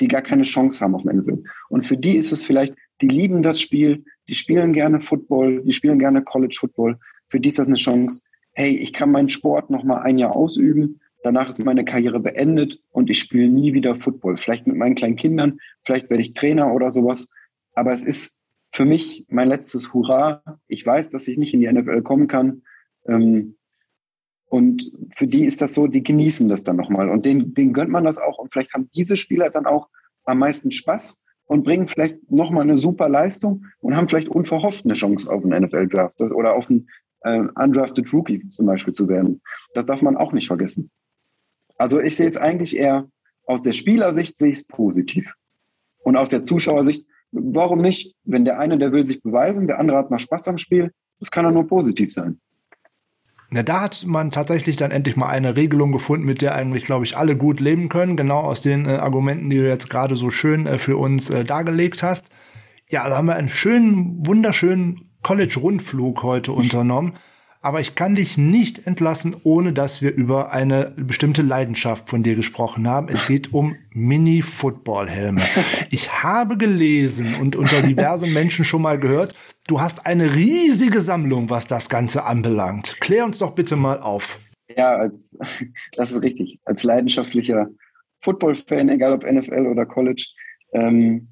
[0.00, 1.42] die gar keine Chance haben auf den NFL.
[1.68, 5.72] Und für die ist es vielleicht, die lieben das Spiel, die spielen gerne Football, die
[5.72, 6.98] spielen gerne College Football.
[7.28, 8.22] Für die ist das eine Chance.
[8.52, 11.00] Hey, ich kann meinen Sport noch mal ein Jahr ausüben.
[11.22, 14.36] Danach ist meine Karriere beendet und ich spiele nie wieder Football.
[14.36, 17.26] Vielleicht mit meinen kleinen Kindern, vielleicht werde ich Trainer oder sowas.
[17.74, 18.38] Aber es ist
[18.72, 20.42] für mich mein letztes Hurra.
[20.68, 22.62] Ich weiß, dass ich nicht in die NFL kommen kann.
[23.06, 23.56] Ähm,
[24.46, 27.08] und für die ist das so, die genießen das dann nochmal.
[27.08, 28.38] Und denen, denen gönnt man das auch.
[28.38, 29.88] Und vielleicht haben diese Spieler dann auch
[30.24, 34.94] am meisten Spaß und bringen vielleicht nochmal eine super Leistung und haben vielleicht unverhofft eine
[34.94, 36.88] Chance auf einen NFL-Draft oder auf einen
[37.20, 39.40] äh, undrafted Rookie zum Beispiel zu werden.
[39.74, 40.90] Das darf man auch nicht vergessen.
[41.76, 43.08] Also ich sehe es eigentlich eher
[43.46, 45.34] aus der Spielersicht sehe ich es positiv.
[46.02, 48.14] Und aus der Zuschauersicht, warum nicht?
[48.24, 51.30] Wenn der eine, der will sich beweisen, der andere hat mal Spaß am Spiel, das
[51.30, 52.40] kann doch nur positiv sein.
[53.54, 57.04] Ja, da hat man tatsächlich dann endlich mal eine Regelung gefunden, mit der eigentlich, glaube
[57.04, 58.16] ich, alle gut leben können.
[58.16, 61.44] Genau aus den äh, Argumenten, die du jetzt gerade so schön äh, für uns äh,
[61.44, 62.26] dargelegt hast.
[62.88, 67.14] Ja, da also haben wir einen schönen, wunderschönen College-Rundflug heute unternommen
[67.64, 72.36] aber ich kann dich nicht entlassen, ohne dass wir über eine bestimmte Leidenschaft von dir
[72.36, 73.08] gesprochen haben.
[73.08, 75.40] Es geht um Mini-Football-Helme.
[75.90, 79.34] Ich habe gelesen und unter diversen Menschen schon mal gehört,
[79.66, 82.98] du hast eine riesige Sammlung, was das Ganze anbelangt.
[83.00, 84.38] Klär uns doch bitte mal auf.
[84.76, 85.38] Ja, als,
[85.92, 86.60] das ist richtig.
[86.66, 87.68] Als leidenschaftlicher
[88.20, 90.26] Football-Fan, egal ob NFL oder College,
[90.74, 91.28] ähm,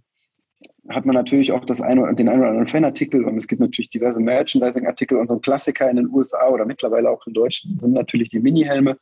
[0.88, 3.90] hat man natürlich auch das eine, den einen oder anderen Fanartikel und es gibt natürlich
[3.90, 7.92] diverse Merchandising-Artikel und so ein Klassiker in den USA oder mittlerweile auch in Deutschland sind
[7.92, 8.98] natürlich die Mini-Helme.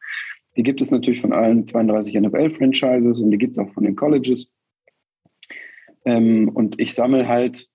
[0.57, 3.97] Die gibt es natürlich von allen 32 NFL-Franchises und die gibt es auch von den
[3.97, 4.53] Colleges.
[6.05, 7.69] Ähm, und ich sammle halt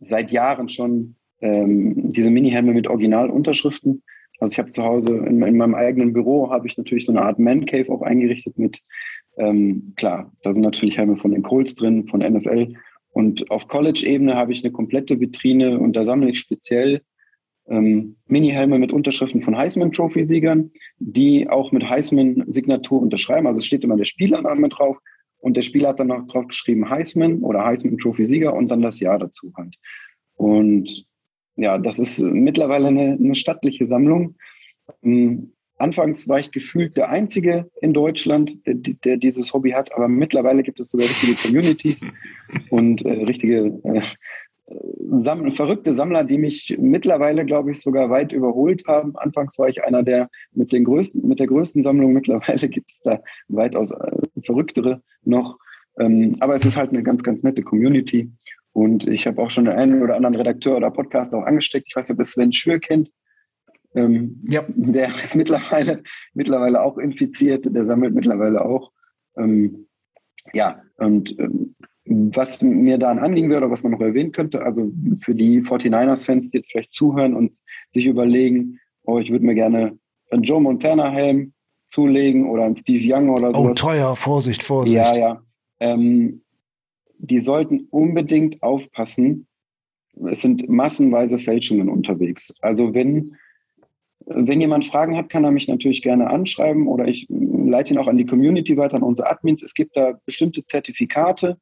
[0.00, 4.02] seit Jahren schon ähm, diese Mini-Helme mit Originalunterschriften.
[4.40, 7.22] Also ich habe zu Hause in, in, meinem eigenen Büro habe ich natürlich so eine
[7.22, 8.80] Art Man Cave auch eingerichtet mit
[9.38, 12.72] ähm, klar, da sind natürlich Helme von den Colts drin, von NFL
[13.16, 17.00] und auf College-Ebene habe ich eine komplette Vitrine und da sammle ich speziell
[17.66, 23.46] ähm, Mini-Helme mit Unterschriften von Heisman-Trophy-Siegern, die auch mit Heisman-Signatur unterschreiben.
[23.46, 24.98] Also steht immer der Spielername drauf
[25.38, 29.18] und der Spieler hat dann noch drauf geschrieben Heisman oder Heisman-Trophy-Sieger und dann das Jahr
[29.18, 29.76] dazu halt.
[30.34, 31.06] Und
[31.56, 34.36] ja, das ist mittlerweile eine, eine stattliche Sammlung.
[35.02, 40.08] Ähm, Anfangs war ich gefühlt der Einzige in Deutschland, der, der dieses Hobby hat, aber
[40.08, 42.04] mittlerweile gibt es sogar richtige Communities
[42.70, 44.00] und äh, richtige äh,
[45.10, 49.16] Samm verrückte Sammler, die mich mittlerweile, glaube ich, sogar weit überholt haben.
[49.16, 52.12] Anfangs war ich einer der mit den größten, mit der größten Sammlung.
[52.12, 54.10] Mittlerweile gibt es da weitaus äh,
[54.42, 55.58] verrücktere noch.
[56.00, 58.30] Ähm, aber es ist halt eine ganz, ganz nette Community.
[58.72, 61.86] Und ich habe auch schon den einen oder anderen Redakteur oder Podcaster auch angesteckt.
[61.88, 63.10] Ich weiß nicht, ob es Sven Schür kennt.
[63.96, 64.64] Ähm, ja.
[64.68, 66.02] Der ist mittlerweile,
[66.34, 68.92] mittlerweile auch infiziert, der sammelt mittlerweile auch.
[69.36, 69.86] Ähm,
[70.52, 71.74] ja, und ähm,
[72.04, 75.62] was mir da ein Anliegen wäre oder was man noch erwähnen könnte, also für die
[75.62, 77.56] 49ers-Fans, die jetzt vielleicht zuhören und
[77.90, 79.98] sich überlegen, oh, ich würde mir gerne
[80.30, 81.52] einen Joe Montana-Helm
[81.88, 83.60] zulegen oder einen Steve Young oder so.
[83.60, 84.94] Oh, teuer, Vorsicht, Vorsicht.
[84.94, 85.42] Ja, ja.
[85.80, 86.42] Ähm,
[87.18, 89.46] die sollten unbedingt aufpassen.
[90.30, 92.54] Es sind massenweise Fälschungen unterwegs.
[92.60, 93.36] Also wenn
[94.26, 98.08] wenn jemand Fragen hat, kann er mich natürlich gerne anschreiben oder ich leite ihn auch
[98.08, 99.62] an die Community weiter, an unsere Admins.
[99.62, 101.58] Es gibt da bestimmte Zertifikate,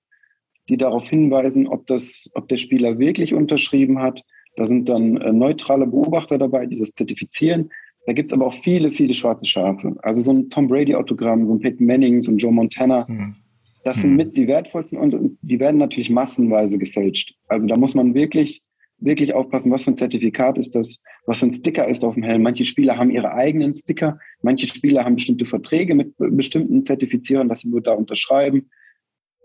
[0.68, 4.22] die darauf hinweisen, ob, das, ob der Spieler wirklich unterschrieben hat.
[4.56, 7.70] Da sind dann äh, neutrale Beobachter dabei, die das zertifizieren.
[8.06, 9.96] Da gibt es aber auch viele, viele schwarze Schafe.
[10.02, 13.06] Also so ein Tom Brady-Autogramm, so ein Peyton Manning, so ein Joe Montana.
[13.08, 13.36] Mhm.
[13.82, 14.16] Das sind hm.
[14.16, 17.34] mit die wertvollsten und die werden natürlich massenweise gefälscht.
[17.48, 18.62] Also da muss man wirklich
[18.98, 22.22] wirklich aufpassen, was für ein Zertifikat ist das, was für ein Sticker ist auf dem
[22.22, 22.42] Helm.
[22.42, 27.60] Manche Spieler haben ihre eigenen Sticker, manche Spieler haben bestimmte Verträge mit bestimmten Zertifizierern, dass
[27.60, 28.70] sie nur da unterschreiben.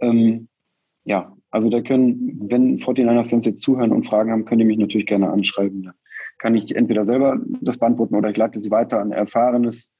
[0.01, 0.47] Ähm,
[1.03, 5.07] ja, also da können, wenn 49ers-Fans jetzt zuhören und Fragen haben, können die mich natürlich
[5.07, 5.83] gerne anschreiben.
[5.83, 5.93] Da
[6.37, 9.93] kann ich entweder selber das beantworten oder ich leite sie weiter an erfahrenes,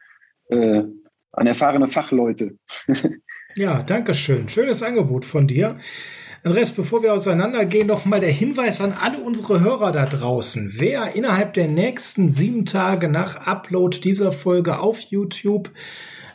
[0.49, 0.83] äh,
[1.31, 2.57] an erfahrene Fachleute.
[3.55, 4.47] ja, danke schön.
[4.47, 5.79] Schönes Angebot von dir.
[6.41, 10.75] Andreas, bevor wir auseinandergehen, noch mal der Hinweis an alle unsere Hörer da draußen.
[10.77, 15.69] Wer innerhalb der nächsten sieben Tage nach Upload dieser Folge auf YouTube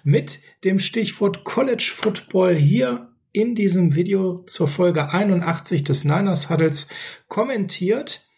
[0.03, 6.87] mit dem Stichwort College Football hier in diesem Video zur Folge 81 des Niners Huddles
[7.29, 8.29] kommentiert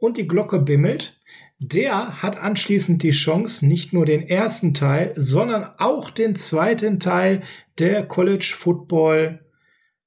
[0.00, 1.20] und die Glocke bimmelt,
[1.60, 7.42] der hat anschließend die Chance, nicht nur den ersten Teil, sondern auch den zweiten Teil
[7.78, 9.41] der College Football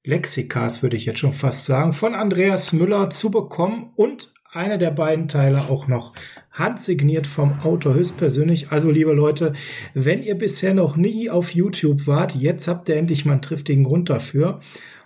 [0.06, 4.92] Lexikas, würde ich jetzt schon fast sagen, von Andreas Müller zu bekommen und einer der
[4.92, 6.14] beiden Teile auch noch
[6.52, 8.72] handsigniert vom Autor höchstpersönlich.
[8.72, 9.54] Also, liebe Leute,
[9.94, 13.84] wenn ihr bisher noch nie auf YouTube wart, jetzt habt ihr endlich mal einen triftigen
[13.84, 14.62] Grund dafür.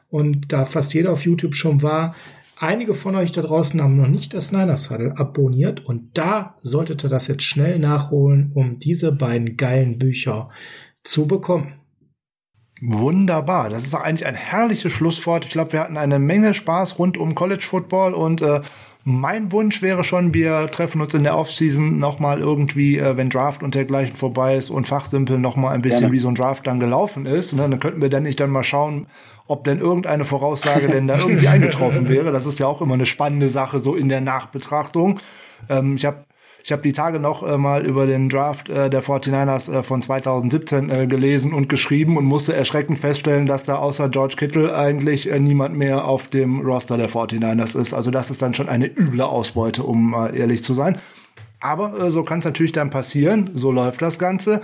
[0.09, 2.15] Und da fast jeder auf YouTube schon war,
[2.57, 7.03] einige von euch da draußen haben noch nicht das Niners Huddle abonniert und da solltet
[7.03, 10.49] ihr das jetzt schnell nachholen, um diese beiden geilen Bücher
[11.03, 11.78] zu bekommen.
[12.81, 13.69] Wunderbar.
[13.69, 15.45] Das ist eigentlich ein herrliches Schlusswort.
[15.45, 18.61] Ich glaube, wir hatten eine Menge Spaß rund um College Football und äh,
[19.03, 23.63] mein Wunsch wäre schon, wir treffen uns in der Offseason nochmal irgendwie, äh, wenn Draft
[23.63, 26.13] und dergleichen vorbei ist und fachsimpeln nochmal ein bisschen, Gerne.
[26.13, 27.53] wie so ein Draft dann gelaufen ist.
[27.53, 27.67] Ne?
[27.69, 29.07] Dann könnten wir dann nicht dann mal schauen,
[29.47, 32.31] ob denn irgendeine Voraussage denn da irgendwie eingetroffen wäre.
[32.31, 35.19] Das ist ja auch immer eine spannende Sache, so in der Nachbetrachtung.
[35.69, 36.25] Ähm, ich habe
[36.63, 40.01] ich habe die Tage noch äh, mal über den Draft äh, der 49ers äh, von
[40.01, 45.31] 2017 äh, gelesen und geschrieben und musste erschreckend feststellen, dass da außer George Kittle eigentlich
[45.31, 47.93] äh, niemand mehr auf dem Roster der 49ers ist.
[47.93, 50.97] Also das ist dann schon eine üble Ausbeute, um ehrlich zu sein.
[51.61, 53.51] Aber äh, so kann es natürlich dann passieren.
[53.55, 54.61] So läuft das Ganze.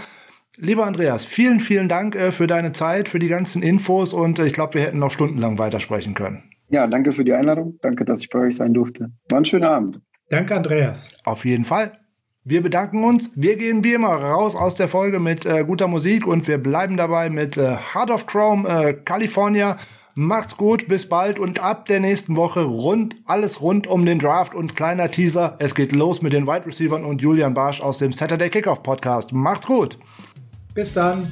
[0.58, 4.76] Lieber Andreas, vielen, vielen Dank für deine Zeit, für die ganzen Infos und ich glaube,
[4.76, 6.44] wir hätten noch stundenlang weitersprechen können.
[6.70, 7.78] Ja, danke für die Einladung.
[7.82, 9.12] Danke, dass ich bei euch sein durfte.
[9.28, 10.00] War ein schöner Abend.
[10.30, 11.10] Danke, Andreas.
[11.24, 12.00] Auf jeden Fall.
[12.44, 13.32] Wir bedanken uns.
[13.36, 16.96] Wir gehen wie immer raus aus der Folge mit äh, guter Musik und wir bleiben
[16.96, 19.78] dabei mit äh, Heart of Chrome, äh, California.
[20.14, 24.56] Macht's gut, bis bald und ab der nächsten Woche rund, alles rund um den Draft
[24.56, 25.56] und kleiner Teaser.
[25.60, 29.34] Es geht los mit den Wide Receivers und Julian Barsch aus dem Saturday Kickoff Podcast.
[29.34, 29.98] Macht's gut.
[30.74, 31.32] Bis dann.